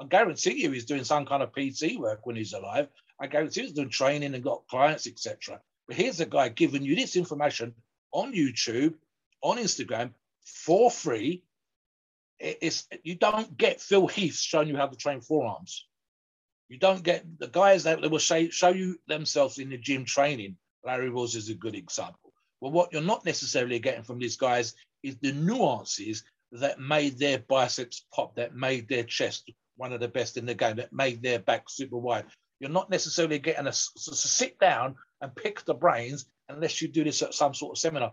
I 0.00 0.06
guarantee 0.06 0.62
you 0.62 0.70
he's 0.72 0.86
doing 0.86 1.04
some 1.04 1.26
kind 1.26 1.42
of 1.42 1.52
PT 1.52 1.98
work 1.98 2.24
when 2.24 2.36
he's 2.36 2.54
alive. 2.54 2.88
I 3.20 3.26
guarantee 3.26 3.62
he's 3.62 3.72
doing 3.72 3.88
training 3.88 4.34
and 4.34 4.44
got 4.44 4.66
clients, 4.68 5.06
etc. 5.06 5.60
But 5.86 5.96
here's 5.96 6.20
a 6.20 6.26
guy 6.26 6.48
giving 6.48 6.82
you 6.82 6.96
this 6.96 7.16
information 7.16 7.74
on 8.12 8.32
YouTube, 8.32 8.94
on 9.42 9.58
Instagram 9.58 10.10
for 10.44 10.90
free. 10.90 11.42
It's 12.38 12.86
you 13.02 13.14
don't 13.14 13.56
get 13.56 13.80
Phil 13.80 14.06
Heath 14.06 14.38
showing 14.38 14.68
you 14.68 14.76
how 14.76 14.86
to 14.86 14.96
train 14.96 15.20
forearms. 15.20 15.86
You 16.68 16.78
don't 16.78 17.02
get 17.02 17.24
the 17.38 17.48
guys 17.48 17.84
that 17.84 18.00
will 18.00 18.18
say, 18.18 18.50
show 18.50 18.70
you 18.70 18.98
themselves 19.06 19.58
in 19.58 19.70
the 19.70 19.78
gym 19.78 20.04
training. 20.04 20.56
Larry 20.84 21.10
Wheels 21.10 21.36
is 21.36 21.48
a 21.48 21.54
good 21.54 21.74
example. 21.74 22.32
Well, 22.60 22.72
what 22.72 22.92
you're 22.92 23.02
not 23.02 23.24
necessarily 23.24 23.78
getting 23.78 24.02
from 24.02 24.18
these 24.18 24.36
guys 24.36 24.74
is 25.02 25.16
the 25.16 25.32
nuances 25.32 26.24
that 26.52 26.80
made 26.80 27.18
their 27.18 27.38
biceps 27.38 28.04
pop, 28.12 28.34
that 28.36 28.54
made 28.54 28.88
their 28.88 29.04
chest 29.04 29.50
one 29.76 29.92
of 29.92 30.00
the 30.00 30.08
best 30.08 30.36
in 30.36 30.46
the 30.46 30.54
game, 30.54 30.76
that 30.76 30.92
made 30.92 31.22
their 31.22 31.38
back 31.38 31.68
super 31.68 31.98
wide, 31.98 32.24
you're 32.60 32.70
not 32.70 32.90
necessarily 32.90 33.38
getting 33.38 33.66
a 33.66 33.70
to 33.70 34.14
sit 34.14 34.58
down 34.58 34.96
and 35.20 35.34
pick 35.34 35.64
the 35.64 35.74
brains 35.74 36.26
unless 36.48 36.80
you 36.80 36.88
do 36.88 37.04
this 37.04 37.22
at 37.22 37.34
some 37.34 37.54
sort 37.54 37.72
of 37.72 37.78
seminar. 37.78 38.12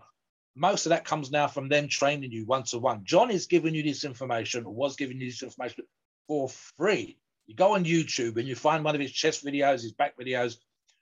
Most 0.56 0.86
of 0.86 0.90
that 0.90 1.04
comes 1.04 1.30
now 1.30 1.48
from 1.48 1.68
them 1.68 1.88
training 1.88 2.30
you 2.30 2.44
one 2.46 2.62
to 2.64 2.78
one. 2.78 3.04
John 3.04 3.30
is 3.30 3.46
giving 3.46 3.74
you 3.74 3.82
this 3.82 4.04
information, 4.04 4.64
or 4.64 4.72
was 4.72 4.96
giving 4.96 5.20
you 5.20 5.28
this 5.28 5.42
information 5.42 5.84
for 6.28 6.48
free. 6.78 7.18
You 7.46 7.54
go 7.54 7.74
on 7.74 7.84
YouTube 7.84 8.36
and 8.36 8.48
you 8.48 8.54
find 8.54 8.84
one 8.84 8.94
of 8.94 9.00
his 9.00 9.12
chest 9.12 9.44
videos, 9.44 9.82
his 9.82 9.92
back 9.92 10.16
videos. 10.16 10.56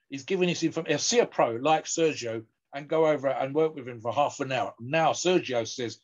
He's 0.09 0.25
giving 0.25 0.49
this 0.49 0.63
information. 0.63 0.99
See 0.99 1.21
a 1.21 1.27
pro 1.27 1.53
like 1.57 1.85
Sergio 1.85 2.45
and 2.75 2.89
go 2.89 3.07
over 3.07 3.29
and 3.29 3.55
work 3.55 3.75
with 3.75 3.87
him 3.87 4.01
for 4.01 4.13
half 4.13 4.41
an 4.41 4.53
hour. 4.53 4.75
Now 4.81 5.13
Sergio 5.13 5.67
says, 5.67 6.01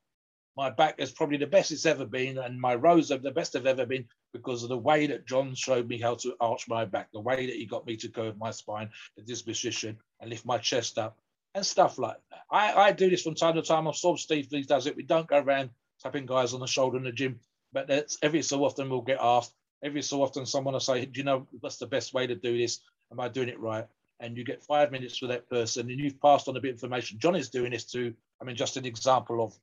my 0.57 0.71
back 0.71 0.97
is 0.99 1.13
probably 1.13 1.39
the 1.39 1.47
best 1.47 1.73
it's 1.73 1.87
ever 1.87 2.05
been, 2.05 2.37
and 2.37 2.61
my 2.61 2.75
rows 2.75 3.11
are 3.11 3.19
the 3.19 3.31
best 3.31 3.53
they've 3.53 3.65
ever 3.65 3.87
been 3.87 4.09
because 4.33 4.63
of 4.63 4.69
the 4.69 4.79
way 4.79 5.07
that 5.07 5.27
John 5.27 5.55
showed 5.55 5.89
me 5.89 6.01
how 6.01 6.15
to 6.17 6.35
arch 6.41 6.69
my 6.69 6.85
back, 6.85 7.11
the 7.13 7.21
way 7.21 7.47
that 7.47 7.55
he 7.55 7.67
got 7.67 7.87
me 7.87 7.97
to 7.97 8.09
curve 8.09 8.37
my 8.39 8.51
spine 8.51 8.91
in 9.17 9.25
this 9.27 9.43
position 9.43 9.99
and 10.21 10.31
lift 10.31 10.45
my 10.45 10.59
chest 10.59 10.99
up 10.99 11.19
and 11.55 11.65
stuff 11.65 11.99
like 11.99 12.17
that. 12.31 12.43
I, 12.51 12.73
I 12.75 12.93
do 12.93 13.11
this 13.11 13.23
from 13.23 13.35
time 13.35 13.55
to 13.55 13.63
time. 13.63 13.89
I 13.89 13.93
saw 13.93 14.17
Steve 14.17 14.49
Lee 14.53 14.63
does 14.63 14.87
it. 14.87 14.97
We 14.97 15.03
don't 15.03 15.27
go 15.27 15.39
around 15.39 15.71
tapping 16.03 16.27
guys 16.27 16.55
on 16.55 16.61
the 16.61 16.67
shoulder 16.67 16.99
in 16.99 17.05
the 17.05 17.13
gym, 17.13 17.41
but 17.73 17.89
that's 17.89 18.19
every 18.23 18.43
so 18.43 18.65
often 18.65 18.89
we'll 18.91 19.01
get 19.01 19.19
asked. 19.21 19.55
Every 19.83 20.03
so 20.03 20.23
often 20.23 20.45
someone 20.45 20.75
will 20.75 20.81
say, 20.81 21.05
Do 21.07 21.19
you 21.19 21.25
know 21.25 21.47
what's 21.61 21.79
the 21.79 21.87
best 21.87 22.13
way 22.13 22.27
to 22.27 22.35
do 22.35 22.59
this? 22.59 22.81
Am 23.13 23.21
I 23.21 23.29
doing 23.29 23.49
it 23.49 23.61
right? 23.61 23.87
And 24.21 24.37
you 24.37 24.45
get 24.45 24.63
five 24.65 24.91
minutes 24.91 25.23
with 25.23 25.31
that 25.31 25.49
person 25.49 25.89
and 25.89 25.99
you've 25.99 26.21
passed 26.21 26.49
on 26.49 26.57
a 26.57 26.61
bit 26.61 26.71
of 26.71 26.75
information. 26.75 27.19
John 27.21 27.37
is 27.37 27.49
doing 27.49 27.71
this 27.71 27.85
too. 27.85 28.15
I 28.41 28.45
mean, 28.45 28.57
just 28.57 28.77
an 28.77 28.85
example 28.85 29.43
of 29.43 29.55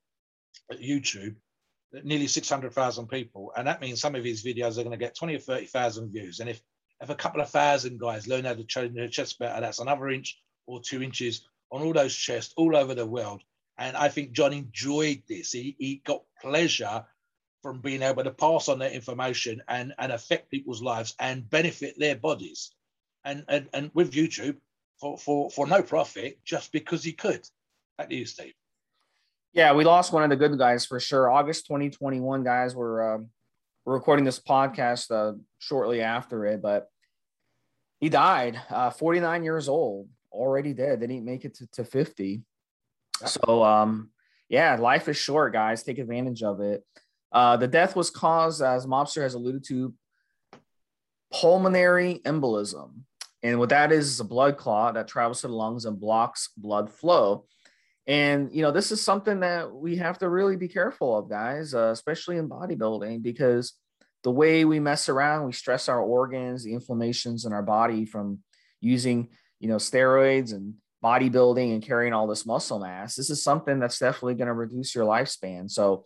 YouTube, 0.73 1.35
nearly 2.03 2.27
600,000 2.27 3.07
people. 3.07 3.51
And 3.55 3.67
that 3.67 3.81
means 3.81 4.01
some 4.01 4.15
of 4.15 4.23
his 4.23 4.43
videos 4.43 4.77
are 4.77 4.83
going 4.83 4.91
to 4.91 4.97
get 4.97 5.15
20 5.15 5.35
or 5.35 5.39
30,000 5.39 6.11
views. 6.11 6.39
And 6.39 6.49
if, 6.49 6.61
if 7.01 7.09
a 7.09 7.15
couple 7.15 7.41
of 7.41 7.49
thousand 7.49 7.99
guys 7.99 8.27
learn 8.27 8.45
how 8.45 8.53
to 8.53 8.63
train 8.63 8.93
their 8.93 9.07
chest 9.07 9.39
better, 9.39 9.61
that's 9.61 9.79
another 9.79 10.09
inch 10.09 10.41
or 10.67 10.81
two 10.81 11.01
inches 11.01 11.47
on 11.71 11.81
all 11.81 11.93
those 11.93 12.15
chests 12.15 12.53
all 12.57 12.75
over 12.75 12.93
the 12.93 13.05
world. 13.05 13.41
And 13.77 13.97
I 13.97 14.09
think 14.09 14.31
John 14.31 14.53
enjoyed 14.53 15.23
this. 15.27 15.51
He, 15.51 15.75
he 15.77 16.01
got 16.05 16.23
pleasure 16.41 17.05
from 17.61 17.81
being 17.81 18.03
able 18.03 18.23
to 18.23 18.31
pass 18.31 18.69
on 18.69 18.79
that 18.79 18.93
information 18.93 19.61
and, 19.67 19.93
and 19.97 20.11
affect 20.11 20.51
people's 20.51 20.81
lives 20.81 21.15
and 21.19 21.49
benefit 21.49 21.95
their 21.97 22.15
bodies. 22.15 22.71
And, 23.25 23.43
and, 23.47 23.67
and 23.73 23.91
with 23.93 24.13
YouTube, 24.13 24.57
for, 24.99 25.17
for, 25.17 25.49
for 25.49 25.67
no 25.67 25.81
profit, 25.81 26.39
just 26.45 26.71
because 26.71 27.03
he 27.03 27.13
could. 27.13 27.47
Back 27.97 28.09
to 28.09 28.15
you, 28.15 28.25
Steve. 28.25 28.53
Yeah, 29.55 29.71
we 29.71 29.85
lost 29.85 30.11
one 30.11 30.21
of 30.21 30.29
the 30.29 30.35
good 30.35 30.57
guys 30.57 30.85
for 30.85 30.99
sure. 30.99 31.31
August 31.31 31.65
2021 31.67 32.43
guys 32.43 32.75
were 32.75 33.15
um, 33.15 33.29
we're 33.85 33.93
recording 33.93 34.25
this 34.25 34.37
podcast 34.37 35.11
uh, 35.11 35.37
shortly 35.59 36.01
after 36.01 36.45
it, 36.45 36.61
but 36.61 36.89
he 38.01 38.09
died, 38.09 38.59
uh, 38.69 38.89
49 38.89 39.45
years 39.45 39.69
old, 39.69 40.09
already 40.29 40.73
dead. 40.73 40.99
Didn't 40.99 41.23
make 41.23 41.45
it 41.45 41.53
to, 41.55 41.67
to 41.67 41.85
50. 41.85 42.41
So, 43.25 43.63
um, 43.63 44.09
yeah, 44.49 44.75
life 44.75 45.07
is 45.07 45.15
short, 45.15 45.53
guys. 45.53 45.83
Take 45.83 45.99
advantage 45.99 46.43
of 46.43 46.59
it. 46.59 46.83
Uh, 47.31 47.55
the 47.55 47.67
death 47.67 47.95
was 47.95 48.09
caused, 48.09 48.61
as 48.61 48.85
Mobster 48.85 49.21
has 49.21 49.35
alluded 49.35 49.63
to, 49.69 49.93
pulmonary 51.31 52.19
embolism. 52.25 53.03
And 53.41 53.57
what 53.57 53.69
that 53.69 53.93
is 53.93 54.09
is 54.09 54.19
a 54.19 54.25
blood 54.25 54.57
clot 54.57 54.95
that 54.95 55.07
travels 55.07 55.41
to 55.41 55.47
the 55.47 55.53
lungs 55.53 55.85
and 55.85 55.97
blocks 55.97 56.49
blood 56.57 56.89
flow. 56.91 57.45
And, 58.07 58.53
you 58.53 58.61
know, 58.61 58.71
this 58.71 58.91
is 58.91 59.01
something 59.01 59.39
that 59.39 59.73
we 59.73 59.95
have 59.97 60.19
to 60.19 60.29
really 60.29 60.55
be 60.57 60.67
careful 60.67 61.17
of, 61.17 61.29
guys, 61.29 61.73
uh, 61.73 61.89
especially 61.91 62.37
in 62.37 62.47
bodybuilding, 62.47 63.23
because 63.23 63.73
the 64.23 64.31
way 64.31 64.63
we 64.65 64.79
mess 64.79 65.09
around, 65.09 65.45
we 65.45 65.53
stress 65.53 65.89
our 65.89 66.01
organs, 66.01 66.63
the 66.63 66.73
inflammations 66.73 67.45
in 67.45 67.53
our 67.53 67.63
body 67.63 68.05
from 68.05 68.39
using, 68.79 69.29
you 69.59 69.67
know, 69.67 69.77
steroids 69.77 70.53
and 70.53 70.75
bodybuilding 71.03 71.73
and 71.73 71.83
carrying 71.83 72.13
all 72.13 72.27
this 72.27 72.45
muscle 72.45 72.79
mass. 72.79 73.15
This 73.15 73.29
is 73.29 73.43
something 73.43 73.79
that's 73.79 73.99
definitely 73.99 74.35
going 74.35 74.47
to 74.47 74.53
reduce 74.53 74.93
your 74.93 75.05
lifespan. 75.05 75.69
So, 75.69 76.05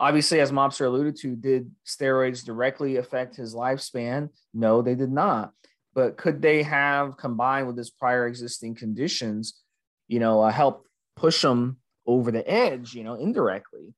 obviously, 0.00 0.40
as 0.40 0.50
Mobster 0.50 0.86
alluded 0.86 1.16
to, 1.20 1.36
did 1.36 1.70
steroids 1.86 2.44
directly 2.44 2.96
affect 2.96 3.36
his 3.36 3.54
lifespan? 3.54 4.30
No, 4.52 4.82
they 4.82 4.94
did 4.96 5.12
not. 5.12 5.52
But 5.94 6.16
could 6.16 6.42
they 6.42 6.62
have 6.62 7.16
combined 7.16 7.66
with 7.66 7.76
his 7.76 7.90
prior 7.90 8.26
existing 8.26 8.76
conditions, 8.76 9.60
you 10.08 10.20
know, 10.20 10.40
uh, 10.40 10.50
help 10.50 10.86
push 11.20 11.42
them 11.42 11.76
over 12.06 12.30
the 12.30 12.48
edge, 12.50 12.94
you 12.94 13.04
know, 13.04 13.14
indirectly. 13.14 13.94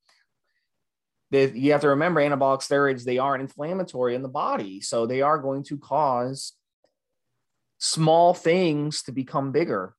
They, 1.31 1.51
you 1.53 1.73
have 1.73 1.81
to 1.83 1.89
remember 1.89 2.21
anabolic 2.21 2.61
steroids, 2.61 3.05
they 3.05 3.19
are 3.19 3.37
inflammatory 3.37 4.15
in 4.15 4.23
the 4.23 4.29
body. 4.29 4.81
So 4.81 5.07
they 5.07 5.23
are 5.23 5.39
going 5.39 5.63
to 5.65 5.79
cause 5.79 6.53
small 7.79 8.35
things 8.35 9.03
to 9.05 9.13
become 9.13 9.53
bigger. 9.53 9.95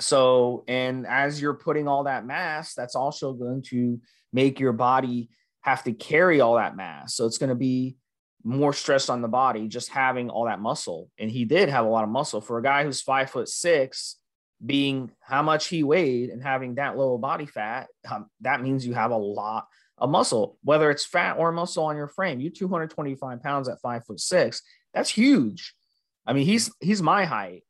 So, 0.00 0.64
and 0.66 1.06
as 1.06 1.40
you're 1.40 1.54
putting 1.54 1.86
all 1.86 2.04
that 2.04 2.26
mass, 2.26 2.74
that's 2.74 2.96
also 2.96 3.32
going 3.32 3.62
to 3.68 4.00
make 4.32 4.58
your 4.58 4.72
body 4.72 5.30
have 5.60 5.84
to 5.84 5.92
carry 5.92 6.40
all 6.40 6.56
that 6.56 6.76
mass. 6.76 7.14
So 7.14 7.26
it's 7.26 7.38
going 7.38 7.50
to 7.50 7.54
be 7.54 7.96
more 8.42 8.72
stress 8.72 9.08
on 9.08 9.22
the 9.22 9.28
body 9.28 9.68
just 9.68 9.88
having 9.88 10.28
all 10.28 10.44
that 10.46 10.60
muscle. 10.60 11.10
And 11.16 11.30
he 11.30 11.44
did 11.44 11.68
have 11.68 11.86
a 11.86 11.88
lot 11.88 12.04
of 12.04 12.10
muscle 12.10 12.40
for 12.40 12.58
a 12.58 12.62
guy 12.62 12.84
who's 12.84 13.00
five 13.00 13.30
foot 13.30 13.48
six 13.48 14.16
being 14.64 15.10
how 15.20 15.42
much 15.42 15.66
he 15.66 15.82
weighed 15.82 16.30
and 16.30 16.42
having 16.42 16.76
that 16.76 16.96
low 16.96 17.18
body 17.18 17.46
fat, 17.46 17.88
um, 18.10 18.26
that 18.40 18.62
means 18.62 18.86
you 18.86 18.94
have 18.94 19.10
a 19.10 19.16
lot 19.16 19.66
of 19.98 20.10
muscle, 20.10 20.58
whether 20.62 20.90
it's 20.90 21.04
fat 21.04 21.36
or 21.38 21.52
muscle 21.52 21.84
on 21.84 21.96
your 21.96 22.08
frame. 22.08 22.40
You're 22.40 22.52
225 22.52 23.42
pounds 23.42 23.68
at 23.68 23.80
five 23.80 24.04
foot 24.04 24.20
six. 24.20 24.62
That's 24.92 25.10
huge. 25.10 25.74
I 26.26 26.32
mean, 26.32 26.46
he's 26.46 26.72
he's 26.80 27.02
my 27.02 27.24
height, 27.24 27.64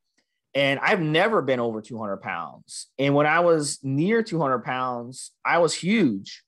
and 0.53 0.79
I've 0.79 1.01
never 1.01 1.41
been 1.41 1.59
over 1.59 1.81
200 1.81 2.17
pounds. 2.17 2.87
And 2.97 3.13
when 3.13 3.27
I 3.27 3.41
was 3.41 3.79
near 3.83 4.23
200 4.23 4.59
pounds, 4.59 5.31
I 5.43 5.57
was 5.59 5.73
huge, 5.73 6.43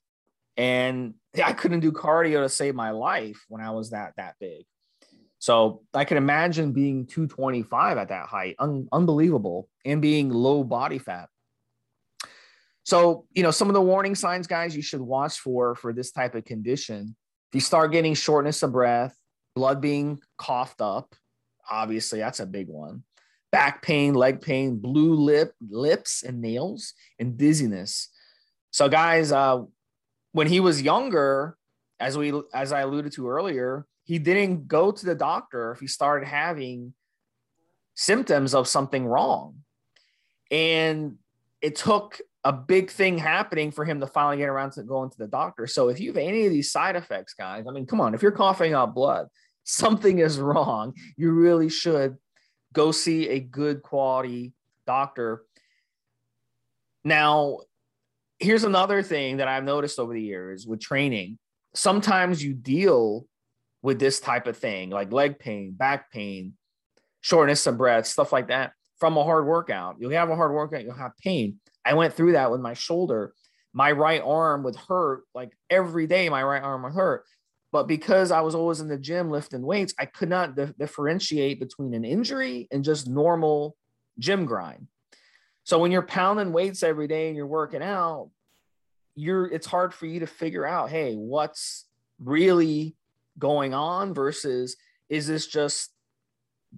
and 0.56 1.16
I 1.44 1.54
couldn't 1.54 1.82
do 1.82 1.92
cardio 1.92 2.44
to 2.44 2.50
save 2.50 2.76
my 2.76 2.92
life 2.92 3.44
when 3.50 3.62
I 3.62 3.72
was 3.72 3.90
that 3.90 4.14
that 4.18 4.36
big. 4.40 4.66
So 5.48 5.82
I 5.94 6.04
can 6.04 6.18
imagine 6.18 6.74
being 6.74 7.06
225 7.06 7.98
at 7.98 8.10
that 8.10 8.28
height, 8.28 8.58
Un- 8.60 8.90
unbelievable, 8.92 9.70
and 9.86 10.02
being 10.02 10.30
low 10.30 10.62
body 10.62 10.98
fat. 11.00 11.30
So, 12.84 13.28
you 13.32 13.44
know, 13.44 13.52
some 13.52 13.70
of 13.70 13.74
the 13.74 13.82
warning 13.82 14.14
signs, 14.14 14.46
guys, 14.46 14.76
you 14.76 14.82
should 14.82 15.00
watch 15.00 15.40
for 15.40 15.74
for 15.76 15.94
this 15.94 16.12
type 16.12 16.36
of 16.36 16.44
condition. 16.44 17.16
If 17.50 17.56
you 17.56 17.62
start 17.62 17.94
getting 17.94 18.14
shortness 18.14 18.62
of 18.62 18.74
breath, 18.74 19.18
blood 19.56 19.80
being 19.80 20.20
coughed 20.38 20.82
up, 20.82 21.16
obviously 21.72 22.20
that's 22.20 22.42
a 22.42 22.46
big 22.46 22.68
one. 22.68 23.04
Back 23.50 23.82
pain, 23.82 24.16
leg 24.16 24.42
pain, 24.42 24.80
blue 24.80 25.14
lip, 25.14 25.54
lips 25.66 26.24
and 26.24 26.42
nails, 26.42 26.94
and 27.20 27.38
dizziness. 27.38 28.10
So, 28.72 28.90
guys, 28.90 29.32
uh, 29.32 29.62
when 30.34 30.48
he 30.48 30.60
was 30.60 30.82
younger, 30.82 31.56
as 32.02 32.18
we 32.18 32.34
as 32.54 32.74
I 32.74 32.82
alluded 32.82 33.14
to 33.14 33.30
earlier, 33.30 33.88
he 34.08 34.20
didn't 34.20 34.70
go 34.70 34.90
to 34.90 35.06
the 35.06 35.16
doctor 35.16 35.74
if 35.74 35.82
he 35.82 35.88
started 35.88 36.26
having 36.26 36.94
symptoms 37.94 38.56
of 38.56 38.66
something 38.66 39.06
wrong. 39.06 39.56
And 40.50 41.18
it 41.62 41.76
took 41.76 42.22
a 42.46 42.54
big 42.54 42.90
thing 42.90 43.18
happening 43.18 43.70
for 43.70 43.84
him 43.84 44.00
to 44.00 44.08
finally 44.08 44.38
get 44.38 44.48
around 44.48 44.72
to 44.72 44.84
going 44.84 45.10
to 45.10 45.18
the 45.18 45.28
doctor. 45.28 45.68
So 45.68 45.90
if 45.90 46.00
you 46.00 46.08
have 46.08 46.18
any 46.18 46.46
of 46.46 46.54
these 46.54 46.72
side 46.72 46.96
effects, 46.96 47.34
guys, 47.34 47.66
I 47.68 47.72
mean, 47.72 47.86
come 47.86 48.00
on, 48.00 48.14
if 48.14 48.22
you're 48.22 48.32
coughing 48.32 48.74
out 48.74 48.96
blood, 48.96 49.28
something 49.66 50.20
is 50.20 50.40
wrong. 50.40 50.94
You 51.18 51.32
really 51.32 51.68
should 51.68 52.16
go 52.72 52.94
see 52.94 53.28
a 53.28 53.42
good 53.42 53.82
quality 53.84 54.54
doctor. 54.86 55.44
Now, 57.04 57.60
here's 58.40 58.64
another 58.64 59.04
thing 59.04 59.38
that 59.38 59.50
I've 59.50 59.66
noticed 59.66 60.00
over 60.00 60.14
the 60.14 60.22
years 60.22 60.66
with 60.66 60.80
training. 60.80 61.40
Sometimes 61.74 62.42
you 62.42 62.54
deal 62.54 63.26
with 63.88 64.00
this 64.00 64.20
type 64.20 64.48
of 64.48 64.58
thing, 64.58 64.90
like 64.90 65.14
leg 65.14 65.40
pain, 65.40 65.72
back 65.72 66.12
pain, 66.12 66.52
shortness 67.22 67.66
of 67.68 67.78
breath, 67.78 68.06
stuff 68.06 68.34
like 68.34 68.50
that 68.50 68.74
from 69.00 69.16
a 69.16 69.24
hard 69.24 69.46
workout. 69.48 69.96
You'll 69.98 70.12
have 70.12 70.30
a 70.30 70.36
hard 70.36 70.52
workout, 70.52 70.84
you'll 70.84 70.94
have 70.94 71.16
pain. 71.24 71.62
I 71.86 71.94
went 71.94 72.14
through 72.14 72.34
that 72.34 72.52
with 72.52 72.60
my 72.60 72.74
shoulder. 72.74 73.34
My 73.72 73.94
right 73.94 74.22
arm 74.22 74.64
would 74.64 74.76
hurt 74.76 75.24
like 75.34 75.54
every 75.70 76.06
day, 76.06 76.28
my 76.28 76.44
right 76.44 76.62
arm 76.62 76.84
would 76.84 76.92
hurt. 76.92 77.24
But 77.72 77.88
because 77.88 78.30
I 78.30 78.42
was 78.42 78.56
always 78.56 78.82
in 78.82 78.90
the 78.90 78.98
gym 78.98 79.32
lifting 79.32 79.62
weights, 79.62 79.94
I 79.98 80.06
could 80.06 80.28
not 80.28 80.58
di- 80.58 80.74
differentiate 80.78 81.62
between 81.62 81.94
an 81.94 82.04
injury 82.04 82.68
and 82.74 82.84
just 82.84 83.08
normal 83.08 83.78
gym 84.20 84.44
grind. 84.46 84.88
So 85.64 85.80
when 85.80 85.94
you're 85.94 86.02
pounding 86.02 86.52
weights 86.52 86.84
every 86.84 87.08
day 87.08 87.28
and 87.28 87.38
you're 87.38 87.48
working 87.48 87.82
out, 87.82 88.32
you're 89.16 89.46
it's 89.46 89.66
hard 89.66 89.94
for 89.94 90.08
you 90.08 90.20
to 90.20 90.28
figure 90.28 90.66
out, 90.66 90.90
hey, 90.90 91.16
what's 91.16 91.86
really 92.20 92.98
going 93.38 93.74
on 93.74 94.14
versus 94.14 94.76
is 95.10 95.28
this 95.28 95.48
just 95.48 95.90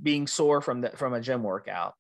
being 0.02 0.28
sore 0.28 0.62
from 0.62 0.82
the, 0.82 0.90
from 0.92 1.14
a 1.14 1.22
gym 1.22 1.44
workout? 1.44 1.94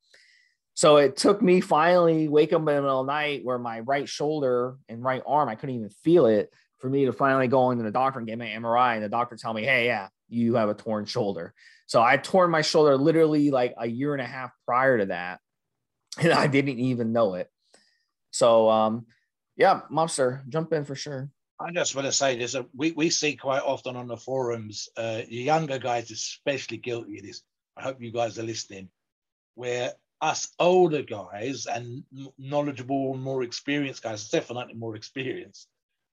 So 0.74 0.98
it 0.98 1.18
took 1.18 1.42
me 1.42 1.60
finally 1.60 2.30
wake 2.30 2.54
up 2.54 2.60
in 2.60 2.66
the 2.66 2.72
middle 2.72 3.02
of 3.02 3.06
the 3.06 3.12
night 3.12 3.42
where 3.44 3.60
my 3.60 3.82
right 3.82 4.08
shoulder 4.08 4.78
and 4.88 5.04
right 5.04 5.22
arm, 5.28 5.50
I 5.50 5.56
couldn't 5.56 5.76
even 5.76 5.90
feel 5.90 6.26
it 6.26 6.54
for 6.78 6.90
me 6.90 7.06
to 7.06 7.12
finally 7.12 7.50
go 7.50 7.72
into 7.72 7.84
the 7.84 7.92
doctor 7.92 8.20
and 8.20 8.28
get 8.28 8.38
my 8.38 8.46
MRI. 8.46 8.96
And 8.96 9.04
the 9.04 9.10
doctor 9.10 9.36
tell 9.36 9.54
me, 9.54 9.64
Hey, 9.64 9.88
yeah, 9.88 10.08
you 10.30 10.56
have 10.56 10.70
a 10.70 10.74
torn 10.74 11.06
shoulder. 11.06 11.54
So 11.88 12.02
I 12.02 12.18
torn 12.18 12.52
my 12.52 12.62
shoulder 12.62 12.96
literally 12.96 13.52
like 13.52 13.74
a 13.78 13.88
year 13.88 14.14
and 14.14 14.22
a 14.22 14.26
half 14.26 14.52
prior 14.66 14.98
to 15.00 15.06
that. 15.08 15.40
And 16.18 16.34
I 16.34 16.48
didn't 16.48 16.80
even 16.80 17.14
know 17.14 17.36
it. 17.36 17.50
So, 18.32 18.70
um, 18.70 19.06
yeah, 19.56 19.82
Mobster, 19.92 20.48
jump 20.50 20.74
in 20.74 20.84
for 20.84 20.96
sure. 20.96 21.30
I 21.60 21.72
just 21.72 21.94
want 21.96 22.06
to 22.06 22.12
say 22.12 22.38
this: 22.38 22.56
we, 22.74 22.92
we 22.92 23.10
see 23.10 23.36
quite 23.36 23.62
often 23.62 23.96
on 23.98 24.08
the 24.08 24.16
forums, 24.18 24.88
uh, 24.96 25.22
younger 25.28 25.78
guys 25.78 26.10
especially 26.10 26.78
guilty 26.78 27.20
of 27.20 27.26
this. 27.26 27.42
I 27.76 27.84
hope 27.84 28.02
you 28.02 28.12
guys 28.12 28.40
are 28.40 28.44
listening, 28.44 28.90
where 29.56 29.94
us 30.22 30.54
older 30.60 31.02
guys 31.02 31.66
and 31.66 32.04
knowledgeable, 32.38 33.16
more 33.16 33.44
experienced 33.44 34.04
guys, 34.04 34.30
definitely 34.30 34.74
more 34.74 34.96
experienced, 34.96 35.68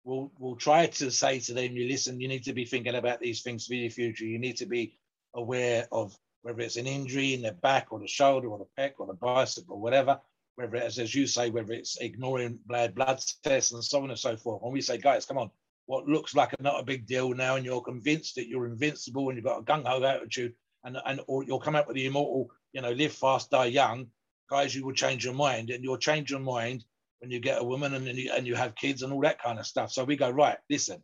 will 0.04 0.32
will 0.38 0.56
try 0.56 0.86
to 0.86 1.10
say 1.10 1.38
to 1.40 1.54
them, 1.54 1.76
"You 1.76 1.88
listen, 1.88 2.20
you 2.20 2.28
need 2.28 2.44
to 2.44 2.52
be 2.52 2.64
thinking 2.64 2.96
about 2.96 3.20
these 3.20 3.42
things 3.42 3.66
for 3.66 3.74
your 3.74 3.90
future. 3.90 4.24
You 4.24 4.40
need 4.40 4.56
to 4.56 4.66
be 4.66 4.98
aware 5.34 5.86
of 5.92 6.18
whether 6.42 6.60
it's 6.60 6.76
an 6.76 6.86
injury 6.86 7.34
in 7.34 7.42
the 7.42 7.52
back 7.52 7.92
or 7.92 8.00
the 8.00 8.08
shoulder 8.08 8.48
or 8.48 8.58
the 8.58 8.82
pec 8.82 8.94
or 8.98 9.06
the 9.06 9.14
bicep 9.14 9.64
or 9.68 9.78
whatever." 9.78 10.20
Whether 10.56 10.76
it's, 10.76 10.98
as 10.98 11.14
you 11.14 11.26
say, 11.26 11.50
whether 11.50 11.72
it's 11.72 11.98
ignoring 12.00 12.58
blood, 12.66 12.94
blood 12.94 13.22
tests 13.42 13.72
and 13.72 13.84
so 13.84 14.02
on 14.02 14.10
and 14.10 14.18
so 14.18 14.36
forth. 14.36 14.62
When 14.62 14.72
we 14.72 14.80
say, 14.80 14.98
guys, 14.98 15.26
come 15.26 15.38
on, 15.38 15.50
what 15.86 16.08
looks 16.08 16.34
like 16.34 16.52
a, 16.52 16.62
not 16.62 16.80
a 16.80 16.84
big 16.84 17.06
deal 17.06 17.32
now, 17.34 17.56
and 17.56 17.64
you're 17.64 17.80
convinced 17.80 18.34
that 18.34 18.48
you're 18.48 18.66
invincible 18.66 19.28
and 19.28 19.36
you've 19.36 19.44
got 19.44 19.60
a 19.60 19.62
gung 19.62 19.86
ho 19.86 20.02
attitude, 20.02 20.54
and, 20.84 20.96
and 21.06 21.20
or 21.26 21.44
you'll 21.44 21.60
come 21.60 21.76
out 21.76 21.86
with 21.86 21.96
the 21.96 22.06
immortal, 22.06 22.50
you 22.72 22.80
know, 22.80 22.90
live 22.90 23.12
fast, 23.12 23.50
die 23.50 23.66
young, 23.66 24.06
guys, 24.50 24.74
you 24.74 24.84
will 24.84 24.92
change 24.92 25.24
your 25.24 25.34
mind, 25.34 25.70
and 25.70 25.84
you'll 25.84 25.98
change 25.98 26.30
your 26.30 26.40
mind 26.40 26.84
when 27.20 27.30
you 27.30 27.38
get 27.38 27.60
a 27.60 27.64
woman 27.64 27.94
and 27.94 28.06
you, 28.06 28.30
and 28.34 28.46
you 28.46 28.54
have 28.54 28.74
kids 28.74 29.02
and 29.02 29.12
all 29.12 29.20
that 29.20 29.42
kind 29.42 29.58
of 29.58 29.66
stuff. 29.66 29.92
So 29.92 30.04
we 30.04 30.16
go, 30.16 30.30
right, 30.30 30.58
listen, 30.68 31.02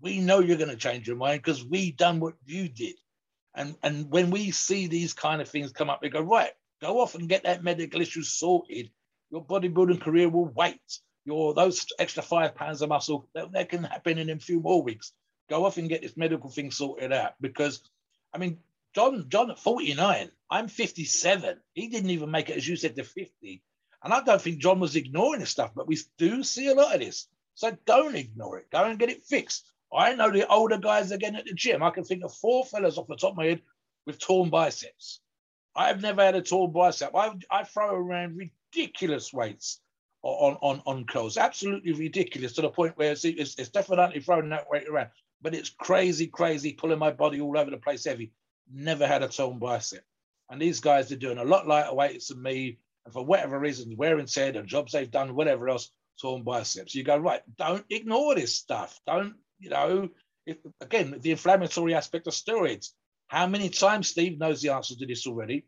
we 0.00 0.20
know 0.20 0.40
you're 0.40 0.56
going 0.56 0.70
to 0.70 0.76
change 0.76 1.06
your 1.06 1.16
mind 1.16 1.42
because 1.42 1.64
we 1.64 1.92
done 1.92 2.20
what 2.20 2.34
you 2.44 2.68
did. 2.68 2.96
And, 3.54 3.76
and 3.82 4.10
when 4.10 4.30
we 4.30 4.50
see 4.50 4.86
these 4.86 5.12
kind 5.12 5.40
of 5.40 5.48
things 5.48 5.72
come 5.72 5.90
up, 5.90 6.00
we 6.02 6.10
go, 6.10 6.20
right, 6.20 6.52
Go 6.80 7.00
off 7.00 7.14
and 7.14 7.28
get 7.28 7.44
that 7.44 7.64
medical 7.64 8.00
issue 8.00 8.22
sorted. 8.22 8.90
Your 9.30 9.44
bodybuilding 9.44 10.00
career 10.00 10.28
will 10.28 10.46
wait. 10.46 11.00
Your 11.24 11.54
those 11.54 11.86
extra 11.98 12.22
five 12.22 12.54
pounds 12.54 12.82
of 12.82 12.88
muscle 12.88 13.28
that, 13.34 13.52
that 13.52 13.68
can 13.68 13.84
happen 13.84 14.18
in 14.18 14.30
a 14.30 14.38
few 14.38 14.60
more 14.60 14.82
weeks. 14.82 15.12
Go 15.50 15.64
off 15.64 15.76
and 15.76 15.88
get 15.88 16.02
this 16.02 16.16
medical 16.16 16.50
thing 16.50 16.70
sorted 16.70 17.12
out 17.12 17.34
because, 17.40 17.82
I 18.32 18.38
mean, 18.38 18.58
John 18.94 19.26
John 19.28 19.50
at 19.50 19.58
49, 19.58 20.30
I'm 20.50 20.68
57. 20.68 21.60
He 21.74 21.88
didn't 21.88 22.10
even 22.10 22.30
make 22.30 22.48
it, 22.48 22.56
as 22.56 22.66
you 22.66 22.76
said, 22.76 22.96
to 22.96 23.04
50. 23.04 23.62
And 24.02 24.12
I 24.12 24.22
don't 24.22 24.40
think 24.40 24.60
John 24.60 24.80
was 24.80 24.96
ignoring 24.96 25.40
this 25.40 25.50
stuff, 25.50 25.72
but 25.74 25.88
we 25.88 25.98
do 26.16 26.42
see 26.42 26.68
a 26.68 26.74
lot 26.74 26.94
of 26.94 27.00
this. 27.00 27.28
So 27.54 27.76
don't 27.84 28.14
ignore 28.14 28.58
it. 28.58 28.70
Go 28.70 28.84
and 28.84 28.98
get 28.98 29.10
it 29.10 29.24
fixed. 29.24 29.70
I 29.92 30.14
know 30.14 30.30
the 30.30 30.46
older 30.46 30.78
guys 30.78 31.10
again 31.10 31.34
at 31.34 31.46
the 31.46 31.54
gym. 31.54 31.82
I 31.82 31.90
can 31.90 32.04
think 32.04 32.22
of 32.22 32.32
four 32.32 32.64
fellas 32.64 32.98
off 32.98 33.08
the 33.08 33.16
top 33.16 33.32
of 33.32 33.36
my 33.36 33.46
head 33.46 33.62
with 34.06 34.18
torn 34.18 34.50
biceps. 34.50 35.20
I've 35.74 36.02
never 36.02 36.22
had 36.22 36.34
a 36.34 36.42
torn 36.42 36.72
bicep. 36.72 37.14
I, 37.14 37.32
I 37.50 37.64
throw 37.64 37.94
around 37.94 38.36
ridiculous 38.36 39.32
weights 39.32 39.80
on, 40.22 40.56
on, 40.60 40.82
on 40.86 41.04
curls, 41.04 41.36
absolutely 41.36 41.92
ridiculous 41.92 42.54
to 42.54 42.62
the 42.62 42.68
point 42.68 42.96
where 42.96 43.12
it's, 43.12 43.24
it's, 43.24 43.58
it's 43.58 43.68
definitely 43.68 44.20
throwing 44.20 44.48
that 44.50 44.68
weight 44.70 44.88
around. 44.88 45.10
But 45.40 45.54
it's 45.54 45.70
crazy, 45.70 46.26
crazy, 46.26 46.72
pulling 46.72 46.98
my 46.98 47.12
body 47.12 47.40
all 47.40 47.56
over 47.56 47.70
the 47.70 47.76
place 47.76 48.04
heavy. 48.04 48.32
Never 48.72 49.06
had 49.06 49.22
a 49.22 49.28
torn 49.28 49.58
bicep. 49.58 50.04
And 50.50 50.60
these 50.60 50.80
guys 50.80 51.12
are 51.12 51.16
doing 51.16 51.38
a 51.38 51.44
lot 51.44 51.68
lighter 51.68 51.94
weights 51.94 52.28
than 52.28 52.42
me. 52.42 52.78
And 53.04 53.14
for 53.14 53.24
whatever 53.24 53.58
reason, 53.58 53.96
wearing 53.96 54.26
said 54.26 54.56
and 54.56 54.66
jobs 54.66 54.92
they've 54.92 55.10
done, 55.10 55.36
whatever 55.36 55.68
else, 55.68 55.90
torn 56.20 56.42
biceps. 56.42 56.94
You 56.94 57.04
go, 57.04 57.16
right, 57.16 57.42
don't 57.56 57.84
ignore 57.88 58.34
this 58.34 58.54
stuff. 58.54 59.00
Don't, 59.06 59.34
you 59.60 59.70
know, 59.70 60.08
if, 60.46 60.56
again, 60.80 61.14
the 61.20 61.30
inflammatory 61.30 61.94
aspect 61.94 62.26
of 62.26 62.32
steroids. 62.32 62.90
How 63.28 63.46
many 63.46 63.68
times 63.68 64.08
Steve 64.08 64.38
knows 64.38 64.62
the 64.62 64.70
answer 64.70 64.96
to 64.96 65.06
this 65.06 65.26
already? 65.26 65.66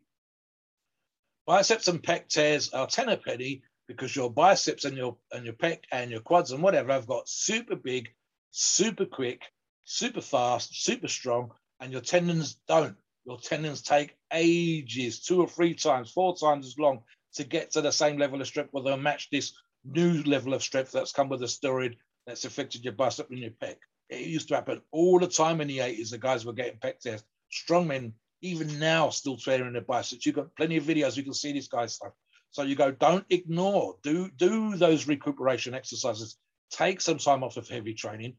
Biceps 1.45 1.87
and 1.87 2.01
pec 2.01 2.27
tears 2.27 2.73
are 2.73 2.87
ten 2.87 3.15
penny 3.19 3.61
because 3.87 4.15
your 4.15 4.31
biceps 4.31 4.85
and 4.85 4.97
your 4.97 5.17
and 5.31 5.45
your 5.45 5.53
pec 5.53 5.83
and 5.91 6.09
your 6.09 6.21
quads 6.21 6.51
and 6.51 6.63
whatever 6.63 6.91
have 6.91 7.05
got 7.05 7.29
super 7.29 7.75
big, 7.75 8.09
super 8.49 9.05
quick, 9.05 9.43
super 9.83 10.21
fast, 10.21 10.83
super 10.83 11.07
strong, 11.07 11.51
and 11.79 11.91
your 11.91 12.01
tendons 12.01 12.57
don't. 12.67 12.97
Your 13.25 13.37
tendons 13.37 13.83
take 13.83 14.15
ages, 14.33 15.19
two 15.19 15.39
or 15.39 15.47
three 15.47 15.75
times, 15.75 16.09
four 16.09 16.35
times 16.35 16.65
as 16.65 16.79
long 16.79 17.03
to 17.35 17.43
get 17.43 17.71
to 17.71 17.81
the 17.81 17.91
same 17.91 18.17
level 18.17 18.41
of 18.41 18.47
strength 18.47 18.73
where 18.73 18.83
they'll 18.83 18.97
match 18.97 19.29
this 19.29 19.53
new 19.85 20.23
level 20.23 20.55
of 20.55 20.63
strength 20.63 20.91
that's 20.91 21.11
come 21.11 21.29
with 21.29 21.41
the 21.41 21.45
steroid 21.45 21.95
that's 22.25 22.45
affected 22.45 22.83
your 22.83 22.93
bicep 22.93 23.29
and 23.29 23.39
your 23.39 23.51
pec. 23.51 23.75
It 24.09 24.25
used 24.25 24.47
to 24.47 24.55
happen 24.55 24.81
all 24.91 25.19
the 25.19 25.27
time 25.27 25.61
in 25.61 25.67
the 25.67 25.77
80s. 25.77 26.09
The 26.09 26.17
guys 26.17 26.43
were 26.43 26.53
getting 26.53 26.79
pec 26.79 26.99
tears. 26.99 27.23
Strongmen, 27.51 28.13
even 28.41 28.79
now, 28.79 29.09
still 29.09 29.37
tearing 29.37 29.73
their 29.73 29.81
biceps. 29.81 30.25
You've 30.25 30.35
got 30.35 30.55
plenty 30.55 30.77
of 30.77 30.83
videos. 30.83 31.17
You 31.17 31.23
can 31.23 31.33
see 31.33 31.53
this 31.53 31.67
guy's 31.67 31.93
stuff. 31.93 32.13
So 32.51 32.63
you 32.63 32.75
go, 32.75 32.91
don't 32.91 33.25
ignore, 33.29 33.95
do, 34.03 34.29
do 34.35 34.75
those 34.75 35.07
recuperation 35.07 35.73
exercises. 35.73 36.37
Take 36.71 37.01
some 37.01 37.17
time 37.17 37.43
off 37.43 37.57
of 37.57 37.67
heavy 37.67 37.93
training. 37.93 38.35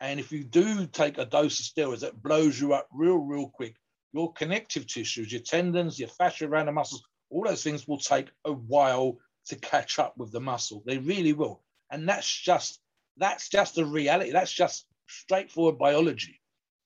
And 0.00 0.18
if 0.18 0.32
you 0.32 0.44
do 0.44 0.86
take 0.86 1.18
a 1.18 1.26
dose 1.26 1.60
of 1.60 1.66
steroids 1.66 2.00
that 2.00 2.22
blows 2.22 2.58
you 2.58 2.72
up 2.72 2.88
real, 2.92 3.18
real 3.18 3.48
quick, 3.48 3.76
your 4.12 4.32
connective 4.32 4.86
tissues, 4.86 5.30
your 5.30 5.42
tendons, 5.42 5.98
your 5.98 6.08
fascia 6.08 6.46
around 6.46 6.66
the 6.66 6.72
muscles, 6.72 7.02
all 7.28 7.44
those 7.44 7.62
things 7.62 7.86
will 7.86 7.98
take 7.98 8.28
a 8.44 8.52
while 8.52 9.18
to 9.46 9.56
catch 9.56 9.98
up 9.98 10.16
with 10.16 10.32
the 10.32 10.40
muscle. 10.40 10.82
They 10.86 10.98
really 10.98 11.32
will. 11.32 11.62
And 11.90 12.08
that's 12.08 12.28
just 12.28 12.80
that's 13.16 13.48
just 13.48 13.78
a 13.78 13.84
reality. 13.84 14.32
That's 14.32 14.52
just 14.52 14.86
straightforward 15.06 15.78
biology. 15.78 16.39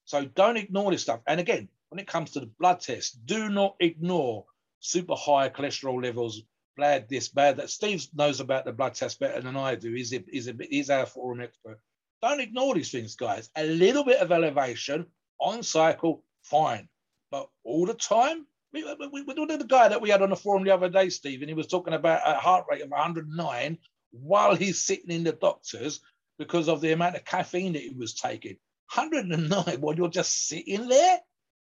So 0.05 0.25
don't 0.25 0.57
ignore 0.57 0.90
this 0.90 1.03
stuff. 1.03 1.21
And 1.27 1.40
again, 1.40 1.69
when 1.88 1.99
it 1.99 2.07
comes 2.07 2.33
to 2.33 2.40
the 2.40 2.51
blood 2.59 2.81
test, 2.81 3.25
do 3.27 3.49
not 3.49 3.77
ignore 3.81 4.45
super 4.81 5.14
high 5.14 5.49
cholesterol 5.49 6.03
levels, 6.03 6.43
bad 6.77 7.09
this, 7.09 7.29
bad 7.29 7.57
that. 7.57 7.71
Steve 7.71 8.07
knows 8.14 8.40
about 8.40 8.64
the 8.64 8.73
blood 8.73 8.95
test 8.95 9.19
better 9.21 9.40
than 9.40 9.57
I 9.57 9.77
do. 9.77 9.93
He's, 9.93 10.12
a, 10.12 10.23
he's, 10.31 10.49
a, 10.49 10.55
he's 10.69 10.90
our 10.90 11.07
forum 11.07 11.40
expert. 11.40 11.79
Don't 12.23 12.40
ignore 12.40 12.75
these 12.75 12.90
things, 12.90 13.17
guys. 13.17 13.51
A 13.57 13.64
little 13.64 14.05
bit 14.05 14.21
of 14.21 14.33
elevation 14.33 15.07
on 15.38 15.62
cycle, 15.62 16.25
fine. 16.43 16.88
But 17.31 17.49
all 17.64 17.87
the 17.87 17.95
time, 17.95 18.47
we, 18.73 18.85
we, 19.12 19.23
we, 19.23 19.35
the 19.35 19.67
guy 19.69 19.88
that 19.88 20.01
we 20.01 20.11
had 20.11 20.23
on 20.23 20.31
the 20.31 20.37
forum 20.37 20.64
the 20.64 20.75
other 20.75 20.88
day, 20.88 21.09
Steve, 21.09 21.43
and 21.43 21.49
he 21.49 21.55
was 21.55 21.67
talking 21.67 21.95
about 21.95 22.23
a 22.27 22.38
heart 22.38 22.67
rate 22.71 22.83
of 22.83 22.90
109 22.90 23.79
while 24.11 24.55
he's 24.55 24.81
sitting 24.85 25.11
in 25.11 25.25
the 25.25 25.33
doctors 25.33 26.01
because 26.38 26.69
of 26.69 26.81
the 26.81 26.93
amount 26.93 27.17
of 27.17 27.25
caffeine 27.25 27.73
that 27.75 27.83
he 27.83 27.95
was 27.97 28.14
taking. 28.14 28.57
109 28.92 29.49
while 29.81 29.94
you're 29.94 30.09
just 30.09 30.49
sitting 30.49 30.88
there 30.88 31.18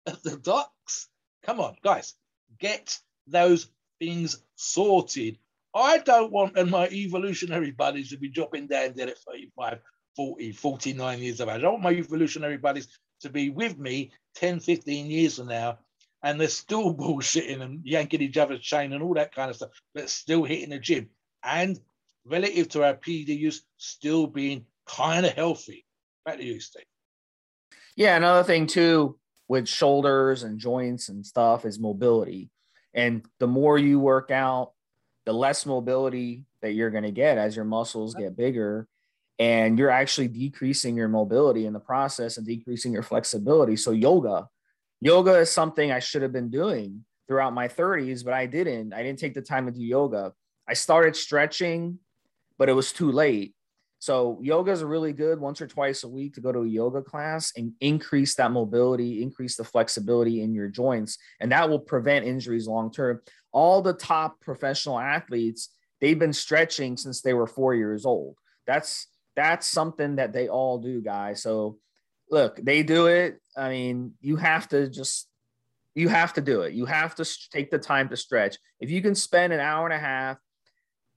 at 0.06 0.22
the 0.22 0.36
docks. 0.36 1.08
Come 1.44 1.60
on, 1.60 1.76
guys, 1.82 2.14
get 2.58 2.98
those 3.26 3.68
things 3.98 4.42
sorted. 4.56 5.38
I 5.74 5.98
don't 5.98 6.32
want 6.32 6.58
and 6.58 6.70
my 6.70 6.88
evolutionary 6.88 7.70
buddies 7.70 8.10
to 8.10 8.18
be 8.18 8.28
dropping 8.28 8.66
down 8.66 8.92
dead 8.92 9.08
at 9.08 9.18
35, 9.18 9.78
40, 10.16 10.52
49 10.52 11.18
years 11.18 11.40
of 11.40 11.48
age. 11.48 11.64
I 11.64 11.68
want 11.68 11.82
my 11.82 11.92
evolutionary 11.92 12.58
buddies 12.58 12.88
to 13.20 13.30
be 13.30 13.50
with 13.50 13.78
me 13.78 14.12
10, 14.34 14.60
15 14.60 15.06
years 15.10 15.36
from 15.36 15.48
now, 15.48 15.78
and 16.22 16.40
they're 16.40 16.48
still 16.48 16.94
bullshitting 16.94 17.62
and 17.62 17.80
yanking 17.84 18.20
each 18.20 18.36
other's 18.36 18.60
chain 18.60 18.92
and 18.92 19.02
all 19.02 19.14
that 19.14 19.34
kind 19.34 19.50
of 19.50 19.56
stuff, 19.56 19.70
but 19.94 20.10
still 20.10 20.44
hitting 20.44 20.70
the 20.70 20.78
gym. 20.78 21.08
And 21.42 21.80
relative 22.24 22.68
to 22.70 22.84
our 22.84 22.94
PD 22.94 23.28
use, 23.38 23.62
still 23.78 24.26
being 24.26 24.66
kind 24.86 25.26
of 25.26 25.32
healthy. 25.32 25.86
Back 26.24 26.36
to 26.36 26.44
you, 26.44 26.60
Steve. 26.60 26.84
Yeah, 27.96 28.16
another 28.16 28.42
thing 28.42 28.66
too 28.66 29.18
with 29.48 29.68
shoulders 29.68 30.44
and 30.44 30.58
joints 30.58 31.08
and 31.08 31.26
stuff 31.26 31.66
is 31.66 31.78
mobility. 31.78 32.50
And 32.94 33.22
the 33.38 33.46
more 33.46 33.78
you 33.78 34.00
work 34.00 34.30
out, 34.30 34.72
the 35.26 35.32
less 35.32 35.66
mobility 35.66 36.46
that 36.62 36.72
you're 36.72 36.90
going 36.90 37.04
to 37.04 37.10
get 37.10 37.38
as 37.38 37.54
your 37.54 37.64
muscles 37.64 38.14
get 38.14 38.36
bigger. 38.36 38.88
And 39.38 39.78
you're 39.78 39.90
actually 39.90 40.28
decreasing 40.28 40.96
your 40.96 41.08
mobility 41.08 41.66
in 41.66 41.72
the 41.72 41.80
process 41.80 42.36
and 42.36 42.46
decreasing 42.46 42.92
your 42.92 43.02
flexibility. 43.02 43.76
So, 43.76 43.90
yoga, 43.90 44.48
yoga 45.00 45.38
is 45.38 45.50
something 45.50 45.90
I 45.90 45.98
should 45.98 46.22
have 46.22 46.32
been 46.32 46.50
doing 46.50 47.04
throughout 47.26 47.54
my 47.54 47.66
30s, 47.66 48.24
but 48.24 48.34
I 48.34 48.46
didn't. 48.46 48.92
I 48.92 49.02
didn't 49.02 49.18
take 49.18 49.34
the 49.34 49.42
time 49.42 49.66
to 49.66 49.72
do 49.72 49.82
yoga. 49.82 50.32
I 50.68 50.74
started 50.74 51.16
stretching, 51.16 51.98
but 52.58 52.68
it 52.68 52.74
was 52.74 52.92
too 52.92 53.10
late. 53.10 53.54
So 54.02 54.40
yoga 54.42 54.72
is 54.72 54.82
really 54.82 55.12
good 55.12 55.38
once 55.38 55.60
or 55.60 55.68
twice 55.68 56.02
a 56.02 56.08
week 56.08 56.34
to 56.34 56.40
go 56.40 56.50
to 56.50 56.64
a 56.64 56.66
yoga 56.66 57.02
class 57.02 57.52
and 57.56 57.72
increase 57.80 58.34
that 58.34 58.50
mobility, 58.50 59.22
increase 59.22 59.54
the 59.54 59.62
flexibility 59.62 60.42
in 60.42 60.52
your 60.52 60.66
joints, 60.66 61.18
and 61.38 61.52
that 61.52 61.70
will 61.70 61.78
prevent 61.78 62.26
injuries 62.26 62.66
long 62.66 62.90
term. 62.90 63.20
All 63.52 63.80
the 63.80 63.92
top 63.92 64.40
professional 64.40 64.98
athletes, 64.98 65.68
they've 66.00 66.18
been 66.18 66.32
stretching 66.32 66.96
since 66.96 67.20
they 67.20 67.32
were 67.32 67.46
4 67.46 67.76
years 67.76 68.04
old. 68.04 68.34
That's 68.66 69.06
that's 69.36 69.68
something 69.68 70.16
that 70.16 70.32
they 70.32 70.48
all 70.48 70.78
do, 70.80 71.00
guys. 71.00 71.40
So 71.40 71.78
look, 72.28 72.56
they 72.56 72.82
do 72.82 73.06
it. 73.06 73.38
I 73.56 73.68
mean, 73.68 74.14
you 74.20 74.34
have 74.34 74.66
to 74.70 74.88
just 74.88 75.28
you 75.94 76.08
have 76.08 76.32
to 76.32 76.40
do 76.40 76.62
it. 76.62 76.72
You 76.72 76.86
have 76.86 77.14
to 77.14 77.38
take 77.52 77.70
the 77.70 77.78
time 77.78 78.08
to 78.08 78.16
stretch. 78.16 78.56
If 78.80 78.90
you 78.90 79.00
can 79.00 79.14
spend 79.14 79.52
an 79.52 79.60
hour 79.60 79.86
and 79.86 79.94
a 79.94 80.04
half 80.04 80.38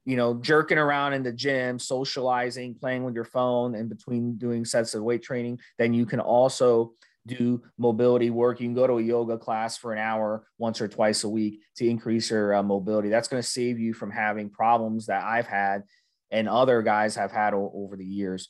you 0.05 0.15
know, 0.15 0.35
jerking 0.35 0.77
around 0.77 1.13
in 1.13 1.23
the 1.23 1.33
gym, 1.33 1.79
socializing, 1.79 2.75
playing 2.75 3.03
with 3.03 3.15
your 3.15 3.25
phone 3.25 3.75
in 3.75 3.87
between 3.87 4.37
doing 4.37 4.63
sets 4.63 4.93
of 4.93 5.03
weight 5.03 5.23
training, 5.23 5.59
then 5.77 5.93
you 5.93 6.05
can 6.05 6.19
also 6.19 6.93
do 7.27 7.61
mobility 7.79 8.29
work. 8.29 8.59
You 8.59 8.67
can 8.67 8.75
go 8.75 8.85
to 8.85 8.99
a 8.99 9.01
yoga 9.01 9.37
class 9.37 9.77
for 9.77 9.93
an 9.93 9.99
hour 9.99 10.45
once 10.59 10.79
or 10.79 10.87
twice 10.87 11.23
a 11.23 11.29
week 11.29 11.61
to 11.77 11.87
increase 11.87 12.29
your 12.29 12.53
uh, 12.53 12.63
mobility. 12.63 13.09
That's 13.09 13.27
going 13.27 13.41
to 13.41 13.47
save 13.47 13.79
you 13.79 13.93
from 13.93 14.11
having 14.11 14.49
problems 14.51 15.07
that 15.07 15.23
I've 15.23 15.47
had 15.47 15.83
and 16.31 16.47
other 16.47 16.83
guys 16.83 17.15
have 17.15 17.31
had 17.31 17.53
o- 17.53 17.71
over 17.73 17.95
the 17.95 18.05
years. 18.05 18.49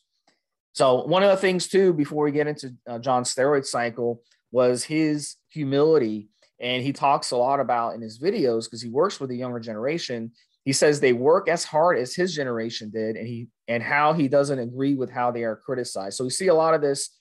So, 0.73 1.05
one 1.05 1.23
of 1.23 1.29
the 1.29 1.37
things, 1.37 1.69
too, 1.69 1.93
before 1.93 2.25
we 2.25 2.31
get 2.31 2.47
into 2.47 2.75
uh, 2.85 2.99
John's 2.99 3.33
steroid 3.33 3.65
cycle, 3.65 4.21
was 4.51 4.83
his 4.83 5.35
humility. 5.49 6.29
And 6.59 6.83
he 6.83 6.91
talks 6.91 7.31
a 7.31 7.37
lot 7.37 7.59
about 7.59 7.95
in 7.95 8.01
his 8.01 8.19
videos 8.19 8.65
because 8.65 8.81
he 8.81 8.89
works 8.89 9.19
with 9.19 9.29
the 9.29 9.37
younger 9.37 9.59
generation 9.59 10.31
he 10.65 10.73
says 10.73 10.99
they 10.99 11.13
work 11.13 11.47
as 11.47 11.63
hard 11.63 11.99
as 11.99 12.15
his 12.15 12.33
generation 12.33 12.89
did, 12.89 13.15
and 13.15 13.27
he 13.27 13.47
and 13.67 13.83
how 13.83 14.13
he 14.13 14.27
doesn't 14.27 14.57
agree 14.57 14.95
with 14.95 15.11
how 15.11 15.31
they 15.31 15.43
are 15.43 15.55
criticized. 15.55 16.17
So 16.17 16.23
we 16.23 16.31
see 16.31 16.47
a 16.47 16.55
lot 16.55 16.73
of 16.73 16.81
this, 16.81 17.11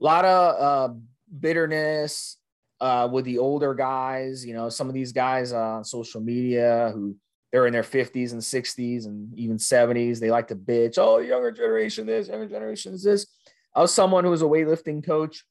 a 0.00 0.04
lot 0.04 0.24
of 0.24 0.60
uh, 0.60 0.94
bitterness 1.40 2.38
uh, 2.80 3.08
with 3.10 3.24
the 3.24 3.38
older 3.38 3.74
guys. 3.74 4.46
You 4.46 4.54
know, 4.54 4.68
some 4.68 4.88
of 4.88 4.94
these 4.94 5.12
guys 5.12 5.52
on 5.52 5.84
social 5.84 6.20
media 6.20 6.92
who 6.94 7.16
they're 7.50 7.66
in 7.66 7.72
their 7.72 7.82
50s 7.82 8.32
and 8.32 8.40
60s 8.40 9.06
and 9.06 9.36
even 9.36 9.56
70s. 9.58 10.20
They 10.20 10.30
like 10.30 10.48
to 10.48 10.56
bitch, 10.56 10.98
oh, 10.98 11.18
younger 11.18 11.50
generation 11.50 12.06
this, 12.06 12.28
younger 12.28 12.48
generation 12.48 12.94
is 12.94 13.02
this. 13.02 13.26
I 13.74 13.80
was 13.80 13.92
someone 13.92 14.22
who 14.22 14.30
was 14.30 14.42
a 14.42 14.46
weightlifting 14.46 15.04
coach, 15.04 15.44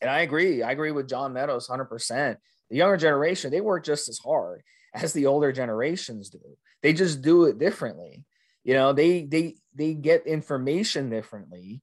and 0.00 0.10
I 0.10 0.20
agree. 0.20 0.62
I 0.62 0.72
agree 0.72 0.90
with 0.90 1.08
John 1.08 1.34
Meadows 1.34 1.68
100%. 1.68 2.36
The 2.70 2.76
younger 2.76 2.96
generation, 2.96 3.50
they 3.50 3.60
work 3.60 3.84
just 3.84 4.08
as 4.08 4.18
hard 4.18 4.62
as 4.94 5.12
the 5.12 5.26
older 5.26 5.52
generations 5.52 6.30
do. 6.30 6.40
They 6.82 6.92
just 6.92 7.22
do 7.22 7.44
it 7.44 7.58
differently. 7.58 8.24
You 8.62 8.74
know, 8.74 8.92
they 8.92 9.24
they 9.24 9.56
they 9.74 9.94
get 9.94 10.26
information 10.26 11.10
differently. 11.10 11.82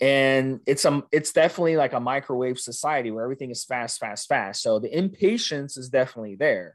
And 0.00 0.60
it's 0.66 0.84
um 0.84 1.04
it's 1.12 1.32
definitely 1.32 1.76
like 1.76 1.92
a 1.92 2.00
microwave 2.00 2.58
society 2.58 3.10
where 3.10 3.24
everything 3.24 3.50
is 3.50 3.64
fast, 3.64 4.00
fast, 4.00 4.28
fast. 4.28 4.62
So 4.62 4.80
the 4.80 4.94
impatience 4.94 5.76
is 5.76 5.88
definitely 5.88 6.34
there. 6.34 6.74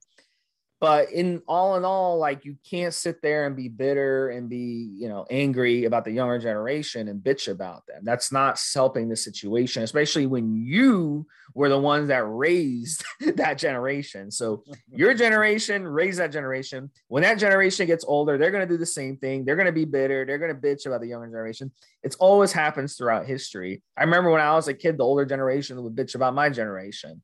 But 0.79 1.11
in 1.11 1.41
all 1.45 1.75
in 1.75 1.83
all 1.83 2.17
like 2.17 2.45
you 2.45 2.55
can't 2.69 2.93
sit 2.93 3.21
there 3.21 3.45
and 3.45 3.55
be 3.55 3.67
bitter 3.67 4.29
and 4.29 4.49
be 4.49 4.89
you 4.97 5.09
know 5.09 5.25
angry 5.29 5.83
about 5.85 6.05
the 6.05 6.11
younger 6.11 6.39
generation 6.39 7.09
and 7.09 7.21
bitch 7.21 7.51
about 7.51 7.85
them. 7.85 8.03
That's 8.03 8.31
not 8.31 8.59
helping 8.73 9.09
the 9.09 9.15
situation 9.15 9.83
especially 9.83 10.25
when 10.25 10.55
you 10.55 11.27
were 11.53 11.69
the 11.69 11.79
ones 11.79 12.07
that 12.07 12.23
raised 12.23 13.03
that 13.35 13.57
generation. 13.57 14.31
So 14.31 14.63
your 14.89 15.13
generation 15.25 15.85
raised 15.85 16.19
that 16.19 16.31
generation. 16.31 16.89
When 17.07 17.23
that 17.23 17.39
generation 17.39 17.85
gets 17.85 18.05
older 18.07 18.37
they're 18.37 18.51
going 18.51 18.67
to 18.67 18.73
do 18.73 18.77
the 18.77 18.85
same 18.85 19.17
thing. 19.17 19.43
They're 19.43 19.57
going 19.57 19.65
to 19.65 19.71
be 19.71 19.85
bitter. 19.85 20.25
They're 20.25 20.37
going 20.37 20.55
to 20.55 20.61
bitch 20.61 20.85
about 20.85 21.01
the 21.01 21.07
younger 21.07 21.27
generation. 21.27 21.71
It's 22.03 22.15
always 22.15 22.53
happens 22.53 22.95
throughout 22.95 23.25
history. 23.25 23.81
I 23.97 24.03
remember 24.03 24.31
when 24.31 24.41
i 24.41 24.53
was 24.53 24.69
a 24.69 24.73
kid 24.73 24.97
the 24.97 25.03
older 25.03 25.25
generation 25.25 25.81
would 25.83 25.95
bitch 25.95 26.15
about 26.15 26.33
my 26.33 26.49
generation. 26.49 27.21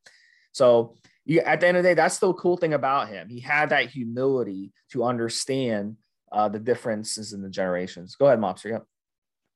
So 0.52 0.96
you, 1.26 1.42
at 1.42 1.60
the 1.60 1.68
end 1.68 1.78
of 1.78 1.84
the 1.84 1.90
day, 1.90 1.94
that's 1.96 2.20
the 2.20 2.32
cool 2.34 2.56
thing 2.56 2.74
about 2.74 3.10
him. 3.10 3.30
He 3.30 3.40
had 3.40 3.70
that 3.70 3.90
humility 3.90 4.72
to 4.92 5.04
understand 5.04 5.98
uh, 6.32 6.50
the 6.50 6.60
differences 6.60 7.34
in 7.34 7.42
the 7.42 7.50
generations. 7.50 8.16
Go 8.16 8.28
ahead, 8.28 8.40
Mobster. 8.40 8.72
Yep. 8.72 8.86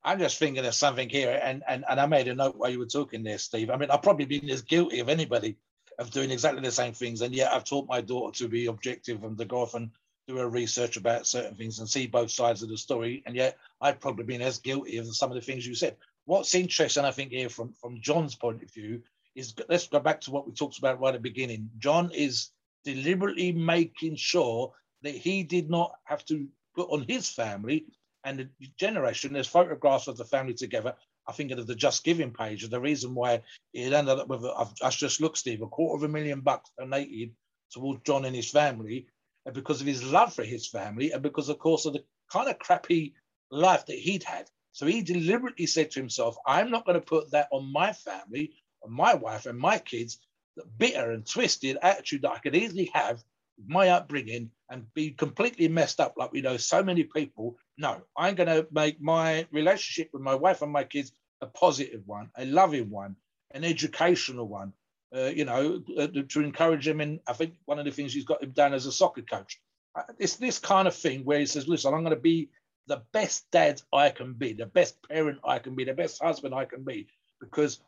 I'm 0.04 0.20
just 0.20 0.40
thinking 0.40 0.66
of 0.66 0.74
something 0.74 1.10
here, 1.10 1.40
and, 1.44 1.62
and 1.68 1.84
and 1.90 2.00
I 2.00 2.06
made 2.06 2.30
a 2.30 2.34
note 2.34 2.56
while 2.56 2.70
you 2.70 2.80
were 2.80 2.86
talking 2.86 3.22
there, 3.22 3.38
Steve. 3.38 3.70
I 3.70 3.76
mean, 3.76 3.92
I've 3.92 4.02
probably 4.02 4.26
been 4.26 4.50
as 4.50 4.62
guilty 4.62 5.02
of 5.02 5.10
anybody 5.10 5.58
of 6.00 6.10
doing 6.12 6.32
exactly 6.32 6.62
the 6.62 6.72
same 6.72 6.94
things, 6.94 7.22
and 7.22 7.36
yet 7.36 7.52
I've 7.52 7.66
taught 7.66 7.88
my 7.88 8.00
daughter 8.00 8.38
to 8.40 8.48
be 8.48 8.68
objective 8.68 9.24
and 9.24 9.38
to 9.38 9.46
go 9.46 9.62
off 9.62 9.74
and 9.74 9.92
do 10.26 10.38
her 10.38 10.48
research 10.48 10.96
about 10.96 11.28
certain 11.28 11.56
things 11.56 11.80
and 11.80 11.90
see 11.90 12.08
both 12.08 12.32
sides 12.32 12.64
of 12.64 12.70
the 12.70 12.78
story, 12.78 13.24
and 13.26 13.36
yet 13.36 13.58
I've 13.82 14.00
probably 14.00 14.24
been 14.24 14.42
as 14.42 14.60
guilty 14.60 14.98
of 14.98 15.14
some 15.14 15.32
of 15.32 15.36
the 15.36 15.42
things 15.42 15.68
you 15.68 15.76
said. 15.76 15.98
What's 16.24 16.56
interesting, 16.56 17.04
I 17.04 17.12
think, 17.12 17.32
here 17.32 17.50
from 17.50 17.74
from 17.74 18.00
John's 18.00 18.36
point 18.36 18.64
of 18.64 18.72
view 18.72 19.02
is 19.40 19.54
let's 19.70 19.88
go 19.88 20.00
back 20.00 20.22
to 20.22 20.32
what 20.32 20.46
we 20.46 20.54
talked 20.54 20.78
about 20.78 21.00
right 21.00 21.16
at 21.16 21.24
the 21.24 21.30
beginning. 21.30 21.70
John 21.80 22.12
is 22.14 22.50
deliberately 22.84 23.52
making 23.52 24.16
sure 24.16 24.74
that 25.02 25.16
he 25.16 25.44
did 25.44 25.70
not 25.70 25.94
have 26.04 26.26
to 26.26 26.48
put 26.76 26.90
on 26.92 27.06
his 27.08 27.30
family 27.30 27.86
and 28.24 28.40
the 28.40 28.50
generation. 28.78 29.34
There's 29.34 29.48
photographs 29.48 30.08
of 30.08 30.18
the 30.18 30.26
family 30.26 30.54
together. 30.54 30.94
I 31.28 31.32
think 31.32 31.52
of 31.52 31.68
the 31.68 31.76
Just 31.76 32.04
Giving 32.04 32.32
page. 32.32 32.68
The 32.68 32.80
reason 32.80 33.16
why 33.16 33.42
it 33.74 33.94
ended 33.94 34.20
up 34.20 34.28
with, 34.28 34.44
I've, 34.46 34.74
I've 34.84 34.96
just 34.96 35.22
looked, 35.22 35.38
Steve, 35.38 35.62
a 35.62 35.68
quarter 35.68 35.98
of 35.98 36.10
a 36.10 36.12
million 36.12 36.42
bucks 36.42 36.72
donated 36.78 37.32
towards 37.72 38.02
John 38.04 38.26
and 38.26 38.36
his 38.36 38.50
family, 38.50 39.08
because 39.54 39.80
of 39.80 39.88
his 39.88 40.04
love 40.04 40.34
for 40.34 40.44
his 40.44 40.68
family, 40.68 41.12
and 41.12 41.22
because, 41.22 41.50
of 41.50 41.60
course, 41.60 41.86
of 41.86 41.94
the 41.94 42.04
kind 42.32 42.50
of 42.50 42.60
crappy 42.60 43.14
life 43.52 43.86
that 43.86 43.98
he'd 43.98 44.24
had. 44.24 44.50
So 44.72 44.86
he 44.86 45.02
deliberately 45.02 45.66
said 45.66 45.92
to 45.92 46.00
himself, 46.00 46.36
I'm 46.46 46.72
not 46.72 46.86
going 46.86 47.00
to 47.00 47.06
put 47.06 47.32
that 47.32 47.48
on 47.52 47.72
my 47.72 47.94
family 47.94 48.54
my 48.88 49.14
wife 49.14 49.46
and 49.46 49.58
my 49.58 49.78
kids 49.78 50.20
the 50.60 50.66
bitter 50.78 51.12
and 51.12 51.26
twisted 51.26 51.78
attitude 51.82 52.22
that 52.24 52.32
I 52.32 52.40
could 52.40 52.56
easily 52.56 52.92
have 52.94 53.24
my 53.66 53.90
upbringing 53.90 54.52
and 54.70 54.94
be 54.94 55.12
completely 55.12 55.68
messed 55.68 56.00
up 56.00 56.16
like 56.18 56.32
we 56.32 56.42
know 56.42 56.58
so 56.58 56.84
many 56.84 57.04
people. 57.04 57.58
No, 57.78 58.02
I'm 58.18 58.36
going 58.36 58.48
to 58.48 58.68
make 58.72 59.02
my 59.02 59.48
relationship 59.52 60.10
with 60.14 60.22
my 60.22 60.36
wife 60.36 60.62
and 60.62 60.72
my 60.72 60.84
kids 60.84 61.12
a 61.42 61.48
positive 61.48 62.02
one, 62.06 62.30
a 62.38 62.46
loving 62.46 62.90
one, 62.90 63.16
an 63.52 63.64
educational 63.64 64.48
one. 64.48 64.74
Uh, 65.16 65.32
you 65.34 65.44
know, 65.44 65.82
uh, 65.98 66.06
to 66.28 66.42
encourage 66.42 66.88
him. 66.88 67.02
And 67.02 67.20
I 67.28 67.34
think 67.34 67.56
one 67.66 67.80
of 67.80 67.86
the 67.86 67.90
things 67.90 68.14
he's 68.14 68.26
got 68.26 68.44
him 68.44 68.52
down 68.52 68.76
as 68.76 68.86
a 68.86 68.92
soccer 68.92 69.24
coach. 69.24 69.60
Uh, 69.96 70.04
it's 70.20 70.36
this 70.36 70.60
kind 70.60 70.88
of 70.88 70.94
thing 70.94 71.26
where 71.26 71.40
he 71.40 71.48
says, 71.48 71.68
"Listen, 71.68 71.96
I'm 71.96 72.04
going 72.04 72.16
to 72.16 72.22
be 72.22 72.52
the 72.86 73.02
best 73.12 73.50
dad 73.52 73.82
I 73.92 74.12
can 74.12 74.34
be, 74.34 74.54
the 74.54 74.68
best 74.68 74.98
parent 75.10 75.40
I 75.44 75.58
can 75.58 75.74
be, 75.74 75.84
the 75.84 75.96
best 75.96 76.22
husband 76.22 76.54
I 76.54 76.66
can 76.66 76.84
be, 76.84 77.08
because 77.42 77.80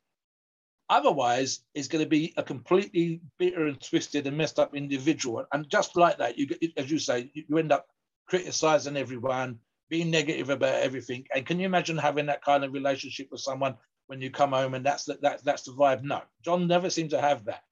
Otherwise, 0.91 1.61
is 1.73 1.87
going 1.87 2.03
to 2.03 2.09
be 2.09 2.33
a 2.35 2.43
completely 2.43 3.21
bitter 3.39 3.65
and 3.65 3.79
twisted 3.79 4.27
and 4.27 4.37
messed 4.37 4.59
up 4.59 4.75
individual. 4.75 5.45
And 5.53 5.69
just 5.69 5.95
like 5.95 6.17
that, 6.17 6.37
you 6.37 6.49
as 6.75 6.91
you 6.91 6.99
say, 6.99 7.31
you 7.33 7.57
end 7.57 7.71
up 7.71 7.87
criticizing 8.27 8.97
everyone, 8.97 9.59
being 9.89 10.11
negative 10.11 10.49
about 10.49 10.81
everything. 10.81 11.25
And 11.33 11.45
can 11.45 11.59
you 11.59 11.65
imagine 11.65 11.97
having 11.97 12.25
that 12.25 12.43
kind 12.43 12.65
of 12.65 12.73
relationship 12.73 13.29
with 13.31 13.39
someone 13.39 13.77
when 14.07 14.19
you 14.19 14.31
come 14.31 14.51
home 14.51 14.73
and 14.73 14.85
that's 14.85 15.05
the, 15.05 15.17
that, 15.21 15.41
that's 15.45 15.63
the 15.63 15.71
vibe? 15.71 16.03
No, 16.03 16.21
John 16.43 16.67
never 16.67 16.89
seemed 16.89 17.11
to 17.11 17.21
have 17.21 17.45
that. 17.45 17.63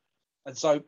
And 0.45 0.57
so, 0.57 0.81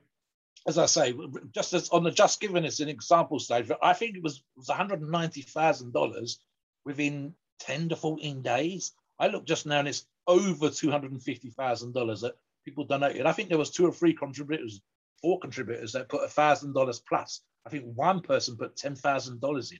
as 0.65 0.77
I 0.77 0.85
say, 0.85 1.13
just 1.53 1.73
as 1.73 1.89
on 1.89 2.05
the 2.05 2.11
just 2.11 2.39
giving 2.39 2.65
us 2.65 2.79
an 2.79 2.87
example 2.87 3.39
stage, 3.39 3.69
I 3.83 3.91
think 3.91 4.15
it 4.15 4.23
was, 4.23 4.41
was 4.55 4.67
$190,000 4.67 6.37
within 6.85 7.33
10 7.59 7.89
to 7.89 7.97
14 7.97 8.41
days. 8.41 8.93
I 9.19 9.27
looked 9.27 9.49
just 9.49 9.65
now 9.65 9.79
and 9.79 9.89
it's 9.89 10.05
over 10.31 10.69
$250,000 10.69 12.21
that 12.21 12.35
people 12.63 12.85
donated. 12.85 13.25
I 13.25 13.33
think 13.33 13.49
there 13.49 13.57
was 13.57 13.69
two 13.69 13.85
or 13.85 13.91
three 13.91 14.13
contributors, 14.13 14.81
four 15.21 15.39
contributors 15.39 15.91
that 15.91 16.09
put 16.09 16.21
$1,000 16.21 17.01
plus. 17.07 17.41
I 17.65 17.69
think 17.69 17.85
one 17.93 18.21
person 18.21 18.55
put 18.57 18.77
$10,000 18.77 19.71
in. 19.71 19.79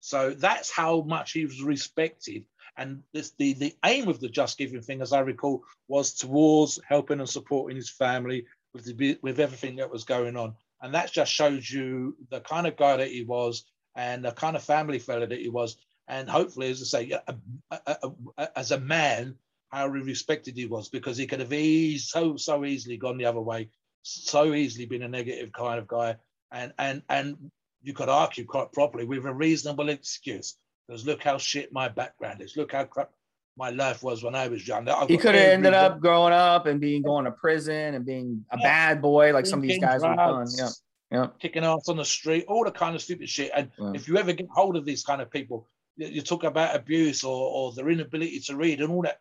So 0.00 0.30
that's 0.30 0.70
how 0.70 1.02
much 1.02 1.32
he 1.32 1.44
was 1.44 1.62
respected. 1.62 2.44
And 2.76 3.02
this, 3.12 3.32
the, 3.38 3.52
the 3.52 3.74
aim 3.84 4.08
of 4.08 4.18
the 4.18 4.28
Just 4.28 4.58
Giving 4.58 4.80
thing, 4.82 5.00
as 5.00 5.12
I 5.12 5.20
recall, 5.20 5.62
was 5.86 6.14
towards 6.14 6.80
helping 6.86 7.20
and 7.20 7.28
supporting 7.28 7.76
his 7.76 7.90
family 7.90 8.46
with, 8.74 8.84
the, 8.84 9.18
with 9.22 9.38
everything 9.38 9.76
that 9.76 9.90
was 9.90 10.04
going 10.04 10.36
on. 10.36 10.56
And 10.80 10.94
that 10.94 11.12
just 11.12 11.32
shows 11.32 11.70
you 11.70 12.16
the 12.30 12.40
kind 12.40 12.66
of 12.66 12.76
guy 12.76 12.96
that 12.96 13.10
he 13.10 13.22
was 13.22 13.64
and 13.94 14.24
the 14.24 14.32
kind 14.32 14.56
of 14.56 14.64
family 14.64 14.98
fellow 14.98 15.26
that 15.26 15.38
he 15.38 15.48
was. 15.48 15.76
And 16.08 16.28
hopefully, 16.28 16.70
as 16.70 16.82
I 16.82 16.84
say, 16.84 17.10
a, 17.10 17.34
a, 17.70 18.10
a, 18.36 18.58
as 18.58 18.72
a 18.72 18.80
man, 18.80 19.36
how 19.72 19.86
respected 19.86 20.56
he 20.56 20.66
was 20.66 20.88
because 20.88 21.16
he 21.16 21.26
could 21.26 21.40
have 21.40 21.52
easy, 21.52 21.98
so 21.98 22.36
so 22.36 22.64
easily 22.64 22.96
gone 22.96 23.16
the 23.16 23.24
other 23.24 23.40
way, 23.40 23.68
so 24.02 24.52
easily 24.52 24.86
been 24.86 25.02
a 25.02 25.08
negative 25.08 25.52
kind 25.52 25.78
of 25.78 25.88
guy, 25.88 26.16
and 26.52 26.72
and 26.78 27.02
and 27.08 27.50
you 27.82 27.94
could 27.94 28.08
argue 28.08 28.44
quite 28.44 28.72
properly 28.72 29.04
with 29.04 29.24
a 29.24 29.32
reasonable 29.32 29.88
excuse 29.88 30.56
because 30.86 31.06
look 31.06 31.22
how 31.22 31.38
shit 31.38 31.72
my 31.72 31.88
background 31.88 32.42
is, 32.42 32.56
look 32.56 32.72
how 32.72 32.84
crap 32.84 33.10
my 33.56 33.70
life 33.70 34.02
was 34.02 34.22
when 34.22 34.34
I 34.34 34.48
was 34.48 34.66
young. 34.66 34.88
I've 34.88 35.08
he 35.08 35.16
could 35.16 35.34
have 35.34 35.44
ended 35.44 35.74
up 35.74 36.00
growing 36.00 36.32
up 36.32 36.66
and 36.66 36.80
being 36.80 37.02
going 37.02 37.24
to 37.24 37.32
prison 37.32 37.94
and 37.94 38.04
being 38.04 38.44
a 38.50 38.58
yeah. 38.58 38.62
bad 38.62 39.02
boy 39.02 39.32
like 39.32 39.46
some 39.46 39.58
of 39.58 39.62
these 39.62 39.78
guys 39.78 40.02
have 40.02 40.16
done. 40.16 40.46
Yeah. 40.56 40.68
Yeah. 41.10 41.26
Kicking 41.38 41.62
ass 41.62 41.90
on 41.90 41.98
the 41.98 42.06
street, 42.06 42.46
all 42.48 42.64
the 42.64 42.70
kind 42.70 42.94
of 42.94 43.02
stupid 43.02 43.28
shit. 43.28 43.50
And 43.54 43.70
yeah. 43.78 43.92
if 43.94 44.08
you 44.08 44.16
ever 44.16 44.32
get 44.32 44.46
hold 44.50 44.76
of 44.76 44.86
these 44.86 45.04
kind 45.04 45.20
of 45.20 45.30
people, 45.30 45.68
you 45.96 46.22
talk 46.22 46.44
about 46.44 46.74
abuse 46.74 47.22
or, 47.22 47.36
or 47.36 47.72
their 47.74 47.90
inability 47.90 48.40
to 48.46 48.56
read 48.56 48.80
and 48.80 48.90
all 48.90 49.02
that 49.02 49.20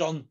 John, 0.00 0.24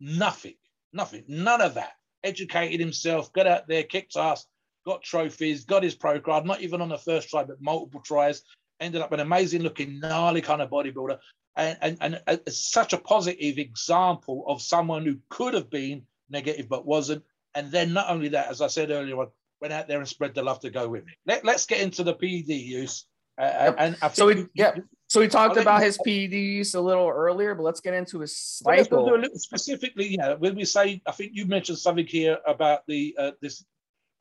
nothing, 0.00 0.54
nothing, 0.94 1.22
none 1.28 1.60
of 1.60 1.74
that. 1.74 1.92
Educated 2.24 2.80
himself, 2.80 3.30
got 3.34 3.46
out 3.46 3.68
there, 3.68 3.82
kicked 3.82 4.16
ass, 4.16 4.46
got 4.86 5.02
trophies, 5.02 5.66
got 5.66 5.82
his 5.82 5.94
pro 5.94 6.18
card, 6.18 6.46
not 6.46 6.62
even 6.62 6.80
on 6.80 6.88
the 6.88 6.96
first 6.96 7.28
try, 7.28 7.44
but 7.44 7.60
multiple 7.60 8.00
tries. 8.00 8.40
Ended 8.80 9.02
up 9.02 9.12
an 9.12 9.20
amazing 9.20 9.60
looking, 9.60 10.00
gnarly 10.00 10.40
kind 10.40 10.62
of 10.62 10.70
bodybuilder. 10.70 11.18
And, 11.56 11.76
and, 11.82 11.98
and 12.00 12.22
it's 12.26 12.72
such 12.72 12.94
a 12.94 12.98
positive 12.98 13.58
example 13.58 14.44
of 14.48 14.62
someone 14.62 15.04
who 15.04 15.18
could 15.28 15.52
have 15.52 15.68
been 15.68 16.06
negative 16.30 16.70
but 16.70 16.86
wasn't. 16.86 17.24
And 17.54 17.70
then 17.70 17.92
not 17.92 18.08
only 18.08 18.28
that, 18.28 18.48
as 18.48 18.62
I 18.62 18.68
said 18.68 18.90
earlier 18.90 19.20
on, 19.20 19.28
went 19.60 19.74
out 19.74 19.88
there 19.88 19.98
and 19.98 20.08
spread 20.08 20.34
the 20.34 20.42
love 20.42 20.60
to 20.60 20.70
go 20.70 20.88
with 20.88 21.02
it. 21.02 21.16
Let, 21.26 21.46
us 21.46 21.66
get 21.66 21.82
into 21.82 22.02
the 22.02 22.14
PED 22.14 22.48
use. 22.48 23.04
Uh, 23.38 23.44
yep. 23.44 23.76
And 23.78 23.96
so 24.14 24.24
we, 24.24 24.46
yeah. 24.54 24.76
So 25.08 25.20
we 25.20 25.28
talked 25.28 25.56
about 25.56 25.82
his 25.82 25.96
PEDs 26.06 26.74
a 26.74 26.80
little 26.80 27.08
earlier, 27.08 27.54
but 27.54 27.62
let's 27.62 27.80
get 27.80 27.94
into 27.94 28.20
his 28.20 28.36
cycle. 28.36 29.06
Well, 29.06 29.24
specifically, 29.34 30.16
yeah. 30.16 30.34
When 30.34 30.54
we 30.54 30.66
say, 30.66 31.00
I 31.06 31.12
think 31.12 31.32
you 31.34 31.46
mentioned 31.46 31.78
something 31.78 32.06
here 32.06 32.38
about 32.46 32.86
the 32.86 33.16
uh, 33.18 33.30
this 33.40 33.64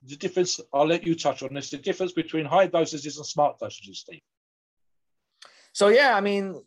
the 0.04 0.16
difference. 0.16 0.62
I'll 0.74 0.88
let 0.88 1.06
you 1.06 1.14
touch 1.14 1.44
on 1.44 1.54
this. 1.54 1.72
The 1.72 1.78
difference 1.78 2.14
between 2.14 2.46
high 2.46 2.70
dosages 2.70 3.18
and 3.18 3.26
smart 3.26 3.60
dosages, 3.60 3.98
Steve. 3.98 4.22
So 5.74 5.90
yeah, 5.90 6.16
I 6.16 6.22
mean, 6.22 6.64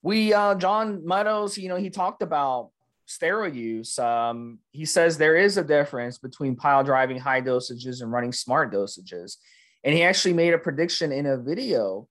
we 0.00 0.32
uh, 0.32 0.54
John 0.54 1.04
Meadows, 1.04 1.58
you 1.58 1.68
know, 1.68 1.76
he 1.76 1.90
talked 1.90 2.22
about 2.22 2.70
steroid 3.08 3.56
use. 3.56 3.98
Um, 3.98 4.60
he 4.70 4.84
says 4.84 5.18
there 5.18 5.36
is 5.36 5.56
a 5.56 5.64
difference 5.64 6.18
between 6.18 6.54
pile 6.54 6.84
driving 6.84 7.18
high 7.18 7.42
dosages 7.42 8.00
and 8.00 8.12
running 8.12 8.32
smart 8.32 8.72
dosages, 8.72 9.38
and 9.82 9.92
he 9.92 10.04
actually 10.04 10.34
made 10.34 10.54
a 10.54 10.58
prediction 10.58 11.10
in 11.10 11.26
a 11.26 11.36
video 11.36 12.06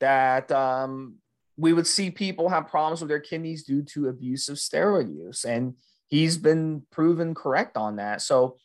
that 0.00 0.50
um, 0.52 1.16
we 1.56 1.72
would 1.72 1.86
see 1.86 2.10
people 2.10 2.48
have 2.48 2.68
problems 2.68 3.00
with 3.00 3.08
their 3.08 3.20
kidneys 3.20 3.64
due 3.64 3.82
to 3.82 4.08
abusive 4.08 4.56
steroid 4.56 5.14
use. 5.14 5.44
And 5.44 5.74
he's 6.06 6.38
been 6.38 6.82
proven 6.90 7.34
correct 7.34 7.76
on 7.76 7.96
that. 7.96 8.22
So, 8.22 8.56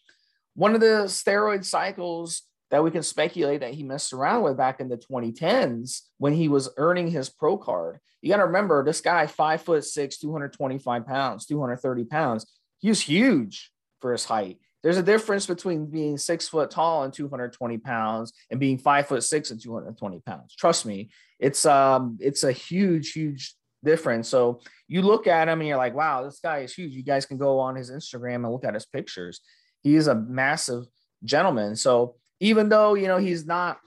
one 0.55 0.75
of 0.75 0.81
the 0.81 1.05
steroid 1.05 1.65
cycles 1.65 2.43
that 2.69 2.83
we 2.83 2.89
can 2.89 3.03
speculate 3.03 3.59
that 3.59 3.73
he 3.73 3.83
messed 3.83 4.13
around 4.13 4.41
with 4.41 4.57
back 4.57 4.79
in 4.79 4.89
the 4.89 4.97
2010s 4.97 6.01
when 6.17 6.33
he 6.33 6.47
was 6.47 6.69
earning 6.77 7.07
his 7.07 7.29
pro 7.29 7.55
card. 7.55 7.99
You 8.21 8.29
got 8.29 8.37
to 8.37 8.45
remember 8.45 8.83
this 8.83 8.99
guy, 8.99 9.27
five 9.27 9.61
foot 9.61 9.85
six, 9.85 10.17
225 10.17 11.05
pounds, 11.05 11.45
230 11.45 12.05
pounds. 12.05 12.45
He 12.79 12.89
was 12.89 13.01
huge 13.01 13.71
for 13.99 14.11
his 14.11 14.25
height. 14.25 14.57
There's 14.83 14.97
a 14.97 15.03
difference 15.03 15.45
between 15.45 15.85
being 15.85 16.17
six 16.17 16.47
foot 16.47 16.69
tall 16.69 17.03
and 17.03 17.13
220 17.13 17.77
pounds 17.77 18.33
and 18.51 18.59
being 18.59 18.77
five 18.77 19.07
foot 19.07 19.23
six 19.23 19.49
and 19.49 19.61
220 19.61 20.19
pounds. 20.19 20.55
Trust 20.55 20.85
me, 20.85 21.09
it's 21.39 21.65
um 21.65 22.17
it's 22.19 22.43
a 22.43 22.51
huge, 22.51 23.13
huge 23.13 23.55
difference. 23.83 24.27
So 24.27 24.61
you 24.87 25.01
look 25.01 25.25
at 25.27 25.47
him 25.47 25.59
and 25.59 25.67
you're 25.67 25.77
like, 25.77 25.95
wow, 25.95 26.23
this 26.23 26.39
guy 26.39 26.59
is 26.59 26.73
huge. 26.73 26.93
You 26.93 27.03
guys 27.03 27.25
can 27.25 27.37
go 27.37 27.59
on 27.59 27.75
his 27.75 27.89
Instagram 27.89 28.35
and 28.35 28.51
look 28.51 28.65
at 28.65 28.73
his 28.73 28.85
pictures. 28.85 29.41
He 29.81 29.95
is 29.95 30.07
a 30.07 30.15
massive 30.15 30.85
gentleman. 31.23 31.75
So 31.75 32.15
even 32.43 32.67
though 32.67 32.93
you 32.93 33.07
know 33.07 33.17
he's 33.17 33.45
not 33.45 33.79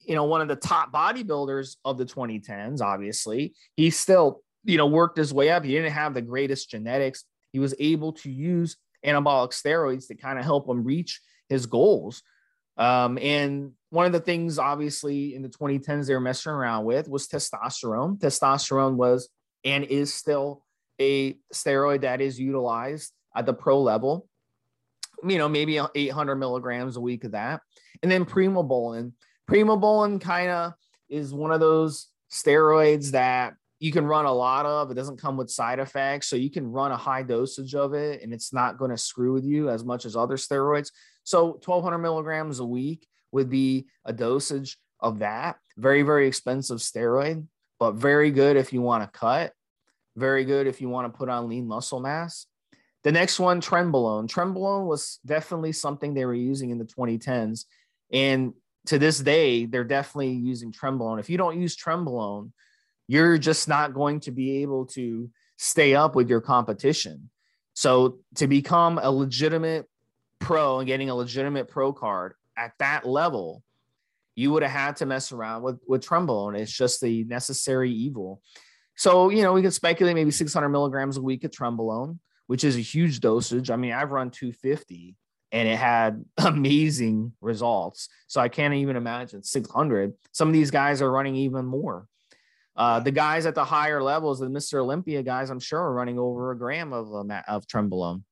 you 0.00 0.14
know 0.14 0.24
one 0.24 0.42
of 0.42 0.48
the 0.48 0.56
top 0.56 0.92
bodybuilders 0.92 1.76
of 1.84 1.98
the 1.98 2.04
2010s 2.04 2.80
obviously 2.80 3.54
he 3.76 3.90
still 3.90 4.42
you 4.64 4.76
know 4.76 4.86
worked 4.86 5.16
his 5.16 5.32
way 5.32 5.50
up 5.50 5.64
he 5.64 5.72
didn't 5.72 5.92
have 5.92 6.14
the 6.14 6.22
greatest 6.22 6.70
genetics 6.70 7.24
he 7.52 7.58
was 7.58 7.74
able 7.78 8.12
to 8.12 8.30
use 8.30 8.76
anabolic 9.06 9.50
steroids 9.50 10.08
to 10.08 10.14
kind 10.14 10.38
of 10.38 10.44
help 10.44 10.68
him 10.68 10.84
reach 10.84 11.20
his 11.48 11.66
goals. 11.66 12.22
Um, 12.76 13.18
and 13.18 13.72
one 13.90 14.06
of 14.06 14.12
the 14.12 14.20
things 14.20 14.58
obviously 14.58 15.34
in 15.34 15.42
the 15.42 15.48
2010s 15.48 16.06
they 16.06 16.14
were 16.14 16.20
messing 16.20 16.52
around 16.52 16.84
with 16.84 17.08
was 17.08 17.26
testosterone. 17.26 18.18
Testosterone 18.18 18.96
was 18.96 19.28
and 19.64 19.84
is 19.84 20.12
still 20.12 20.62
a 21.00 21.34
steroid 21.54 22.02
that 22.02 22.20
is 22.20 22.38
utilized 22.38 23.12
at 23.34 23.46
the 23.46 23.54
pro 23.54 23.80
level. 23.80 24.28
You 25.26 25.38
know 25.38 25.48
maybe 25.48 25.80
800 25.94 26.36
milligrams 26.36 26.96
a 26.96 27.00
week 27.00 27.24
of 27.24 27.32
that. 27.32 27.62
And 28.02 28.10
then 28.10 28.24
primobolan. 28.26 29.12
Primobolan 29.50 30.20
kind 30.20 30.50
of 30.50 30.74
is 31.08 31.32
one 31.32 31.52
of 31.52 31.60
those 31.60 32.08
steroids 32.30 33.12
that 33.12 33.54
you 33.78 33.92
can 33.92 34.06
run 34.06 34.24
a 34.24 34.32
lot 34.32 34.64
of. 34.66 34.90
It 34.90 34.94
doesn't 34.94 35.20
come 35.20 35.36
with 35.36 35.50
side 35.50 35.78
effects. 35.78 36.28
So 36.28 36.36
you 36.36 36.50
can 36.50 36.70
run 36.70 36.92
a 36.92 36.96
high 36.96 37.22
dosage 37.22 37.74
of 37.74 37.94
it 37.94 38.22
and 38.22 38.32
it's 38.32 38.52
not 38.52 38.78
going 38.78 38.90
to 38.90 38.96
screw 38.96 39.32
with 39.32 39.44
you 39.44 39.68
as 39.68 39.84
much 39.84 40.04
as 40.04 40.16
other 40.16 40.36
steroids. 40.36 40.90
So 41.24 41.46
1200 41.64 41.98
milligrams 41.98 42.60
a 42.60 42.64
week 42.64 43.06
would 43.32 43.50
be 43.50 43.86
a 44.04 44.12
dosage 44.12 44.78
of 45.00 45.18
that. 45.18 45.56
Very, 45.76 46.02
very 46.02 46.26
expensive 46.26 46.78
steroid, 46.78 47.46
but 47.78 47.92
very 47.92 48.30
good 48.30 48.56
if 48.56 48.72
you 48.72 48.80
want 48.80 49.04
to 49.04 49.18
cut. 49.18 49.52
Very 50.16 50.44
good 50.46 50.66
if 50.66 50.80
you 50.80 50.88
want 50.88 51.12
to 51.12 51.16
put 51.16 51.28
on 51.28 51.48
lean 51.48 51.66
muscle 51.66 52.00
mass. 52.00 52.46
The 53.04 53.12
next 53.12 53.38
one, 53.38 53.60
trenbolone. 53.60 54.26
Trenbolone 54.26 54.86
was 54.86 55.18
definitely 55.24 55.72
something 55.72 56.14
they 56.14 56.24
were 56.24 56.34
using 56.34 56.70
in 56.70 56.78
the 56.78 56.86
2010s. 56.86 57.66
And 58.10 58.54
to 58.86 58.98
this 58.98 59.18
day, 59.18 59.66
they're 59.66 59.84
definitely 59.84 60.32
using 60.32 60.72
Trenbolone. 60.72 61.20
If 61.20 61.28
you 61.28 61.36
don't 61.36 61.60
use 61.60 61.76
Trenbolone, 61.76 62.52
you're 63.08 63.38
just 63.38 63.68
not 63.68 63.94
going 63.94 64.20
to 64.20 64.30
be 64.30 64.62
able 64.62 64.86
to 64.86 65.30
stay 65.56 65.94
up 65.94 66.14
with 66.14 66.28
your 66.28 66.40
competition. 66.40 67.30
So 67.74 68.18
to 68.36 68.46
become 68.46 68.98
a 69.02 69.10
legitimate 69.10 69.86
pro 70.38 70.78
and 70.78 70.86
getting 70.86 71.10
a 71.10 71.14
legitimate 71.14 71.68
pro 71.68 71.92
card 71.92 72.34
at 72.56 72.72
that 72.78 73.06
level, 73.06 73.62
you 74.34 74.52
would 74.52 74.62
have 74.62 74.72
had 74.72 74.96
to 74.96 75.06
mess 75.06 75.32
around 75.32 75.62
with 75.62 75.80
with 75.86 76.06
Trenbolone. 76.06 76.58
It's 76.58 76.72
just 76.72 77.00
the 77.00 77.24
necessary 77.24 77.90
evil. 77.90 78.42
So 78.96 79.30
you 79.30 79.42
know 79.42 79.52
we 79.52 79.62
could 79.62 79.74
speculate 79.74 80.14
maybe 80.14 80.30
600 80.30 80.68
milligrams 80.68 81.16
a 81.16 81.22
week 81.22 81.44
of 81.44 81.50
Trenbolone, 81.50 82.18
which 82.46 82.64
is 82.64 82.76
a 82.76 82.80
huge 82.80 83.20
dosage. 83.20 83.70
I 83.70 83.76
mean, 83.76 83.92
I've 83.92 84.10
run 84.10 84.30
250 84.30 85.16
and 85.52 85.68
it 85.68 85.76
had 85.76 86.24
amazing 86.38 87.32
results. 87.40 88.08
So 88.26 88.40
I 88.40 88.48
can't 88.48 88.74
even 88.74 88.96
imagine 88.96 89.42
600. 89.42 90.12
Some 90.32 90.48
of 90.48 90.54
these 90.54 90.70
guys 90.70 91.02
are 91.02 91.10
running 91.10 91.36
even 91.36 91.64
more. 91.64 92.06
Uh, 92.76 93.00
the 93.00 93.10
guys 93.10 93.46
at 93.46 93.54
the 93.54 93.64
higher 93.64 94.02
levels, 94.02 94.40
the 94.40 94.46
Mr. 94.46 94.80
Olympia 94.80 95.22
guys, 95.22 95.50
I'm 95.50 95.60
sure 95.60 95.80
are 95.80 95.94
running 95.94 96.18
over 96.18 96.50
a 96.50 96.58
gram 96.58 96.92
of 96.92 97.14
um, 97.14 97.32
of 97.48 97.66
Trenbolone. 97.66 98.22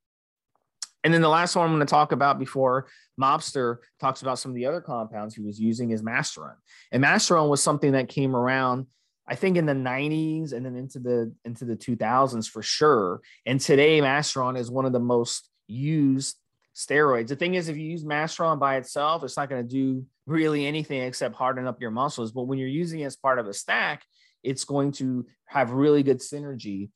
And 1.03 1.13
then 1.13 1.21
the 1.21 1.29
last 1.29 1.55
one 1.55 1.67
I'm 1.67 1.75
going 1.75 1.87
to 1.87 1.91
talk 1.91 2.13
about 2.13 2.39
before 2.39 2.87
Mobster 3.21 3.77
talks 4.01 4.23
about 4.23 4.39
some 4.39 4.51
of 4.51 4.55
the 4.55 4.67
other 4.67 4.81
compounds 4.81 5.35
he 5.35 5.43
was 5.43 5.61
using 5.61 5.91
is 5.91 6.03
Masteron. 6.03 6.55
And 6.93 7.05
Masteron 7.05 7.51
was 7.51 7.63
something 7.63 7.93
that 7.93 8.09
came 8.09 8.35
around, 8.35 8.87
I 9.29 9.35
think, 9.35 9.59
in 9.59 9.67
the 9.67 9.75
90s 9.75 10.55
and 10.55 10.65
then 10.65 10.77
into 10.77 10.99
the 10.99 11.33
into 11.45 11.67
the 11.67 11.77
2000s 11.77 12.49
for 12.49 12.63
sure. 12.63 13.21
And 13.45 13.61
today, 13.61 14.01
Masteron 14.01 14.59
is 14.59 14.71
one 14.71 14.87
of 14.87 14.93
the 14.93 15.01
most 15.01 15.51
used 15.67 16.37
steroids. 16.75 17.29
The 17.29 17.37
thing 17.37 17.55
is, 17.55 17.69
if 17.69 17.77
you 17.77 17.85
use 17.85 18.05
Masteron 18.05 18.59
by 18.59 18.77
itself, 18.77 19.25
it's 19.25 19.37
not 19.37 19.51
going 19.51 19.67
to 19.67 19.69
do 19.69 20.05
really 20.27 20.67
anything 20.67 21.03
except 21.03 21.35
harden 21.35 21.67
up 21.67 21.81
your 21.81 21.91
muscles. 21.91 22.33
But 22.33 22.45
when 22.45 22.59
you're 22.59 22.69
using 22.69 23.01
it 23.01 23.05
as 23.05 23.17
part 23.17 23.39
of 23.39 23.47
a 23.47 23.53
stack, 23.53 24.03
it's 24.45 24.65
going 24.65 24.93
to 24.93 25.27
have 25.47 25.71
really 25.71 26.03
good 26.03 26.21
synergy. 26.21 26.91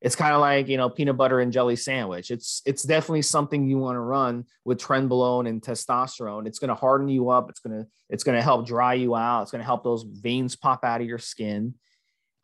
It's 0.00 0.16
kind 0.16 0.34
of 0.34 0.40
like 0.40 0.68
you 0.68 0.76
know 0.76 0.90
peanut 0.90 1.16
butter 1.16 1.40
and 1.40 1.52
jelly 1.52 1.76
sandwich. 1.76 2.30
It's 2.30 2.62
it's 2.66 2.82
definitely 2.82 3.22
something 3.22 3.66
you 3.66 3.78
want 3.78 3.96
to 3.96 4.00
run 4.00 4.44
with 4.64 4.80
trenbolone 4.80 5.48
and 5.48 5.60
testosterone. 5.60 6.46
It's 6.46 6.58
going 6.58 6.68
to 6.68 6.74
harden 6.74 7.08
you 7.08 7.30
up. 7.30 7.50
It's 7.50 7.60
going 7.60 7.80
to 7.80 7.86
it's 8.08 8.24
going 8.24 8.36
to 8.36 8.42
help 8.42 8.66
dry 8.66 8.94
you 8.94 9.16
out. 9.16 9.42
It's 9.42 9.50
going 9.50 9.60
to 9.60 9.66
help 9.66 9.82
those 9.82 10.04
veins 10.04 10.54
pop 10.54 10.84
out 10.84 11.00
of 11.00 11.06
your 11.06 11.18
skin. 11.18 11.74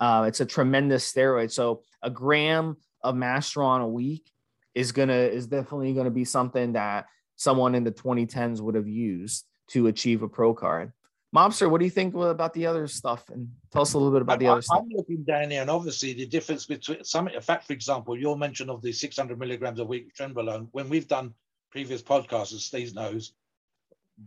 Uh, 0.00 0.24
it's 0.26 0.40
a 0.40 0.46
tremendous 0.46 1.10
steroid. 1.10 1.52
So 1.52 1.82
a 2.02 2.10
gram 2.10 2.76
of 3.02 3.14
Masteron 3.14 3.82
a 3.82 3.88
week 3.88 4.30
is 4.74 4.92
gonna 4.92 5.14
is 5.14 5.46
definitely 5.46 5.92
gonna 5.94 6.10
be 6.10 6.24
something 6.24 6.72
that 6.72 7.06
someone 7.36 7.74
in 7.74 7.84
the 7.84 7.92
2010s 7.92 8.60
would 8.60 8.74
have 8.74 8.88
used 8.88 9.46
to 9.68 9.86
achieve 9.86 10.22
a 10.22 10.28
pro 10.28 10.54
card. 10.54 10.92
Mobster, 11.34 11.68
what 11.68 11.80
do 11.80 11.84
you 11.84 11.90
think 11.90 12.14
about 12.14 12.54
the 12.54 12.66
other 12.66 12.86
stuff? 12.86 13.28
And 13.28 13.50
tell 13.72 13.82
us 13.82 13.94
a 13.94 13.98
little 13.98 14.12
bit 14.12 14.22
about 14.22 14.38
the 14.38 14.46
other 14.46 14.62
stuff. 14.62 14.82
I'm 14.82 14.88
looking 14.90 15.24
down 15.24 15.50
here, 15.50 15.62
and 15.62 15.70
obviously 15.70 16.12
the 16.12 16.26
difference 16.26 16.66
between 16.66 17.02
some, 17.02 17.26
in 17.26 17.40
fact, 17.40 17.66
for 17.66 17.72
example, 17.72 18.16
your 18.16 18.36
mention 18.36 18.70
of 18.70 18.82
the 18.82 18.92
600 18.92 19.36
milligrams 19.36 19.80
a 19.80 19.84
week 19.84 20.14
trenbolone. 20.14 20.68
When 20.70 20.88
we've 20.88 21.08
done 21.08 21.34
previous 21.72 22.02
podcasts, 22.02 22.54
as 22.54 22.64
Steve 22.64 22.94
knows, 22.94 23.32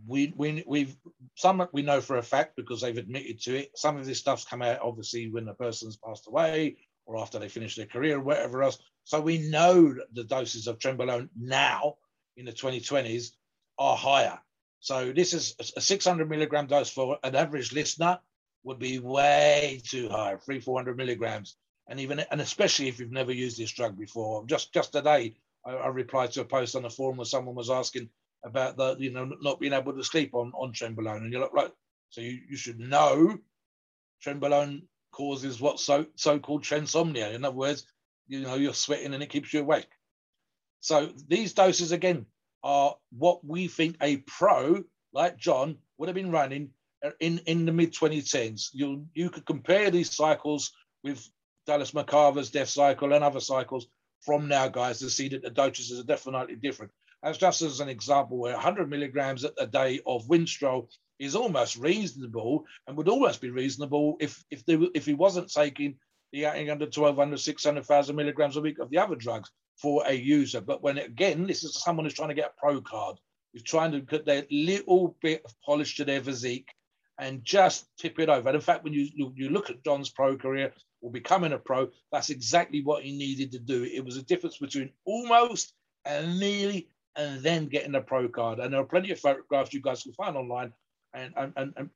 we 0.06 0.34
we 0.36 0.62
we've 0.66 0.96
some 1.34 1.66
we 1.72 1.80
know 1.80 2.02
for 2.02 2.18
a 2.18 2.22
fact 2.22 2.56
because 2.56 2.82
they've 2.82 2.98
admitted 2.98 3.40
to 3.42 3.56
it. 3.56 3.70
Some 3.74 3.96
of 3.96 4.04
this 4.04 4.18
stuff's 4.18 4.44
come 4.44 4.60
out 4.60 4.80
obviously 4.82 5.30
when 5.30 5.46
the 5.46 5.54
person's 5.54 5.96
passed 5.96 6.26
away 6.26 6.76
or 7.06 7.18
after 7.18 7.38
they 7.38 7.48
finish 7.48 7.74
their 7.74 7.86
career 7.86 8.18
or 8.18 8.22
whatever 8.22 8.62
else. 8.62 8.78
So 9.04 9.18
we 9.18 9.48
know 9.48 9.94
the 10.12 10.24
doses 10.24 10.66
of 10.66 10.78
trenbolone 10.78 11.30
now 11.34 11.94
in 12.36 12.44
the 12.44 12.52
2020s 12.52 13.30
are 13.78 13.96
higher. 13.96 14.38
So 14.80 15.12
this 15.12 15.32
is 15.32 15.54
a 15.76 15.80
600 15.80 16.28
milligram 16.28 16.66
dose 16.66 16.90
for 16.90 17.18
an 17.22 17.34
average 17.34 17.72
listener 17.72 18.18
would 18.64 18.78
be 18.78 18.98
way 18.98 19.80
too 19.84 20.08
high, 20.08 20.36
three, 20.36 20.60
400 20.60 20.96
milligrams. 20.96 21.56
And 21.88 22.00
even, 22.00 22.20
and 22.20 22.40
especially 22.40 22.88
if 22.88 22.98
you've 23.00 23.10
never 23.10 23.32
used 23.32 23.58
this 23.58 23.72
drug 23.72 23.98
before. 23.98 24.44
Just, 24.46 24.72
just 24.72 24.92
today, 24.92 25.34
I, 25.64 25.72
I 25.72 25.88
replied 25.88 26.32
to 26.32 26.42
a 26.42 26.44
post 26.44 26.76
on 26.76 26.82
the 26.82 26.90
forum 26.90 27.16
where 27.16 27.24
someone 27.24 27.54
was 27.54 27.70
asking 27.70 28.10
about 28.44 28.76
the, 28.76 28.96
you 28.98 29.10
know, 29.10 29.32
not 29.40 29.58
being 29.58 29.72
able 29.72 29.94
to 29.94 30.04
sleep 30.04 30.34
on, 30.34 30.52
on 30.54 30.72
trenbolone. 30.72 31.18
And 31.18 31.32
you're 31.32 31.42
like, 31.42 31.52
right, 31.52 31.72
so 32.10 32.20
you, 32.20 32.38
you 32.48 32.56
should 32.56 32.78
know 32.78 33.38
trenbolone 34.24 34.82
causes 35.12 35.60
what 35.60 35.80
so 35.80 36.06
so-called 36.16 36.62
trensomnia. 36.62 37.34
In 37.34 37.44
other 37.44 37.56
words, 37.56 37.86
you 38.26 38.40
know 38.40 38.54
you're 38.56 38.74
sweating 38.74 39.14
and 39.14 39.22
it 39.22 39.30
keeps 39.30 39.52
you 39.52 39.60
awake. 39.60 39.88
So 40.80 41.10
these 41.26 41.54
doses 41.54 41.92
again 41.92 42.26
are 42.68 42.94
what 43.16 43.42
we 43.42 43.66
think 43.66 43.96
a 44.02 44.18
pro 44.18 44.84
like 45.14 45.38
John 45.38 45.78
would 45.96 46.06
have 46.10 46.14
been 46.14 46.30
running 46.30 46.68
in 47.18 47.38
in 47.46 47.64
the 47.64 47.72
mid 47.72 47.94
2010s. 47.94 48.68
You 48.74 49.06
you 49.14 49.30
could 49.30 49.46
compare 49.46 49.90
these 49.90 50.14
cycles 50.14 50.70
with 51.02 51.26
Dallas 51.66 51.92
McCarver's 51.92 52.50
death 52.50 52.68
cycle 52.68 53.14
and 53.14 53.24
other 53.24 53.40
cycles 53.40 53.86
from 54.20 54.48
now, 54.48 54.68
guys, 54.68 54.98
to 54.98 55.08
see 55.08 55.30
that 55.30 55.42
the 55.42 55.50
doses 55.50 55.98
are 55.98 56.04
definitely 56.04 56.56
different. 56.56 56.92
As 57.22 57.38
just 57.38 57.62
as 57.62 57.80
an 57.80 57.88
example, 57.88 58.36
where 58.36 58.52
100 58.52 58.90
milligrams 58.90 59.46
a 59.58 59.66
day 59.66 60.00
of 60.06 60.28
Winstrol 60.28 60.88
is 61.18 61.34
almost 61.34 61.76
reasonable 61.76 62.66
and 62.86 62.98
would 62.98 63.08
almost 63.08 63.40
be 63.40 63.50
reasonable 63.50 64.18
if 64.20 64.44
if 64.50 64.66
they, 64.66 64.74
if 64.94 65.06
he 65.06 65.14
wasn't 65.14 65.50
taking 65.50 65.96
the 66.32 66.44
under 66.44 66.84
1200 66.84 67.40
600,000 67.40 68.14
milligrams 68.14 68.58
a 68.58 68.60
week 68.60 68.78
of 68.78 68.90
the 68.90 68.98
other 68.98 69.16
drugs 69.16 69.50
for 69.80 70.04
a 70.06 70.12
user. 70.12 70.60
But 70.60 70.82
when 70.82 70.98
again, 70.98 71.46
this 71.46 71.64
is 71.64 71.82
someone 71.82 72.04
who's 72.04 72.14
trying 72.14 72.28
to 72.28 72.34
get 72.34 72.52
a 72.56 72.60
pro 72.60 72.80
card, 72.80 73.16
who's 73.52 73.62
trying 73.62 73.92
to 73.92 74.00
put 74.00 74.26
their 74.26 74.44
little 74.50 75.16
bit 75.22 75.42
of 75.44 75.54
polish 75.64 75.96
to 75.96 76.04
their 76.04 76.22
physique 76.22 76.68
and 77.18 77.44
just 77.44 77.86
tip 77.98 78.18
it 78.18 78.28
over. 78.28 78.48
And 78.48 78.56
in 78.56 78.60
fact, 78.60 78.84
when 78.84 78.92
you 78.92 79.08
you 79.34 79.50
look 79.50 79.70
at 79.70 79.84
John's 79.84 80.10
pro 80.10 80.36
career 80.36 80.72
or 81.00 81.10
becoming 81.10 81.52
a 81.52 81.58
pro, 81.58 81.88
that's 82.12 82.30
exactly 82.30 82.82
what 82.82 83.02
he 83.02 83.16
needed 83.16 83.52
to 83.52 83.58
do. 83.58 83.84
It 83.84 84.04
was 84.04 84.16
a 84.16 84.22
difference 84.22 84.58
between 84.58 84.90
almost 85.04 85.74
and 86.04 86.38
nearly 86.38 86.88
and 87.16 87.42
then 87.42 87.66
getting 87.66 87.94
a 87.94 88.00
pro 88.00 88.28
card. 88.28 88.60
And 88.60 88.72
there 88.72 88.80
are 88.80 88.84
plenty 88.84 89.10
of 89.10 89.20
photographs 89.20 89.72
you 89.72 89.80
guys 89.80 90.02
can 90.02 90.12
find 90.12 90.36
online 90.36 90.72
and, 91.12 91.32
and, 91.36 91.52
and, 91.56 91.74
and 91.76 91.90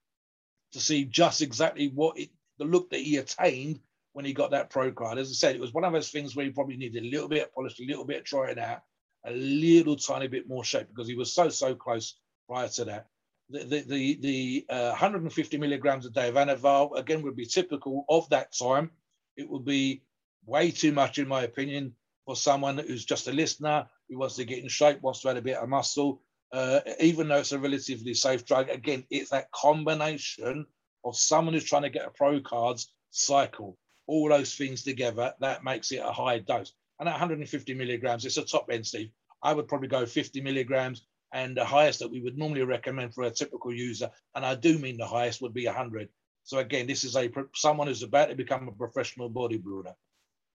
to 0.73 0.81
see 0.81 1.05
just 1.05 1.41
exactly 1.41 1.89
what 1.89 2.19
it, 2.19 2.31
the 2.59 2.65
look 2.65 2.91
that 2.91 3.01
he 3.01 3.17
attained 3.17 3.81
when 4.13 4.25
he 4.25 4.33
got 4.33 4.51
that 4.51 4.71
pro 4.71 4.93
card. 4.93 5.19
As 5.19 5.31
I 5.31 5.35
said, 5.35 5.55
it 5.55 5.61
was 5.61 5.73
one 5.73 5.85
of 5.85 5.93
those 5.93 6.11
things 6.11 6.35
where 6.35 6.45
he 6.45 6.51
probably 6.51 6.77
needed 6.77 7.03
a 7.03 7.09
little 7.09 7.29
bit 7.29 7.45
of 7.45 7.55
polish, 7.55 7.79
a 7.81 7.87
little 7.87 8.05
bit 8.05 8.19
of 8.19 8.25
trying 8.25 8.59
out, 8.59 8.83
a 9.25 9.33
little 9.33 9.97
tiny 9.97 10.29
bit 10.29 10.49
more 10.49 10.65
shape 10.65 10.89
because 10.89 11.09
he 11.09 11.15
was 11.15 11.33
so, 11.33 11.49
so 11.49 11.75
close 11.75 12.17
prior 12.49 12.69
to 12.69 12.85
that. 12.85 13.07
The, 13.51 13.65
the, 13.65 13.81
the, 13.81 14.19
the 14.21 14.67
uh, 14.71 14.89
150 14.91 15.59
milligrams 15.59 16.07
a 16.07 16.11
day 16.11 16.29
of 16.29 16.35
Anavar, 16.35 16.97
again, 16.99 17.23
would 17.23 17.37
be 17.37 17.47
typical 17.47 18.05
of 18.09 18.29
that 18.31 18.55
time. 18.57 18.91
It 19.37 19.49
would 19.49 19.65
be 19.65 20.03
way 20.47 20.71
too 20.71 20.93
much, 20.93 21.19
in 21.19 21.29
my 21.29 21.43
opinion, 21.43 21.95
for 22.25 22.37
someone 22.37 22.79
who's 22.79 23.05
just 23.05 23.29
a 23.29 23.33
listener, 23.33 23.87
who 24.09 24.19
wants 24.19 24.37
to 24.37 24.45
get 24.45 24.63
in 24.63 24.69
shape, 24.69 25.03
wants 25.03 25.21
to 25.23 25.31
add 25.31 25.37
a 25.37 25.43
bit 25.43 25.57
of 25.57 25.69
muscle, 25.69 26.23
uh, 26.53 26.81
even 27.01 27.29
though 27.29 27.39
it's 27.39 27.53
a 27.53 27.59
relatively 27.59 28.15
safe 28.15 28.45
drug, 28.45 28.69
again, 28.69 29.05
it's 29.11 29.31
that 29.31 29.51
combination 29.53 30.67
of 31.05 31.17
someone 31.17 31.55
who's 31.55 31.65
trying 31.65 31.83
to 31.83 31.91
get 31.91 32.07
a 32.07 32.11
pro 32.11 32.41
cards 32.41 32.93
cycle. 33.11 33.79
All 34.07 34.29
those 34.29 34.55
things 34.55 34.83
together, 34.83 35.35
that 35.41 35.65
makes 35.65 35.93
it 35.93 36.01
a 36.05 36.13
high 36.13 36.39
dose. 36.41 36.73
And 36.99 37.09
at 37.09 37.13
150 37.13 37.75
milligrams, 37.75 38.25
it's 38.25 38.37
a 38.37 38.45
top 38.45 38.69
end, 38.71 38.87
Steve. 38.87 39.11
I 39.43 39.53
would 39.53 39.69
probably 39.69 39.89
go 39.89 40.07
50 40.07 40.41
milligrams 40.41 41.03
and 41.33 41.57
the 41.57 41.65
highest 41.65 42.01
that 42.01 42.11
we 42.11 42.21
would 42.21 42.37
normally 42.37 42.63
recommend 42.63 43.15
for 43.15 43.25
a 43.25 43.31
typical 43.31 43.73
user, 43.73 44.11
and 44.35 44.45
I 44.45 44.55
do 44.55 44.79
mean 44.79 44.99
the 44.99 45.07
highest, 45.07 45.41
would 45.41 45.55
be 45.55 45.67
100. 45.67 46.09
So 46.45 46.59
again, 46.59 46.87
this 46.87 47.05
is 47.05 47.17
a 47.17 47.31
someone 47.55 47.87
who's 47.87 48.03
about 48.03 48.29
to 48.29 48.35
become 48.35 48.69
a 48.69 48.73
professional 48.73 49.31
bodybuilder. 49.31 49.95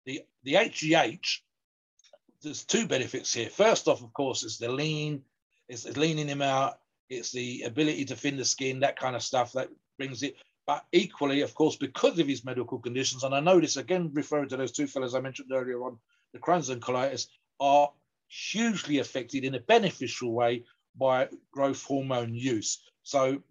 The 0.06 0.22
the 0.44 0.54
HGH, 0.54 1.40
there's 2.42 2.64
two 2.64 2.88
benefits 2.88 3.34
here. 3.34 3.50
First 3.50 3.88
off, 3.88 4.02
of 4.02 4.14
course, 4.14 4.44
is 4.44 4.58
the 4.58 4.72
lean, 4.72 5.24
it's 5.70 5.86
leaning 5.96 6.28
him 6.28 6.42
out, 6.42 6.80
it's 7.10 7.32
the 7.32 7.64
ability 7.64 8.06
to 8.06 8.16
thin 8.16 8.38
the 8.38 8.46
skin, 8.46 8.80
that 8.80 9.00
kind 9.00 9.16
of 9.16 9.22
stuff 9.24 9.54
that 9.54 9.70
brings 9.98 10.24
it. 10.24 10.36
But 10.66 10.86
equally, 10.92 11.42
of 11.42 11.54
course, 11.56 11.76
because 11.76 12.20
of 12.20 12.28
his 12.28 12.46
medical 12.46 12.80
conditions, 12.80 13.24
and 13.24 13.36
I 13.36 13.42
know 13.42 13.60
this 13.60 13.76
again 13.76 14.12
referring 14.14 14.50
to 14.50 14.58
those 14.58 14.72
two 14.72 14.88
fellows 14.88 15.14
I 15.14 15.20
mentioned 15.20 15.52
earlier 15.52 15.84
on, 15.84 16.00
the 16.32 16.40
Crohn's 16.40 16.70
and 16.70 16.82
colitis, 16.82 17.28
are 17.60 17.92
hugely 18.28 19.00
affected 19.00 19.44
in 19.44 19.56
a 19.56 19.60
beneficial 19.60 20.32
way 20.32 20.64
by 20.96 21.30
growth 21.52 21.84
hormone 21.84 22.34
use. 22.34 22.82
So, 23.04 23.44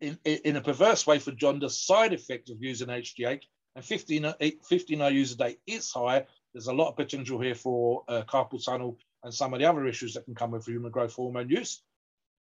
in, 0.00 0.18
in 0.24 0.56
a 0.56 0.60
perverse 0.60 1.06
way 1.06 1.18
for 1.18 1.32
John, 1.32 1.58
the 1.58 1.70
side 1.70 2.12
effect 2.12 2.50
of 2.50 2.62
using 2.62 2.88
HGH 2.88 3.42
and 3.74 3.84
15, 3.84 4.34
15 4.62 4.98
IUs 4.98 5.34
a 5.34 5.36
day 5.36 5.56
is 5.66 5.90
high. 5.90 6.26
There's 6.52 6.66
a 6.66 6.72
lot 6.72 6.90
of 6.90 6.96
potential 6.96 7.40
here 7.40 7.54
for 7.54 8.04
uh, 8.08 8.22
carpal 8.22 8.64
tunnel 8.64 8.98
and 9.22 9.32
some 9.32 9.52
of 9.52 9.60
the 9.60 9.66
other 9.66 9.86
issues 9.86 10.14
that 10.14 10.24
can 10.24 10.34
come 10.34 10.50
with 10.50 10.66
human 10.66 10.90
growth 10.90 11.14
hormone 11.14 11.48
use. 11.48 11.82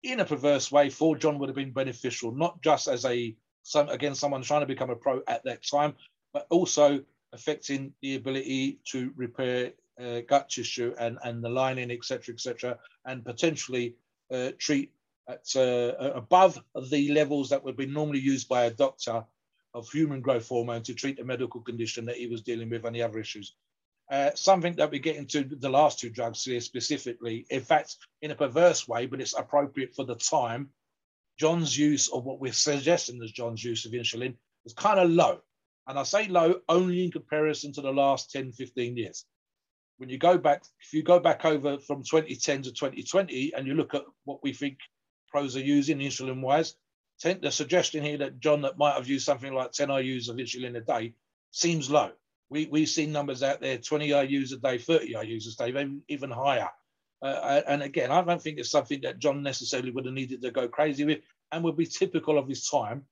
In 0.04 0.20
a 0.20 0.26
perverse 0.26 0.72
way, 0.72 0.90
for 0.90 1.18
John 1.18 1.40
would 1.40 1.50
have 1.50 1.56
been 1.56 1.74
beneficial, 1.74 2.32
not 2.32 2.62
just 2.62 2.88
as 2.88 3.06
a 3.06 3.36
some 3.64 3.90
again 3.90 4.16
someone 4.16 4.42
trying 4.42 4.62
to 4.62 4.68
become 4.68 4.90
a 4.90 4.96
pro 4.96 5.22
at 5.28 5.44
that 5.44 5.64
time, 5.66 5.96
but 6.34 6.48
also 6.50 7.04
affecting 7.34 7.94
the 8.02 8.16
ability 8.16 8.80
to 8.92 9.12
repair 9.16 9.74
uh, 10.00 10.22
gut 10.28 10.50
tissue 10.50 10.96
and, 11.00 11.18
and 11.24 11.44
the 11.44 11.50
lining, 11.50 11.92
etc., 11.92 12.34
etc., 12.34 12.78
and 13.06 13.24
potentially 13.26 13.96
uh, 14.32 14.52
treat 14.58 14.92
at 15.28 15.46
uh, 15.56 16.12
above 16.16 16.60
the 16.90 17.12
levels 17.12 17.50
that 17.50 17.64
would 17.64 17.78
be 17.78 17.86
normally 17.86 18.20
used 18.20 18.50
by 18.50 18.64
a 18.66 18.72
doctor 18.72 19.24
of 19.76 19.90
human 19.90 20.22
growth 20.22 20.48
hormone 20.48 20.82
to 20.82 20.96
treat 20.96 21.20
a 21.20 21.24
medical 21.24 21.62
condition 21.62 22.06
that 22.06 22.18
he 22.18 22.28
was 22.28 22.42
dealing 22.42 22.70
with 22.70 22.86
and 22.86 22.96
the 22.96 23.04
other 23.04 23.20
issues. 23.20 23.54
Uh, 24.10 24.32
something 24.34 24.74
that 24.74 24.90
we 24.90 24.98
get 24.98 25.18
into 25.18 25.44
the 25.44 25.70
last 25.70 26.00
two 26.00 26.10
drugs 26.10 26.44
here 26.44 26.60
specifically, 26.60 27.46
in 27.52 27.62
fact, 27.62 27.98
in 28.24 28.32
a 28.32 28.36
perverse 28.36 28.88
way, 28.88 29.06
but 29.06 29.22
it's 29.22 29.38
appropriate 29.38 29.94
for 29.94 30.04
the 30.04 30.16
time, 30.16 30.70
John's 31.40 31.78
use 31.78 32.10
of 32.10 32.26
what 32.26 32.42
we're 32.42 32.52
suggesting 32.52 33.22
as 33.24 33.32
John's 33.32 33.64
use 33.64 33.86
of 33.86 33.94
insulin 33.94 34.36
was 34.66 34.74
kind 34.74 35.00
of 35.00 35.10
low. 35.10 35.40
And 35.88 35.98
I 35.98 36.04
say 36.04 36.28
low 36.28 36.56
only 36.68 37.06
in 37.06 37.12
comparison 37.12 37.72
to 37.74 37.82
the 37.82 37.94
last 37.94 38.30
10, 38.32 38.52
15 38.52 38.98
years. 38.98 39.26
When 39.98 40.10
you 40.10 40.18
go 40.18 40.38
back, 40.38 40.64
if 40.82 40.94
you 40.94 41.02
go 41.02 41.20
back 41.20 41.46
over 41.46 41.80
from 41.80 42.04
2010 42.04 42.64
to 42.64 42.74
2020 42.74 43.54
and 43.56 43.66
you 43.66 43.74
look 43.74 43.96
at 43.96 44.04
what 44.26 44.44
we 44.44 44.54
think 44.54 44.78
pros 45.30 45.56
are 45.56 45.62
using 45.62 46.00
insulin 46.00 46.42
wise, 46.42 46.76
the 47.24 47.52
suggestion 47.52 48.04
here 48.04 48.18
that 48.18 48.40
John 48.40 48.62
that 48.62 48.78
might 48.78 48.96
have 48.96 49.08
used 49.08 49.26
something 49.26 49.54
like 49.54 49.72
10 49.72 49.90
IUs 49.90 50.30
of 50.30 50.36
insulin 50.36 50.78
a 50.78 50.82
day 50.82 51.14
seems 51.52 51.90
low. 51.90 52.12
We, 52.50 52.68
we've 52.68 52.90
seen 52.90 53.12
numbers 53.12 53.44
out 53.44 53.62
there 53.62 53.78
20 53.78 54.10
IUs 54.10 54.54
a 54.54 54.58
day, 54.58 54.78
30 54.78 55.14
IUs 55.14 55.60
a 55.60 55.72
day, 55.72 55.90
even 56.08 56.32
higher. 56.32 56.70
Uh, 57.22 57.62
and 57.68 57.82
again, 57.84 58.12
I 58.12 58.22
don't 58.22 58.42
think 58.42 58.60
it's 58.60 58.72
something 58.72 59.02
that 59.02 59.20
John 59.20 59.44
necessarily 59.44 59.92
would 59.92 60.06
have 60.06 60.14
needed 60.14 60.42
to 60.42 60.52
go 60.52 60.68
crazy 60.68 61.04
with 61.04 61.20
and 61.52 61.64
would 61.64 61.78
be 61.78 61.86
typical 61.86 62.38
of 62.38 62.48
his 62.48 62.70
time. 62.70 63.04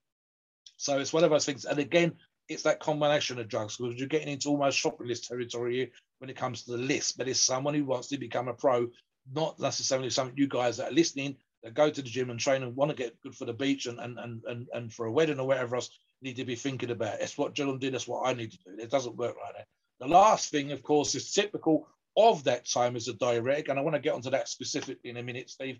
So 0.77 0.99
it's 0.99 1.13
one 1.13 1.23
of 1.23 1.31
those 1.31 1.45
things. 1.45 1.65
And 1.65 1.79
again, 1.79 2.13
it's 2.47 2.63
that 2.63 2.79
combination 2.79 3.39
of 3.39 3.49
drugs 3.49 3.77
because 3.77 3.95
you're 3.95 4.07
getting 4.07 4.29
into 4.29 4.49
almost 4.49 4.77
shopping 4.77 5.07
list 5.07 5.27
territory 5.27 5.91
when 6.19 6.29
it 6.29 6.37
comes 6.37 6.63
to 6.63 6.71
the 6.71 6.77
list. 6.77 7.17
But 7.17 7.27
it's 7.27 7.41
someone 7.41 7.73
who 7.73 7.83
wants 7.83 8.07
to 8.09 8.17
become 8.17 8.47
a 8.47 8.53
pro, 8.53 8.87
not 9.33 9.59
necessarily 9.59 10.09
some 10.09 10.31
you 10.35 10.47
guys 10.47 10.77
that 10.77 10.91
are 10.91 10.95
listening 10.95 11.35
that 11.63 11.73
go 11.73 11.89
to 11.89 12.01
the 12.01 12.07
gym 12.07 12.29
and 12.29 12.39
train 12.39 12.63
and 12.63 12.75
want 12.75 12.91
to 12.91 12.95
get 12.95 13.21
good 13.21 13.35
for 13.35 13.45
the 13.45 13.53
beach 13.53 13.87
and 13.87 13.99
and 13.99 14.17
and 14.19 14.43
and, 14.45 14.67
and 14.73 14.93
for 14.93 15.07
a 15.07 15.11
wedding 15.11 15.39
or 15.39 15.47
whatever 15.47 15.75
else 15.75 15.89
need 16.21 16.37
to 16.37 16.45
be 16.45 16.55
thinking 16.55 16.91
about. 16.91 17.19
It's 17.19 17.37
what 17.37 17.53
John 17.53 17.79
did. 17.79 17.93
That's 17.93 18.07
what 18.07 18.27
I 18.27 18.33
need 18.33 18.51
to 18.51 18.57
do. 18.57 18.81
It 18.81 18.91
doesn't 18.91 19.17
work 19.17 19.35
like 19.43 19.55
that. 19.57 19.67
The 19.99 20.07
last 20.07 20.51
thing, 20.51 20.71
of 20.71 20.83
course, 20.83 21.15
is 21.15 21.31
typical 21.31 21.87
of 22.17 22.45
that 22.45 22.67
time 22.67 22.95
as 22.95 23.07
a 23.07 23.13
diuretic, 23.13 23.69
and 23.69 23.77
I 23.77 23.83
want 23.83 23.95
to 23.95 24.01
get 24.01 24.15
onto 24.15 24.31
that 24.31 24.49
specifically 24.49 25.11
in 25.11 25.17
a 25.17 25.23
minute, 25.23 25.49
Steve, 25.49 25.79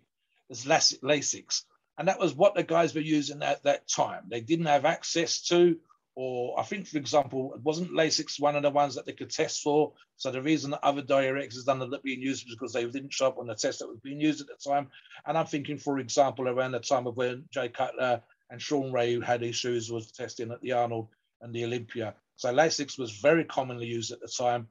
is 0.49 0.65
Lasix. 0.65 1.63
And 1.97 2.07
that 2.07 2.19
was 2.19 2.35
what 2.35 2.53
the 2.53 2.63
guys 2.63 2.93
were 2.93 3.01
using 3.01 3.41
at 3.41 3.63
that 3.63 3.89
time. 3.89 4.25
They 4.29 4.41
didn't 4.41 4.67
have 4.67 4.85
access 4.85 5.41
to, 5.47 5.77
or 6.15 6.59
I 6.59 6.63
think, 6.63 6.87
for 6.87 6.99
example, 6.99 7.53
it 7.55 7.61
wasn't 7.61 7.91
Lasix 7.91 8.39
one 8.39 8.55
of 8.55 8.61
the 8.61 8.69
ones 8.69 8.95
that 8.95 9.07
they 9.07 9.13
could 9.13 9.31
test 9.31 9.63
for. 9.63 9.93
So 10.15 10.31
the 10.31 10.41
reason 10.41 10.71
that 10.71 10.83
other 10.83 11.01
is 11.37 11.63
done 11.63 11.79
that 11.79 12.03
being 12.03 12.21
used 12.21 12.45
was 12.45 12.55
because 12.55 12.73
they 12.73 12.85
didn't 12.85 13.13
show 13.13 13.27
up 13.27 13.39
on 13.39 13.47
the 13.47 13.55
test 13.55 13.79
that 13.79 13.87
was 13.87 13.99
being 13.99 14.21
used 14.21 14.41
at 14.41 14.47
the 14.47 14.69
time. 14.69 14.89
And 15.25 15.37
I'm 15.37 15.47
thinking, 15.47 15.79
for 15.79 15.97
example, 15.97 16.47
around 16.47 16.73
the 16.73 16.79
time 16.79 17.07
of 17.07 17.17
when 17.17 17.45
Jay 17.51 17.69
Cutler 17.69 18.21
and 18.51 18.61
Shawn 18.61 18.91
Ray, 18.91 19.15
who 19.15 19.21
had 19.21 19.41
issues, 19.41 19.91
was 19.91 20.11
testing 20.11 20.51
at 20.51 20.61
the 20.61 20.73
Arnold 20.73 21.07
and 21.41 21.53
the 21.53 21.65
Olympia. 21.65 22.13
So 22.35 22.53
Lasix 22.53 22.99
was 22.99 23.11
very 23.11 23.43
commonly 23.43 23.87
used 23.87 24.11
at 24.11 24.21
the 24.21 24.27
time 24.27 24.67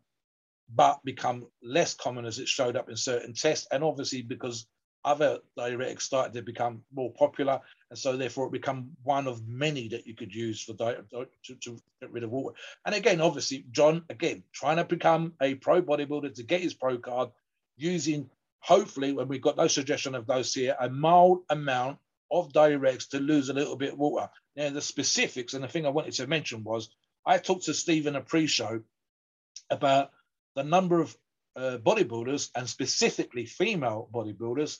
but 0.74 1.04
become 1.04 1.46
less 1.62 1.94
common 1.94 2.24
as 2.24 2.38
it 2.38 2.48
showed 2.48 2.76
up 2.76 2.88
in 2.88 2.96
certain 2.96 3.34
tests. 3.34 3.66
And 3.70 3.84
obviously, 3.84 4.22
because 4.22 4.66
other 5.04 5.38
diuretics 5.56 6.02
started 6.02 6.34
to 6.34 6.42
become 6.42 6.82
more 6.92 7.12
popular, 7.12 7.60
and 7.90 7.98
so 7.98 8.16
therefore 8.16 8.46
it 8.46 8.52
become 8.52 8.90
one 9.04 9.28
of 9.28 9.46
many 9.46 9.88
that 9.88 10.06
you 10.06 10.14
could 10.14 10.34
use 10.34 10.60
for 10.62 10.72
di- 10.72 10.96
to, 11.44 11.54
to 11.54 11.78
get 12.00 12.10
rid 12.10 12.24
of 12.24 12.30
water. 12.30 12.56
And 12.84 12.94
again, 12.94 13.20
obviously, 13.20 13.64
John, 13.70 14.04
again, 14.10 14.42
trying 14.52 14.78
to 14.78 14.84
become 14.84 15.34
a 15.40 15.54
pro 15.54 15.80
bodybuilder 15.80 16.34
to 16.34 16.42
get 16.42 16.60
his 16.60 16.74
pro 16.74 16.98
card, 16.98 17.30
using 17.76 18.28
hopefully, 18.58 19.12
when 19.12 19.28
we've 19.28 19.40
got 19.40 19.56
no 19.56 19.68
suggestion 19.68 20.16
of 20.16 20.26
those 20.26 20.52
here, 20.52 20.76
a 20.80 20.90
mild 20.90 21.42
amount 21.50 21.98
of 22.32 22.52
diuretics 22.52 23.10
to 23.10 23.20
lose 23.20 23.48
a 23.48 23.54
little 23.54 23.76
bit 23.76 23.92
of 23.92 23.98
water. 23.98 24.28
Now, 24.56 24.70
the 24.70 24.82
specifics, 24.82 25.54
and 25.54 25.62
the 25.62 25.68
thing 25.68 25.86
I 25.86 25.90
wanted 25.90 26.14
to 26.14 26.26
mention 26.26 26.64
was 26.64 26.88
I 27.24 27.38
talked 27.38 27.66
to 27.66 27.74
Stephen 27.74 28.16
a 28.16 28.20
pre-show 28.20 28.82
about 29.70 30.10
the 30.56 30.64
number 30.64 31.00
of 31.00 31.16
uh, 31.54 31.78
bodybuilders 31.78 32.50
and 32.56 32.68
specifically 32.68 33.46
female 33.46 34.08
bodybuilders 34.12 34.78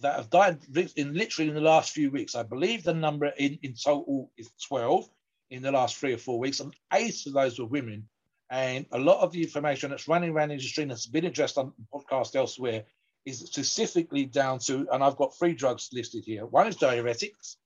that 0.00 0.16
have 0.16 0.30
died 0.30 0.58
in 0.96 1.14
literally 1.14 1.48
in 1.48 1.54
the 1.54 1.60
last 1.60 1.92
few 1.92 2.10
weeks. 2.10 2.34
I 2.34 2.42
believe 2.42 2.82
the 2.82 2.94
number 2.94 3.26
in, 3.26 3.58
in 3.62 3.74
total 3.74 4.32
is 4.36 4.50
12 4.66 5.08
in 5.50 5.62
the 5.62 5.72
last 5.72 5.96
three 5.96 6.12
or 6.12 6.18
four 6.18 6.38
weeks, 6.38 6.60
and 6.60 6.74
eight 6.92 7.26
of 7.26 7.32
those 7.32 7.58
were 7.58 7.66
women. 7.66 8.08
And 8.50 8.86
a 8.92 8.98
lot 8.98 9.20
of 9.20 9.32
the 9.32 9.42
information 9.42 9.90
that's 9.90 10.08
running 10.08 10.30
around 10.30 10.48
the 10.48 10.54
industry 10.54 10.82
and 10.82 10.90
that's 10.90 11.06
been 11.06 11.26
addressed 11.26 11.58
on 11.58 11.72
podcast 11.92 12.34
elsewhere 12.34 12.84
is 13.26 13.40
specifically 13.40 14.24
down 14.24 14.58
to, 14.60 14.88
and 14.90 15.04
I've 15.04 15.16
got 15.16 15.36
three 15.36 15.52
drugs 15.52 15.90
listed 15.92 16.24
here. 16.24 16.46
One 16.46 16.66
is 16.66 16.76
diuretics, 16.76 17.56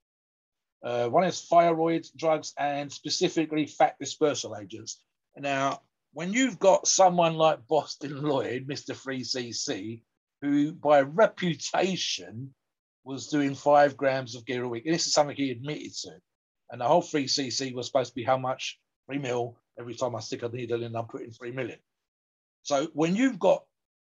uh, 0.82 1.08
one 1.08 1.24
is 1.24 1.42
thyroid 1.42 2.06
drugs, 2.16 2.52
and 2.58 2.92
specifically 2.92 3.66
fat 3.66 3.96
dispersal 4.00 4.56
agents. 4.56 5.00
Now, 5.36 5.82
when 6.12 6.32
you've 6.32 6.58
got 6.58 6.86
someone 6.86 7.34
like 7.34 7.66
Boston 7.66 8.12
Loyd, 8.12 8.66
Mr. 8.66 8.94
3cc, 8.94 10.02
who 10.42 10.72
by 10.72 11.00
reputation 11.00 12.54
was 13.04 13.28
doing 13.28 13.54
five 13.54 13.96
grams 13.96 14.34
of 14.34 14.44
gear 14.44 14.62
a 14.64 14.68
week, 14.68 14.84
and 14.86 14.94
this 14.94 15.06
is 15.06 15.12
something 15.12 15.36
he 15.36 15.50
admitted 15.50 15.94
to, 16.02 16.10
and 16.70 16.80
the 16.80 16.86
whole 16.86 17.02
3cc 17.02 17.74
was 17.74 17.86
supposed 17.86 18.10
to 18.10 18.14
be 18.14 18.24
how 18.24 18.36
much? 18.36 18.78
Three 19.06 19.18
mil 19.18 19.56
every 19.78 19.94
time 19.94 20.14
I 20.14 20.20
stick 20.20 20.42
a 20.42 20.48
needle 20.48 20.82
in, 20.82 20.94
I'm 20.94 21.06
putting 21.06 21.32
three 21.32 21.50
million. 21.50 21.78
So 22.62 22.88
when 22.92 23.16
you've 23.16 23.38
got 23.38 23.64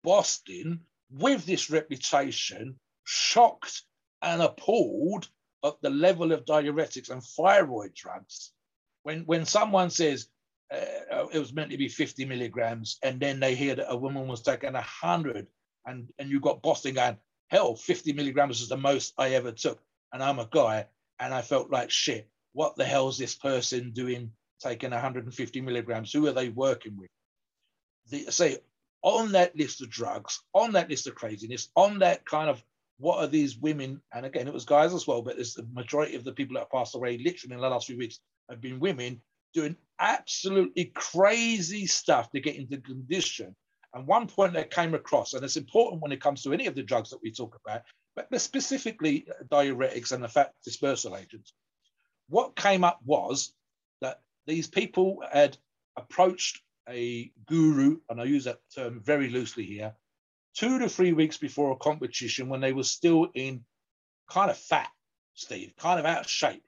Boston 0.03 0.81
with 1.11 1.45
this 1.45 1.71
reputation, 1.71 2.77
shocked 3.05 3.83
and 4.23 4.43
appalled 4.43 5.29
at 5.65 5.75
the 5.83 5.91
level 5.91 6.33
of 6.33 6.45
diuretics 6.45 7.11
and 7.11 7.23
thyroid 7.23 7.95
drugs, 7.95 8.53
when 9.03 9.21
when 9.27 9.45
someone 9.45 9.91
says 9.91 10.29
uh, 10.73 11.27
it 11.33 11.39
was 11.39 11.53
meant 11.53 11.71
to 11.71 11.79
be 11.79 11.89
50 11.89 12.25
milligrams, 12.25 12.99
and 13.03 13.19
then 13.19 13.41
they 13.41 13.55
hear 13.55 13.75
that 13.75 13.93
a 13.93 13.97
woman 13.97 14.29
was 14.29 14.43
taking 14.43 14.73
100, 14.73 15.47
and, 15.87 16.09
and 16.19 16.31
you 16.31 16.41
got 16.41 16.63
Boston 16.63 16.95
going, 16.95 17.17
hell, 17.49 17.75
50 17.75 18.13
milligrams 18.13 18.61
is 18.61 18.69
the 18.69 18.77
most 18.77 19.15
I 19.19 19.31
ever 19.31 19.53
took. 19.53 19.81
And 20.13 20.23
I'm 20.23 20.39
a 20.39 20.49
guy, 20.51 20.87
and 21.19 21.35
I 21.35 21.43
felt 21.43 21.71
like 21.71 21.91
shit. 21.91 22.29
What 22.53 22.77
the 22.77 22.85
hell 22.85 23.09
is 23.09 23.19
this 23.19 23.35
person 23.35 23.93
doing 23.93 24.33
taking 24.61 24.91
150 24.91 25.61
milligrams? 25.61 26.13
Who 26.13 26.27
are 26.29 26.33
they 26.33 26.49
working 26.49 26.97
with? 26.97 27.11
The, 28.11 28.31
say, 28.31 28.59
on 29.03 29.33
that 29.33 29.57
list 29.57 29.83
of 29.83 29.91
drugs, 29.91 30.41
on 30.53 30.73
that 30.73 30.91
list 30.91 31.07
of 31.07 31.15
craziness, 31.15 31.71
on 31.75 32.01
that 32.01 32.25
kind 32.25 32.51
of 32.51 32.63
what 32.99 33.19
are 33.19 33.27
these 33.27 33.57
women? 33.57 34.03
And 34.13 34.27
again, 34.27 34.47
it 34.47 34.53
was 34.53 34.67
guys 34.67 34.93
as 34.93 35.07
well, 35.07 35.23
but 35.23 35.37
there's 35.37 35.55
the 35.55 35.67
majority 35.73 36.17
of 36.17 36.25
the 36.25 36.33
people 36.33 36.55
that 36.57 36.71
passed 36.71 36.95
away 36.95 37.17
literally 37.17 37.55
in 37.55 37.61
the 37.61 37.69
last 37.69 37.87
few 37.87 37.97
weeks 37.97 38.21
have 38.51 38.61
been 38.61 38.79
women 38.79 39.23
doing 39.53 39.77
absolutely 39.99 40.93
crazy 40.95 41.87
stuff 41.87 42.31
to 42.31 42.41
get 42.41 42.57
into 42.57 42.79
condition. 42.79 43.55
And 43.93 44.07
one 44.07 44.27
point 44.29 44.53
that 44.55 44.71
came 44.71 44.95
across, 44.95 45.35
and 45.35 45.45
it's 45.45 45.57
important 45.57 46.03
when 46.03 46.13
it 46.13 46.21
comes 46.21 46.43
to 46.43 46.53
any 46.53 46.67
of 46.67 46.75
the 46.75 46.83
drugs 46.83 47.11
that 47.11 47.23
we 47.23 47.33
talk 47.33 47.59
about, 47.65 47.83
but 48.15 48.41
specifically 48.41 49.27
uh, 49.29 49.45
diuretics 49.45 50.13
and 50.13 50.23
the 50.23 50.29
fat 50.29 50.53
dispersal 50.65 51.17
agents. 51.17 51.53
What 52.29 52.57
came 52.57 52.85
up 52.85 53.01
was 53.05 53.53
that 54.01 54.21
these 54.47 54.69
people 54.69 55.23
had 55.33 55.57
approached 55.97 56.63
a 56.89 57.33
guru, 57.47 57.99
and 58.09 58.21
I 58.21 58.25
use 58.25 58.45
that 58.45 58.61
term 58.75 59.01
very 59.05 59.29
loosely 59.29 59.65
here, 59.65 59.95
two 60.55 60.79
to 60.79 60.89
three 60.89 61.13
weeks 61.13 61.37
before 61.37 61.73
a 61.73 61.77
competition 61.77 62.49
when 62.49 62.61
they 62.61 62.73
were 62.73 62.85
still 62.85 63.29
in 63.35 63.65
kind 64.29 64.51
of 64.51 64.57
fat, 64.57 64.91
Steve, 65.35 65.73
kind 65.79 65.99
of 65.99 66.07
out 66.07 66.25
of 66.25 66.31
shape. 66.31 66.63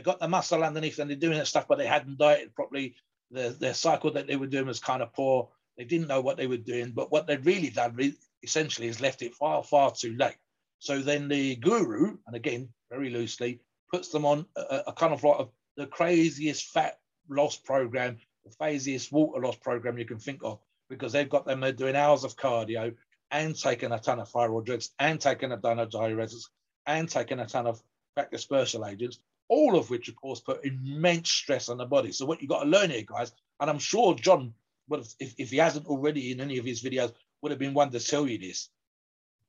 They 0.00 0.04
got 0.04 0.18
the 0.18 0.28
muscle 0.28 0.64
underneath 0.64 0.98
and 0.98 1.10
they're 1.10 1.16
doing 1.18 1.36
that 1.36 1.46
stuff, 1.46 1.68
but 1.68 1.76
they 1.76 1.86
hadn't 1.86 2.16
dieted 2.16 2.54
properly. 2.54 2.94
Their, 3.30 3.50
their 3.50 3.74
cycle 3.74 4.10
that 4.12 4.26
they 4.26 4.36
were 4.36 4.46
doing 4.46 4.64
was 4.64 4.80
kind 4.80 5.02
of 5.02 5.12
poor. 5.12 5.50
They 5.76 5.84
didn't 5.84 6.08
know 6.08 6.22
what 6.22 6.38
they 6.38 6.46
were 6.46 6.56
doing, 6.56 6.92
but 6.92 7.12
what 7.12 7.26
they'd 7.26 7.44
really 7.44 7.68
done 7.68 8.16
essentially 8.42 8.88
is 8.88 9.02
left 9.02 9.20
it 9.20 9.34
far, 9.34 9.62
far 9.62 9.90
too 9.90 10.16
late. 10.16 10.38
So 10.78 11.00
then 11.00 11.28
the 11.28 11.56
guru, 11.56 12.16
and 12.26 12.34
again, 12.34 12.70
very 12.90 13.10
loosely, 13.10 13.60
puts 13.92 14.08
them 14.08 14.24
on 14.24 14.46
a, 14.56 14.84
a 14.86 14.92
kind 14.94 15.12
of 15.12 15.22
like 15.22 15.40
a, 15.40 15.48
the 15.76 15.86
craziest 15.86 16.68
fat 16.68 16.98
loss 17.28 17.56
program, 17.56 18.16
the 18.46 18.56
craziest 18.56 19.12
water 19.12 19.38
loss 19.38 19.56
program 19.56 19.98
you 19.98 20.06
can 20.06 20.18
think 20.18 20.40
of, 20.42 20.60
because 20.88 21.12
they've 21.12 21.28
got 21.28 21.44
them 21.44 21.60
doing 21.76 21.94
hours 21.94 22.24
of 22.24 22.36
cardio 22.36 22.94
and 23.30 23.54
taking 23.54 23.92
a 23.92 23.98
ton 23.98 24.18
of 24.18 24.30
thyroid 24.30 24.64
drugs 24.64 24.92
and 24.98 25.20
taking 25.20 25.52
a 25.52 25.58
ton 25.58 25.78
of 25.78 25.90
diuretics 25.90 26.46
and 26.86 27.06
taking 27.06 27.38
a 27.38 27.46
ton 27.46 27.66
of 27.66 27.82
fat 28.14 28.30
dispersal 28.30 28.86
agents, 28.86 29.18
all 29.50 29.76
of 29.76 29.90
which, 29.90 30.08
of 30.08 30.16
course, 30.16 30.40
put 30.40 30.64
immense 30.64 31.28
stress 31.28 31.68
on 31.68 31.76
the 31.76 31.84
body. 31.84 32.12
So 32.12 32.24
what 32.24 32.40
you 32.40 32.48
got 32.48 32.62
to 32.62 32.70
learn 32.70 32.90
here, 32.90 33.02
guys, 33.04 33.32
and 33.58 33.68
I'm 33.68 33.80
sure 33.80 34.14
John 34.14 34.54
if, 34.92 35.34
if 35.38 35.50
he 35.50 35.56
hasn't 35.56 35.86
already 35.86 36.32
in 36.32 36.40
any 36.40 36.58
of 36.58 36.64
his 36.64 36.82
videos, 36.82 37.12
would 37.42 37.52
have 37.52 37.58
been 37.58 37.74
one 37.74 37.90
to 37.90 38.00
tell 38.00 38.26
you 38.26 38.38
this. 38.38 38.68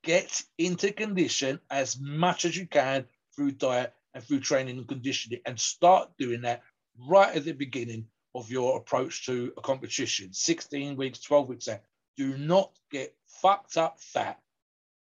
Get 0.03 0.43
into 0.57 0.91
condition 0.91 1.59
as 1.69 1.99
much 1.99 2.45
as 2.45 2.57
you 2.57 2.67
can 2.67 3.05
through 3.35 3.51
diet 3.51 3.93
and 4.13 4.23
through 4.23 4.41
training 4.41 4.77
and 4.77 4.87
conditioning, 4.87 5.39
and 5.45 5.59
start 5.59 6.09
doing 6.17 6.41
that 6.41 6.63
right 7.07 7.35
at 7.35 7.45
the 7.45 7.53
beginning 7.53 8.05
of 8.35 8.49
your 8.51 8.77
approach 8.77 9.25
to 9.25 9.53
a 9.57 9.61
competition. 9.61 10.33
16 10.33 10.97
weeks, 10.97 11.21
12 11.21 11.47
weeks 11.47 11.67
out. 11.67 11.81
Do 12.17 12.37
not 12.37 12.71
get 12.91 13.15
fucked 13.27 13.77
up 13.77 13.99
fat 13.99 14.39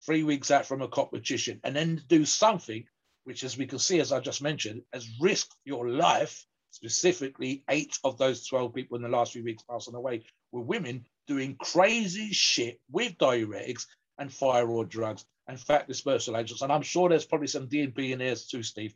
three 0.04 0.22
weeks 0.22 0.50
out 0.50 0.66
from 0.66 0.80
a 0.80 0.88
competition 0.88 1.60
and 1.64 1.74
then 1.74 2.02
do 2.08 2.24
something 2.24 2.84
which, 3.24 3.44
as 3.44 3.56
we 3.56 3.66
can 3.66 3.78
see, 3.78 4.00
as 4.00 4.12
I 4.12 4.20
just 4.20 4.42
mentioned, 4.42 4.82
has 4.92 5.08
risked 5.20 5.56
your 5.64 5.88
life. 5.88 6.44
Specifically, 6.72 7.64
eight 7.68 7.98
of 8.04 8.16
those 8.16 8.46
12 8.46 8.72
people 8.72 8.96
in 8.96 9.02
the 9.02 9.08
last 9.08 9.32
few 9.32 9.42
weeks 9.42 9.64
passing 9.68 9.94
away 9.94 10.22
were 10.52 10.60
women 10.60 11.04
doing 11.26 11.56
crazy 11.60 12.32
shit 12.32 12.80
with 12.90 13.18
diuretics 13.18 13.86
and 14.18 14.32
thyroid 14.32 14.88
drugs 14.88 15.24
and 15.48 15.58
fat 15.58 15.88
dispersal 15.88 16.36
agents. 16.36 16.62
And 16.62 16.72
I'm 16.72 16.82
sure 16.82 17.08
there's 17.08 17.26
probably 17.26 17.48
some 17.48 17.68
DNP 17.68 18.10
in 18.10 18.20
there 18.20 18.36
too, 18.36 18.62
Steve. 18.62 18.94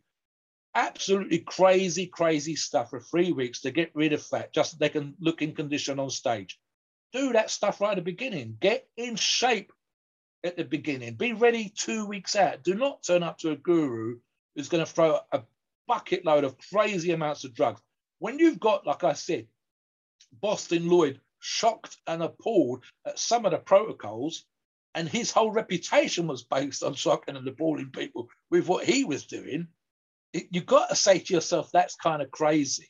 Absolutely 0.76 1.38
crazy, 1.38 2.06
crazy 2.06 2.56
stuff 2.56 2.90
for 2.90 3.00
three 3.00 3.32
weeks 3.32 3.60
to 3.62 3.70
get 3.70 3.90
rid 3.94 4.12
of 4.12 4.22
fat, 4.22 4.52
just 4.52 4.72
so 4.72 4.76
they 4.78 4.88
can 4.88 5.14
look 5.20 5.42
in 5.42 5.54
condition 5.54 5.98
on 5.98 6.10
stage. 6.10 6.58
Do 7.12 7.32
that 7.32 7.50
stuff 7.50 7.80
right 7.80 7.90
at 7.90 7.96
the 7.96 8.02
beginning. 8.02 8.56
Get 8.60 8.86
in 8.96 9.16
shape 9.16 9.72
at 10.45 10.57
the 10.57 10.64
beginning. 10.64 11.14
Be 11.14 11.32
ready 11.32 11.72
two 11.74 12.05
weeks 12.07 12.36
out. 12.36 12.62
Do 12.62 12.74
not 12.74 13.03
turn 13.03 13.22
up 13.22 13.38
to 13.38 13.51
a 13.51 13.57
guru 13.57 14.18
who's 14.55 14.68
going 14.68 14.84
to 14.84 14.90
throw 14.90 15.18
a 15.32 15.42
bucket 15.88 16.24
load 16.24 16.45
of 16.45 16.59
crazy 16.70 17.12
amounts 17.12 17.45
of 17.45 17.55
drugs. 17.55 17.80
When 18.18 18.38
you've 18.38 18.61
got, 18.61 18.86
like 18.86 19.03
I 19.03 19.14
said, 19.14 19.47
Boston 20.40 20.88
Loyd 20.88 21.20
shocked 21.40 21.97
and 22.07 22.22
appalled 22.22 22.84
at 23.07 23.18
some 23.18 23.47
of 23.47 23.53
the 23.53 23.59
protocols, 23.59 24.45
and 24.95 25.09
his 25.09 25.30
whole 25.30 25.51
reputation 25.51 26.26
was 26.26 26.45
based 26.45 26.82
on 26.82 26.95
shocking 26.95 27.36
and 27.36 27.49
appalling 27.49 27.90
people 27.90 28.28
with 28.51 28.68
what 28.68 28.84
he 28.84 29.05
was 29.05 29.26
doing. 29.26 29.66
You've 30.32 30.66
got 30.66 30.88
to 30.88 30.97
say 30.97 31.18
to 31.18 31.34
yourself, 31.34 31.70
that's 31.72 31.97
kind 31.97 32.22
of 32.22 32.30
crazy. 32.30 32.88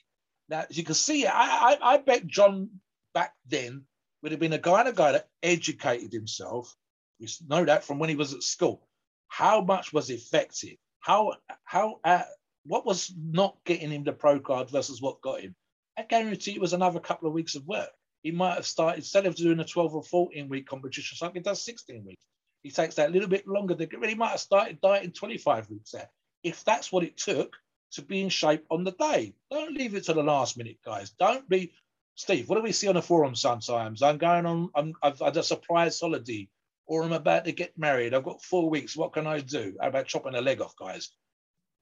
Now, 0.48 0.64
as 0.68 0.76
you 0.76 0.84
can 0.84 0.94
see, 0.94 1.26
I, 1.26 1.32
I, 1.32 1.78
I 1.80 1.96
bet 1.98 2.26
John 2.26 2.68
back 3.14 3.32
then 3.46 3.84
would 4.22 4.32
have 4.32 4.40
been 4.40 4.52
a 4.52 4.58
guy 4.58 4.82
a 4.82 4.92
guy 4.92 5.12
that 5.12 5.28
educated 5.42 6.12
himself 6.12 6.76
we 7.24 7.46
know 7.48 7.64
that 7.64 7.84
from 7.84 7.98
when 7.98 8.10
he 8.10 8.16
was 8.16 8.34
at 8.34 8.42
school. 8.42 8.86
How 9.28 9.60
much 9.60 9.92
was 9.92 10.10
effective? 10.10 10.76
How 11.00 11.34
how 11.64 12.00
uh, 12.04 12.22
what 12.64 12.86
was 12.86 13.12
not 13.16 13.56
getting 13.64 13.90
him 13.90 14.04
the 14.04 14.12
pro 14.12 14.40
card 14.40 14.70
versus 14.70 15.00
what 15.00 15.20
got 15.20 15.40
him? 15.40 15.54
I 15.98 16.02
guarantee 16.02 16.52
it 16.52 16.60
was 16.60 16.72
another 16.72 17.00
couple 17.00 17.28
of 17.28 17.34
weeks 17.34 17.54
of 17.54 17.66
work. 17.66 17.90
He 18.22 18.30
might 18.30 18.54
have 18.54 18.66
started 18.66 18.98
instead 18.98 19.26
of 19.26 19.36
doing 19.36 19.60
a 19.60 19.64
12 19.64 19.94
or 19.94 20.02
14 20.02 20.48
week 20.48 20.66
competition, 20.66 21.16
something 21.16 21.42
does 21.42 21.62
16 21.62 22.04
weeks. 22.04 22.24
He 22.62 22.70
takes 22.70 22.94
that 22.94 23.12
little 23.12 23.28
bit 23.28 23.46
longer 23.46 23.74
to 23.74 23.86
get 23.86 24.00
ready. 24.00 24.14
He 24.14 24.18
might 24.18 24.30
have 24.30 24.40
started 24.40 24.80
dieting 24.80 25.12
25 25.12 25.68
weeks 25.70 25.90
there. 25.90 26.08
If 26.42 26.64
that's 26.64 26.90
what 26.90 27.04
it 27.04 27.18
took 27.18 27.56
to 27.92 28.02
be 28.02 28.22
in 28.22 28.30
shape 28.30 28.64
on 28.70 28.84
the 28.84 28.92
day, 28.92 29.34
don't 29.50 29.76
leave 29.76 29.94
it 29.94 30.04
to 30.04 30.14
the 30.14 30.22
last 30.22 30.56
minute, 30.56 30.78
guys. 30.84 31.10
Don't 31.10 31.46
be 31.48 31.72
Steve. 32.16 32.48
What 32.48 32.56
do 32.56 32.62
we 32.62 32.72
see 32.72 32.88
on 32.88 32.94
the 32.94 33.02
forum 33.02 33.34
sometimes? 33.34 34.02
I'm 34.02 34.18
going 34.18 34.46
on. 34.46 34.70
I'm, 34.74 34.94
I've 35.02 35.18
had 35.18 35.36
a 35.36 35.42
surprise 35.42 36.00
holiday 36.00 36.48
or 36.86 37.02
I'm 37.02 37.12
about 37.12 37.44
to 37.46 37.52
get 37.52 37.78
married. 37.78 38.14
I've 38.14 38.24
got 38.24 38.42
four 38.42 38.68
weeks. 38.68 38.96
What 38.96 39.12
can 39.12 39.26
I 39.26 39.40
do? 39.40 39.76
How 39.80 39.88
about 39.88 40.06
chopping 40.06 40.34
a 40.34 40.40
leg 40.40 40.60
off, 40.60 40.76
guys? 40.76 41.10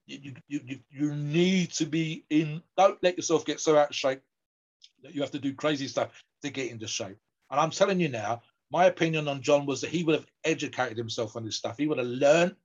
You, 0.05 0.33
you, 0.47 0.59
you, 0.65 0.79
you 0.89 1.13
need 1.13 1.71
to 1.73 1.85
be 1.85 2.25
in, 2.29 2.61
don't 2.77 3.01
let 3.01 3.17
yourself 3.17 3.45
get 3.45 3.59
so 3.59 3.77
out 3.77 3.89
of 3.89 3.95
shape 3.95 4.21
that 5.03 5.15
you 5.15 5.21
have 5.21 5.31
to 5.31 5.39
do 5.39 5.53
crazy 5.53 5.87
stuff 5.87 6.09
to 6.41 6.49
get 6.49 6.71
into 6.71 6.87
shape. 6.87 7.17
And 7.51 7.59
I'm 7.59 7.69
telling 7.69 7.99
you 7.99 8.09
now, 8.09 8.41
my 8.71 8.85
opinion 8.85 9.27
on 9.27 9.41
John 9.41 9.65
was 9.65 9.81
that 9.81 9.91
he 9.91 10.03
would 10.03 10.15
have 10.15 10.25
educated 10.43 10.97
himself 10.97 11.35
on 11.35 11.45
this 11.45 11.55
stuff. 11.55 11.77
He 11.77 11.87
would 11.87 11.99
have 11.99 12.07
learned 12.07 12.55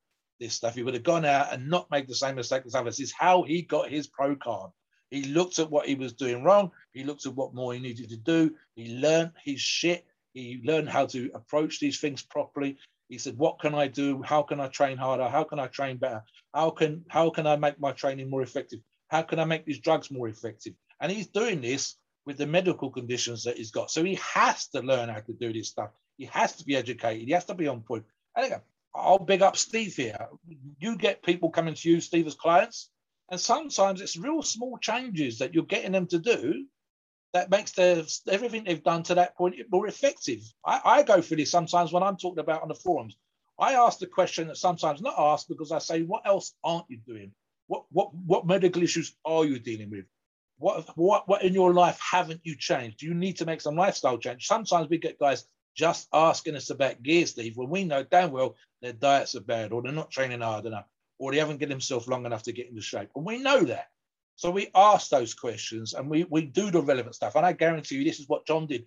this 0.41 0.55
stuff. 0.55 0.75
He 0.75 0.83
would 0.83 0.95
have 0.95 1.03
gone 1.03 1.25
out 1.25 1.53
and 1.53 1.69
not 1.69 1.91
made 1.91 2.09
the 2.09 2.15
same 2.15 2.37
mistake 2.37 2.63
as 2.65 2.75
others. 2.75 2.99
Is 2.99 3.13
how 3.13 3.43
he 3.43 3.63
got 3.63 3.91
his 3.91 4.07
pro 4.07 4.35
card. 4.35 4.71
He 5.11 5.25
looked 5.25 5.59
at 5.59 5.71
what 5.71 5.87
he 5.87 5.95
was 5.95 6.13
doing 6.13 6.43
wrong. 6.43 6.71
He 6.93 7.05
looked 7.05 7.27
at 7.27 7.35
what 7.35 7.55
more 7.55 7.73
he 7.73 7.81
needed 7.81 8.11
to 8.11 8.17
do. 8.17 8.55
He 8.75 8.97
learned 8.97 9.33
his 9.45 9.61
shit. 9.61 10.07
He 10.39 10.61
learned 10.65 10.89
how 10.89 11.07
to 11.07 11.31
approach 11.35 11.81
these 11.81 11.99
things 12.01 12.23
properly. 12.23 12.79
He 13.09 13.19
said, 13.19 13.37
"What 13.37 13.59
can 13.59 13.75
I 13.75 13.89
do? 13.89 14.23
How 14.23 14.43
can 14.43 14.61
I 14.61 14.69
train 14.69 14.97
harder? 14.97 15.29
How 15.29 15.45
can 15.45 15.59
I 15.59 15.67
train 15.67 15.97
better? 15.97 16.23
How 16.55 16.71
can 16.71 17.05
how 17.09 17.31
can 17.31 17.47
I 17.47 17.57
make 17.57 17.81
my 17.81 17.93
training 17.93 18.31
more 18.31 18.43
effective? 18.43 18.81
How 19.09 19.23
can 19.23 19.39
I 19.41 19.45
make 19.45 19.65
these 19.65 19.81
drugs 19.81 20.11
more 20.11 20.29
effective?" 20.29 20.75
And 21.01 21.11
he's 21.11 21.27
doing 21.29 21.61
this 21.61 21.97
with 22.25 22.39
the 22.39 22.47
medical 22.47 22.91
conditions 22.91 23.43
that 23.45 23.57
he's 23.57 23.71
got. 23.71 23.91
So 23.91 24.05
he 24.05 24.17
has 24.35 24.69
to 24.69 24.81
learn 24.81 25.09
how 25.09 25.21
to 25.21 25.33
do 25.33 25.53
this 25.53 25.69
stuff. 25.69 25.91
He 26.19 26.27
has 26.27 26.55
to 26.57 26.65
be 26.65 26.77
educated. 26.77 27.27
He 27.27 27.33
has 27.33 27.47
to 27.47 27.55
be 27.55 27.69
on 27.69 27.83
point. 27.83 28.05
And 28.37 28.61
I'll 28.95 29.19
big 29.19 29.43
up 29.43 29.57
Steve 29.57 29.97
here. 29.97 30.29
You 30.79 30.97
get 30.97 31.23
people 31.23 31.51
coming 31.51 31.75
to 31.75 31.91
you, 31.91 32.01
Steve, 32.01 32.27
as 32.27 32.35
clients, 32.35 32.91
and 33.31 33.41
sometimes 33.41 34.01
it's 34.01 34.17
real 34.17 34.43
small 34.43 34.79
changes 34.79 35.39
that 35.39 35.55
you're 35.55 35.65
getting 35.65 35.93
them 35.93 36.07
to 36.09 36.19
do 36.19 36.67
that 37.33 37.51
makes 37.51 37.73
their 37.73 38.05
everything 38.29 38.65
they've 38.65 38.83
done 38.83 39.03
to 39.05 39.15
that 39.17 39.37
point 39.37 39.57
more 39.71 39.87
effective. 39.87 40.41
I, 40.65 40.81
I 40.85 41.03
go 41.03 41.21
through 41.21 41.39
this 41.39 41.51
sometimes 41.51 41.93
when 41.93 42.03
I'm 42.03 42.17
talking 42.17 42.39
about 42.39 42.63
on 42.63 42.69
the 42.69 42.75
forums. 42.75 43.17
I 43.59 43.75
ask 43.75 43.99
the 43.99 44.07
question 44.07 44.49
that 44.49 44.57
sometimes 44.57 45.03
not 45.03 45.19
asked 45.19 45.49
because 45.49 45.73
I 45.73 45.79
say, 45.79 46.03
what 46.03 46.27
else 46.27 46.55
aren't 46.63 46.89
you 46.89 46.99
doing? 47.07 47.33
What 47.67 47.85
what 47.91 48.15
what 48.15 48.47
medical 48.47 48.83
issues 48.83 49.15
are 49.25 49.45
you 49.45 49.59
dealing 49.59 49.91
with? 49.91 50.07
What 50.59 50.97
what 50.97 51.29
what 51.29 51.43
in 51.43 51.55
your 51.55 51.75
life 51.75 52.01
haven't 52.01 52.41
you 52.45 52.57
changed? 52.57 52.99
Do 52.99 53.07
you 53.07 53.15
need 53.15 53.37
to 53.39 53.47
make 53.47 53.61
some 53.61 53.77
lifestyle 53.77 54.19
change? 54.19 54.47
Sometimes 54.47 54.89
we 54.89 54.99
get 54.99 55.19
guys 55.19 55.45
just 55.77 56.09
asking 56.13 56.57
us 56.57 56.71
about 56.71 57.03
gear, 57.03 57.27
Steve, 57.27 57.57
when 57.57 57.69
we 57.69 57.85
know 57.85 58.03
damn 58.03 58.33
well 58.33 58.57
their 58.81 58.93
diets 58.93 59.35
are 59.35 59.41
bad 59.41 59.73
or 59.73 59.83
they're 59.83 59.93
not 59.93 60.11
training 60.11 60.41
hard 60.41 60.67
enough 60.67 60.87
or 61.19 61.33
they 61.33 61.39
haven't 61.39 61.59
get 61.59 61.69
themselves 61.69 62.09
long 62.09 62.27
enough 62.27 62.45
to 62.45 62.53
get 62.53 62.69
into 62.69 62.81
shape. 62.81 63.11
And 63.15 63.25
we 63.25 63.39
know 63.39 63.61
that. 63.65 63.89
So 64.39 64.53
we 64.53 64.69
ask 64.73 65.11
those 65.11 65.35
questions 65.35 65.95
and 65.95 66.09
we, 66.09 66.23
we 66.31 66.43
do 66.43 66.71
the 66.71 66.81
relevant 66.81 67.17
stuff. 67.17 67.35
And 67.35 67.45
I 67.45 67.53
guarantee 67.53 67.97
you, 67.97 68.05
this 68.05 68.21
is 68.21 68.29
what 68.29 68.47
John 68.47 68.69
did, 68.69 68.87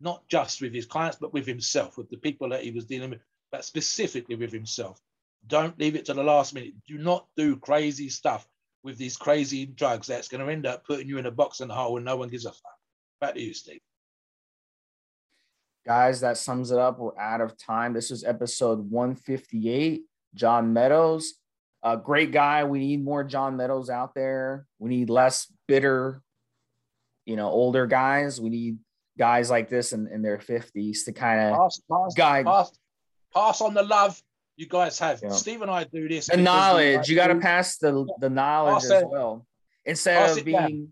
not 0.00 0.22
just 0.28 0.62
with 0.62 0.72
his 0.72 0.86
clients, 0.86 1.18
but 1.20 1.32
with 1.32 1.44
himself, 1.44 1.98
with 1.98 2.08
the 2.08 2.18
people 2.18 2.48
that 2.50 2.62
he 2.62 2.70
was 2.70 2.84
dealing 2.84 3.10
with, 3.10 3.18
but 3.50 3.64
specifically 3.64 4.36
with 4.36 4.52
himself. 4.52 5.00
Don't 5.48 5.76
leave 5.76 5.96
it 5.96 6.04
to 6.04 6.14
the 6.14 6.22
last 6.22 6.54
minute. 6.54 6.74
Do 6.86 6.98
not 6.98 7.26
do 7.36 7.56
crazy 7.56 8.08
stuff 8.08 8.46
with 8.84 8.96
these 8.96 9.16
crazy 9.16 9.66
drugs 9.66 10.06
that's 10.06 10.28
going 10.28 10.46
to 10.46 10.52
end 10.52 10.66
up 10.66 10.86
putting 10.86 11.08
you 11.08 11.18
in 11.18 11.26
a 11.26 11.32
box 11.32 11.58
and 11.58 11.72
hole 11.72 11.96
and 11.96 12.06
no 12.06 12.14
one 12.14 12.28
gives 12.28 12.46
a 12.46 12.52
fuck. 12.52 12.78
Back 13.20 13.34
to 13.34 13.40
you, 13.40 13.54
Steve. 13.54 13.80
Guys, 15.84 16.20
that 16.20 16.36
sums 16.36 16.70
it 16.70 16.78
up. 16.78 17.00
We're 17.00 17.18
out 17.18 17.40
of 17.40 17.58
time. 17.58 17.92
This 17.92 18.12
is 18.12 18.22
episode 18.22 18.88
158. 18.88 20.02
John 20.36 20.72
Meadows 20.72 21.34
a 21.82 21.96
great 21.96 22.32
guy. 22.32 22.64
We 22.64 22.78
need 22.78 23.04
more 23.04 23.24
John 23.24 23.56
Meadows 23.56 23.90
out 23.90 24.14
there. 24.14 24.66
We 24.78 24.90
need 24.90 25.10
less 25.10 25.52
bitter, 25.66 26.22
you 27.26 27.36
know, 27.36 27.48
older 27.48 27.86
guys. 27.86 28.40
We 28.40 28.50
need 28.50 28.78
guys 29.18 29.50
like 29.50 29.68
this 29.68 29.92
in, 29.92 30.06
in 30.08 30.22
their 30.22 30.38
50s 30.38 31.04
to 31.04 31.12
kind 31.12 31.54
of 31.54 31.72
guide. 32.16 32.46
Pass, 32.46 32.72
pass 33.34 33.60
on 33.60 33.74
the 33.74 33.82
love 33.82 34.20
you 34.56 34.66
guys 34.66 34.98
have. 34.98 35.20
Yeah. 35.22 35.30
Steve 35.30 35.62
and 35.62 35.70
I 35.70 35.84
do 35.84 36.08
this. 36.08 36.26
The 36.26 36.36
knowledge. 36.36 37.08
You 37.08 37.16
got 37.16 37.28
to 37.28 37.36
pass 37.36 37.78
the, 37.78 38.06
the 38.20 38.30
knowledge 38.30 38.84
as 38.84 39.04
well. 39.06 39.46
Instead 39.84 40.38
of 40.38 40.44
being 40.44 40.56
down. 40.56 40.88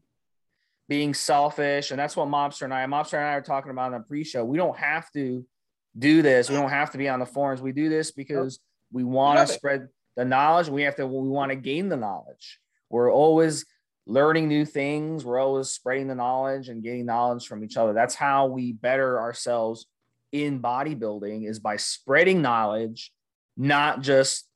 being 0.88 1.14
selfish. 1.14 1.92
And 1.92 2.00
that's 2.00 2.16
what 2.16 2.26
Mobster 2.26 2.62
and 2.62 2.74
I, 2.74 2.84
Mobster 2.86 3.14
and 3.14 3.24
I 3.24 3.34
are 3.34 3.42
talking 3.42 3.70
about 3.70 3.92
in 3.92 3.98
the 3.98 4.04
pre-show. 4.04 4.44
We 4.44 4.56
don't 4.56 4.76
have 4.76 5.10
to 5.12 5.46
do 5.96 6.22
this. 6.22 6.48
We 6.48 6.56
don't 6.56 6.70
have 6.70 6.90
to 6.92 6.98
be 6.98 7.08
on 7.08 7.20
the 7.20 7.26
forums. 7.26 7.60
We 7.62 7.72
do 7.72 7.88
this 7.88 8.10
because 8.10 8.58
we 8.92 9.04
want 9.04 9.38
to 9.38 9.52
spread 9.52 9.88
the 10.16 10.24
knowledge. 10.24 10.68
We 10.68 10.82
have 10.82 10.96
to, 10.96 11.06
we 11.06 11.28
want 11.28 11.50
to 11.50 11.56
gain 11.56 11.88
the 11.88 11.96
knowledge. 11.96 12.58
We're 12.88 13.12
always 13.12 13.64
learning 14.06 14.48
new 14.48 14.64
things. 14.64 15.24
We're 15.24 15.40
always 15.40 15.68
spreading 15.68 16.08
the 16.08 16.14
knowledge 16.14 16.68
and 16.68 16.82
getting 16.82 17.06
knowledge 17.06 17.46
from 17.46 17.62
each 17.64 17.76
other. 17.76 17.92
That's 17.92 18.14
how 18.14 18.46
we 18.46 18.72
better 18.72 19.20
ourselves 19.20 19.86
in 20.32 20.60
bodybuilding 20.60 21.48
is 21.48 21.58
by 21.58 21.76
spreading 21.76 22.42
knowledge, 22.42 23.12
not 23.56 24.00
just 24.00 24.46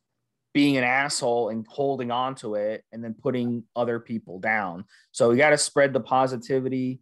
being 0.52 0.76
an 0.76 0.84
asshole 0.84 1.48
and 1.48 1.66
holding 1.68 2.10
on 2.10 2.36
to 2.36 2.54
it 2.54 2.84
and 2.92 3.02
then 3.02 3.14
putting 3.14 3.64
other 3.74 3.98
people 3.98 4.38
down. 4.38 4.84
So 5.10 5.30
we 5.30 5.36
got 5.36 5.50
to 5.50 5.58
spread 5.58 5.92
the 5.92 6.00
positivity 6.00 7.00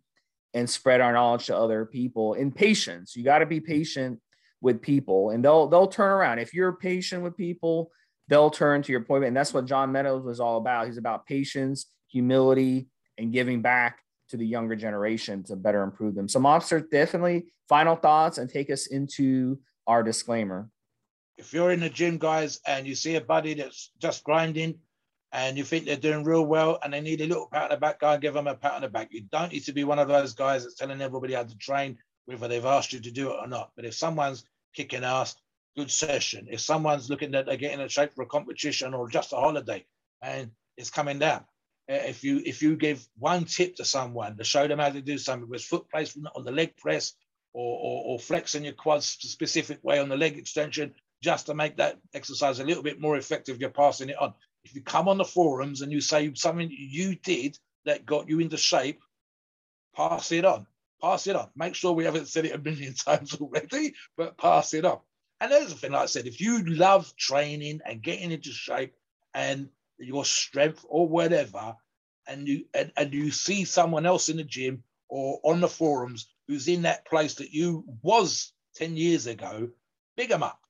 and 0.55 0.69
spread 0.69 1.01
our 1.01 1.13
knowledge 1.13 1.47
to 1.47 1.57
other 1.57 1.85
people 1.85 2.35
in 2.35 2.51
patience. 2.51 3.15
You 3.15 3.25
got 3.25 3.39
to 3.39 3.47
be 3.47 3.61
patient 3.61 4.21
with 4.61 4.81
people 4.81 5.31
and 5.31 5.45
they'll 5.45 5.69
they'll 5.69 5.87
turn 5.87 6.11
around. 6.11 6.39
If 6.39 6.55
you're 6.55 6.73
patient 6.73 7.23
with 7.23 7.37
people, 7.37 7.91
they'll 8.33 8.51
turn 8.51 8.83
to 8.83 8.91
your 8.91 9.03
appointment. 9.03 9.29
And 9.29 9.37
that's 9.37 9.53
what 9.53 9.67
John 9.67 9.93
Meadows 9.93 10.25
was 10.25 10.41
all 10.41 10.57
about. 10.57 10.87
He's 10.87 10.97
about 10.97 11.27
patience, 11.27 11.91
humility, 12.09 12.89
and 13.19 13.31
giving 13.31 13.61
back 13.61 13.99
to 14.31 14.39
the 14.39 14.47
younger 14.47 14.75
generation 14.75 15.43
to 15.45 15.55
better 15.55 15.83
improve 15.83 16.15
them. 16.15 16.29
So 16.29 16.41
Mobster, 16.41 16.83
definitely 16.91 17.53
final 17.69 17.95
thoughts 17.95 18.39
and 18.39 18.49
take 18.49 18.71
us 18.71 18.87
into 18.87 19.59
our 19.87 20.03
disclaimer. 20.03 20.71
If 21.37 21.53
you're 21.53 21.73
in 21.73 21.81
the 21.81 21.91
gym, 21.91 22.17
guys, 22.17 22.59
and 22.67 22.87
you 22.87 22.95
see 22.95 23.17
a 23.17 23.21
buddy 23.21 23.53
that's 23.53 23.91
just 23.99 24.25
grinding 24.25 24.79
and 25.33 25.59
you 25.59 25.65
think 25.65 25.85
they're 25.85 25.97
doing 25.97 26.25
real 26.25 26.47
well 26.47 26.79
and 26.83 26.95
they 26.95 27.03
need 27.03 27.21
a 27.21 27.27
little 27.27 27.49
pat 27.53 27.65
on 27.65 27.69
the 27.69 27.77
back, 27.77 28.01
go 28.01 28.13
and 28.13 28.23
give 28.23 28.33
them 28.33 28.47
a 28.47 28.55
pat 28.55 28.73
on 28.73 28.81
the 28.81 28.89
back. 28.89 29.09
You 29.11 29.25
don't 29.31 29.53
need 29.53 29.65
to 29.65 29.73
be 29.75 29.85
one 29.85 29.99
of 29.99 30.09
those 30.09 30.33
guys 30.33 30.63
that's 30.63 30.77
telling 30.77 31.03
everybody 31.03 31.35
how 31.35 31.43
to 31.43 31.59
train, 31.59 31.99
whether 32.25 32.49
they've 32.49 32.65
asked 32.65 32.95
you 32.95 33.01
to 33.01 33.11
do 33.11 33.31
it 33.31 33.37
or 33.39 33.47
not. 33.47 33.73
But 33.77 33.85
if 33.85 33.93
someone's 33.93 34.45
kicking 34.75 35.05
ass, 35.05 35.37
good 35.77 35.91
session. 35.91 36.49
If 36.51 36.61
someone's 36.61 37.11
looking 37.11 37.35
at 37.35 37.47
getting 37.59 37.81
in 37.81 37.89
shape 37.89 38.15
for 38.15 38.23
a 38.23 38.27
competition 38.27 38.95
or 38.95 39.09
just 39.09 39.33
a 39.33 39.37
holiday 39.37 39.85
and 40.21 40.51
it's 40.77 40.91
coming 40.91 41.19
down, 41.19 41.45
uh, 41.91 41.95
if 41.95 42.23
you 42.23 42.41
if 42.45 42.63
you 42.63 42.77
give 42.77 43.07
one 43.19 43.45
tip 43.45 43.77
to 43.77 43.85
someone 43.85 44.37
to 44.37 44.45
show 44.45 44.69
them 44.69 44.79
how 44.79 44.91
to 44.91 45.01
do 45.01 45.19
something 45.19 45.49
with 45.49 45.63
foot 45.63 45.87
placement 45.91 46.29
on 46.37 46.45
the 46.45 46.53
leg 46.53 46.77
press 46.77 47.15
or, 47.55 47.79
or, 47.79 48.05
or 48.07 48.19
flexing 48.19 48.65
your 48.65 48.73
quads 48.73 49.07
specific 49.07 49.83
way 49.83 49.99
on 49.99 50.09
the 50.09 50.17
leg 50.17 50.39
extension, 50.39 50.95
just 51.23 51.47
to 51.47 51.55
make 51.55 51.77
that 51.77 51.99
exercise 52.15 52.61
a 52.61 52.65
little 52.65 52.83
bit 52.83 53.01
more 53.01 53.17
effective, 53.17 53.61
you're 53.61 53.71
passing 53.71 54.09
it 54.09 54.21
on. 54.21 54.33
If 54.65 54.75
you 54.75 54.83
come 54.83 55.09
on 55.09 55.19
the 55.19 55.25
forums 55.25 55.81
and 55.81 55.93
you 55.93 56.01
say 56.01 56.33
something 56.35 56.71
you 56.71 57.17
did 57.17 57.59
that 57.85 58.07
got 58.07 58.29
you 58.29 58.41
into 58.41 58.57
shape, 58.57 59.01
pass 59.95 60.33
it 60.33 60.45
on. 60.45 60.67
Pass 61.01 61.27
it 61.27 61.37
on. 61.37 61.49
Make 61.57 61.75
sure 61.75 61.93
we 61.93 62.05
haven't 62.05 62.29
said 62.29 62.45
it 62.45 62.55
a 62.55 62.59
million 62.59 62.95
times 63.07 63.35
already, 63.35 63.95
but 64.17 64.39
pass 64.39 64.73
it 64.75 64.85
on. 64.85 65.01
And 65.43 65.51
there's 65.51 65.71
the 65.71 65.75
thing, 65.75 65.91
like 65.91 66.03
I 66.03 66.07
said, 66.07 66.29
if 66.29 66.41
you 66.41 66.63
love 66.63 67.17
training 67.17 67.81
and 67.85 68.01
getting 68.01 68.31
into 68.31 68.53
shape 68.53 68.95
and 69.35 69.69
your 69.99 70.25
strength 70.25 70.87
or 70.89 71.09
whatever, 71.09 71.75
and 72.29 72.47
you 72.47 72.67
and, 72.73 72.93
and 72.97 73.13
you 73.13 73.33
see 73.33 73.65
someone 73.65 74.07
else 74.07 74.29
in 74.29 74.37
the 74.37 74.45
gym 74.45 74.85
or 75.09 75.41
on 75.43 75.61
the 75.61 75.67
forums 75.67 76.33
who's 76.47 76.69
in 76.69 76.83
that 76.83 77.05
place 77.07 77.35
that 77.35 77.51
you 77.51 77.85
was 78.03 78.53
10 78.77 78.97
years 78.97 79.27
ago, 79.27 79.69
pick 80.17 80.29
them 80.29 80.45
up. 80.45 80.61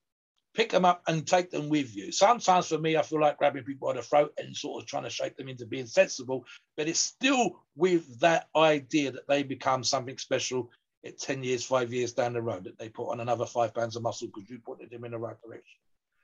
Pick 0.54 0.70
them 0.70 0.86
up 0.86 1.02
and 1.06 1.26
take 1.26 1.50
them 1.50 1.68
with 1.68 1.94
you. 1.94 2.10
Sometimes 2.10 2.68
for 2.68 2.78
me, 2.78 2.96
I 2.96 3.02
feel 3.02 3.20
like 3.20 3.36
grabbing 3.36 3.64
people 3.64 3.88
by 3.88 3.94
the 3.94 4.02
throat 4.02 4.32
and 4.38 4.56
sort 4.56 4.82
of 4.82 4.88
trying 4.88 5.04
to 5.04 5.10
shake 5.10 5.36
them 5.36 5.48
into 5.48 5.66
being 5.66 5.86
sensible, 5.86 6.46
but 6.78 6.88
it's 6.88 6.98
still 6.98 7.62
with 7.76 8.20
that 8.20 8.48
idea 8.56 9.12
that 9.12 9.28
they 9.28 9.42
become 9.42 9.84
something 9.84 10.16
special 10.16 10.70
at 11.05 11.18
10 11.18 11.42
years, 11.42 11.64
five 11.64 11.92
years 11.92 12.12
down 12.12 12.32
the 12.32 12.42
road, 12.42 12.64
that 12.64 12.78
they 12.78 12.88
put 12.88 13.11
on 13.11 13.20
another 13.20 13.46
five 13.46 13.74
pounds 13.74 13.96
of 13.96 14.03
muscle 14.03 14.28
because 14.28 14.48
you 14.48 14.59
put 14.59 14.78
them 14.78 15.05
in 15.05 15.11
the 15.11 15.18
right 15.18 15.40
direction. 15.42 15.78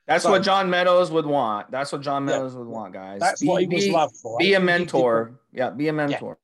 That's 0.07 0.23
so, 0.23 0.31
what 0.31 0.41
John 0.41 0.69
Meadows 0.69 1.11
would 1.11 1.25
want. 1.25 1.69
That's 1.69 1.91
what 1.91 2.01
John 2.01 2.25
Meadows 2.25 2.53
yeah, 2.53 2.59
would 2.59 2.67
want, 2.67 2.93
guys. 2.93 3.19
That's 3.19 3.41
be, 3.41 3.47
what 3.47 3.61
he 3.61 3.67
was 3.67 3.89
loved 3.89 4.15
for. 4.17 4.39
Be 4.39 4.55
a 4.55 4.59
mentor. 4.59 5.39
Yeah, 5.51 5.69
be 5.69 5.87
a 5.87 5.93
mentor. 5.93 6.39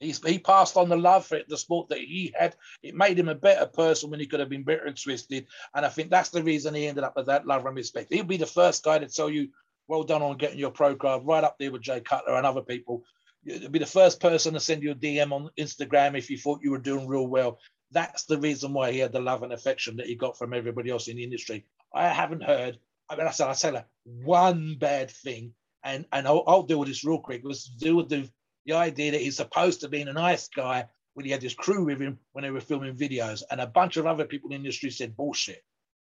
Yeah. 0.00 0.06
He's, 0.06 0.22
he 0.22 0.38
passed 0.38 0.76
on 0.76 0.90
the 0.90 0.96
love 0.96 1.24
for 1.24 1.36
it, 1.36 1.48
the 1.48 1.56
sport 1.56 1.88
that 1.88 1.98
he 1.98 2.34
had. 2.38 2.56
It 2.82 2.94
made 2.94 3.18
him 3.18 3.30
a 3.30 3.34
better 3.34 3.64
person 3.64 4.10
when 4.10 4.20
he 4.20 4.26
could 4.26 4.40
have 4.40 4.50
been 4.50 4.64
bitter 4.64 4.84
and 4.84 5.00
twisted. 5.00 5.46
And 5.74 5.86
I 5.86 5.88
think 5.88 6.10
that's 6.10 6.28
the 6.28 6.42
reason 6.42 6.74
he 6.74 6.86
ended 6.86 7.04
up 7.04 7.16
with 7.16 7.26
that 7.26 7.46
love 7.46 7.64
and 7.64 7.74
respect. 7.74 8.12
He'll 8.12 8.24
be 8.24 8.36
the 8.36 8.44
first 8.44 8.84
guy 8.84 8.98
to 8.98 9.08
tell 9.08 9.30
you, 9.30 9.48
well 9.88 10.02
done 10.02 10.20
on 10.20 10.36
getting 10.36 10.58
your 10.58 10.70
pro 10.70 10.94
card, 10.94 11.22
right 11.24 11.44
up 11.44 11.56
there 11.58 11.70
with 11.70 11.82
Jay 11.82 12.00
Cutler 12.00 12.34
and 12.34 12.46
other 12.46 12.62
people. 12.62 13.02
Be 13.44 13.78
the 13.78 13.86
first 13.86 14.20
person 14.20 14.54
to 14.54 14.60
send 14.60 14.82
you 14.82 14.92
a 14.92 14.94
DM 14.94 15.32
on 15.32 15.50
Instagram 15.58 16.16
if 16.16 16.30
you 16.30 16.38
thought 16.38 16.62
you 16.62 16.70
were 16.70 16.78
doing 16.78 17.06
real 17.06 17.26
well. 17.26 17.58
That's 17.90 18.24
the 18.24 18.38
reason 18.38 18.72
why 18.72 18.92
he 18.92 18.98
had 18.98 19.12
the 19.12 19.20
love 19.20 19.42
and 19.42 19.52
affection 19.52 19.96
that 19.96 20.06
he 20.06 20.14
got 20.14 20.38
from 20.38 20.54
everybody 20.54 20.90
else 20.90 21.08
in 21.08 21.16
the 21.16 21.24
industry. 21.24 21.66
I 21.94 22.08
haven't 22.08 22.42
heard. 22.42 22.78
I 23.08 23.16
mean, 23.16 23.26
I 23.26 23.30
said 23.30 23.48
I 23.48 23.52
said 23.52 23.74
like 23.74 23.86
one 24.04 24.76
bad 24.78 25.10
thing, 25.10 25.52
and 25.84 26.06
and 26.12 26.26
I'll, 26.26 26.42
I'll 26.46 26.62
deal 26.62 26.80
with 26.80 26.88
this 26.88 27.04
real 27.04 27.20
quick. 27.20 27.44
Was 27.44 27.64
to 27.64 27.76
do 27.76 27.96
with 27.96 28.08
the 28.08 28.28
the 28.66 28.74
idea 28.74 29.12
that 29.12 29.20
he's 29.20 29.36
supposed 29.36 29.80
to 29.80 29.88
be 29.88 30.00
a 30.00 30.12
nice 30.12 30.48
guy 30.48 30.88
when 31.12 31.26
he 31.26 31.32
had 31.32 31.42
his 31.42 31.54
crew 31.54 31.84
with 31.84 32.00
him 32.00 32.18
when 32.32 32.42
they 32.42 32.50
were 32.50 32.60
filming 32.60 32.96
videos, 32.96 33.42
and 33.50 33.60
a 33.60 33.66
bunch 33.66 33.96
of 33.96 34.06
other 34.06 34.24
people 34.24 34.48
in 34.48 34.52
the 34.52 34.56
industry 34.56 34.90
said 34.90 35.16
bullshit. 35.16 35.62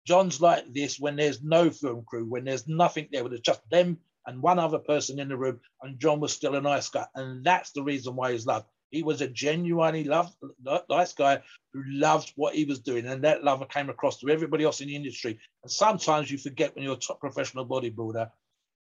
John's 0.07 0.41
like 0.41 0.73
this 0.73 0.99
when 0.99 1.17
there's 1.17 1.43
no 1.43 1.71
film 1.71 2.05
crew, 2.07 2.25
when 2.25 2.45
there's 2.45 2.67
nothing 2.67 3.09
there, 3.13 3.23
when 3.23 3.33
it's 3.33 3.43
just 3.43 3.61
them 3.71 3.99
and 4.27 4.43
one 4.43 4.59
other 4.59 4.79
person 4.79 5.19
in 5.19 5.29
the 5.29 5.37
room, 5.37 5.61
and 5.83 5.99
John 5.99 6.21
was 6.21 6.33
still 6.33 6.55
a 6.55 6.61
nice 6.61 6.89
guy, 6.89 7.07
and 7.15 7.45
that's 7.45 7.73
the 7.73 7.83
reason 7.83 8.17
why 8.17 8.33
he's 8.33 8.47
loved. 8.47 8.67
He 8.91 9.03
was 9.03 9.21
a 9.21 9.29
genuinely 9.29 10.05
loved, 10.05 10.35
nice 10.89 11.13
guy 11.13 11.43
who 11.73 11.83
loved 11.87 12.33
what 12.37 12.55
he 12.55 12.65
was 12.65 12.81
doing, 12.81 13.07
and 13.07 13.23
that 13.25 13.45
love 13.45 13.67
came 13.69 13.91
across 13.91 14.19
to 14.21 14.31
everybody 14.31 14.65
else 14.65 14.81
in 14.81 14.89
the 14.89 14.97
industry. 14.97 15.39
And 15.63 15.71
sometimes 15.71 16.31
you 16.31 16.39
forget 16.39 16.75
when 16.75 16.85
you're 16.85 16.95
a 16.95 16.97
top 16.97 17.21
professional 17.21 17.67
bodybuilder, 17.67 18.31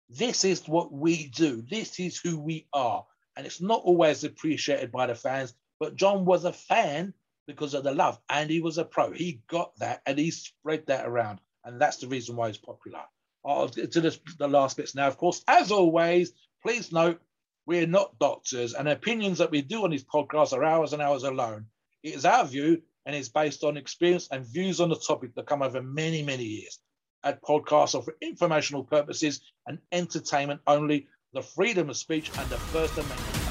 this 0.10 0.44
is 0.44 0.68
what 0.68 0.92
we 0.92 1.28
do. 1.28 1.64
This 1.70 2.00
is 2.00 2.20
who 2.20 2.40
we 2.40 2.68
are, 2.74 3.06
and 3.38 3.46
it's 3.46 3.62
not 3.62 3.82
always 3.84 4.24
appreciated 4.24 4.92
by 4.92 5.08
the 5.08 5.16
fans. 5.16 5.54
But 5.80 5.96
John 5.96 6.26
was 6.26 6.46
a 6.46 6.54
fan 6.54 7.14
because 7.48 7.74
of 7.74 7.84
the 7.84 7.94
love, 7.94 8.20
and 8.30 8.50
he 8.50 8.60
was 8.62 8.78
a 8.78 8.86
pro. 8.86 9.12
He 9.12 9.42
got 9.48 9.78
that, 9.80 10.02
and 10.06 10.18
he 10.18 10.32
spread 10.32 10.88
that 10.88 11.06
around, 11.06 11.40
and 11.64 11.80
that's 11.80 11.98
the 11.98 12.08
reason 12.08 12.36
why 12.36 12.48
he's 12.48 12.58
popular. 12.58 13.02
Oh, 13.46 13.62
I'll 13.62 13.68
get 13.68 13.92
to 13.92 14.02
this, 14.02 14.20
the 14.40 14.48
last 14.48 14.78
bits 14.78 14.96
now. 14.96 15.08
Of 15.08 15.18
course, 15.18 15.44
as 15.48 15.72
always, 15.72 16.34
please 16.64 16.92
note 16.92 17.22
we're 17.68 17.88
not 17.88 18.18
doctors, 18.20 18.74
and 18.74 18.88
opinions 18.88 19.38
that 19.38 19.52
we 19.52 19.62
do 19.62 19.84
on 19.84 19.92
these 19.92 20.04
podcasts 20.04 20.54
are 20.54 20.64
hours 20.64 20.94
and 20.94 21.02
hours 21.02 21.24
alone. 21.24 21.66
It 22.04 22.16
is 22.16 22.26
our 22.26 22.46
view 22.46 22.82
and 23.06 23.16
it's 23.16 23.30
based 23.30 23.64
on 23.64 23.78
experience 23.78 24.28
and 24.32 24.46
views 24.46 24.80
on 24.80 24.90
the 24.90 24.96
topic 24.96 25.36
that 25.36 25.46
come 25.46 25.62
over 25.62 25.82
many, 25.82 26.24
many 26.24 26.44
years. 26.44 26.80
At 27.24 27.42
podcasts 27.42 27.96
are 27.96 28.02
for 28.02 28.16
informational 28.22 28.84
purposes 28.84 29.42
and 29.68 29.80
entertainment 29.92 30.62
only, 30.68 31.08
the 31.34 31.42
freedom 31.42 31.90
of 31.90 31.98
speech 31.98 32.32
and 32.38 32.50
the 32.50 32.58
First 32.58 32.94
Amendment 32.94 33.45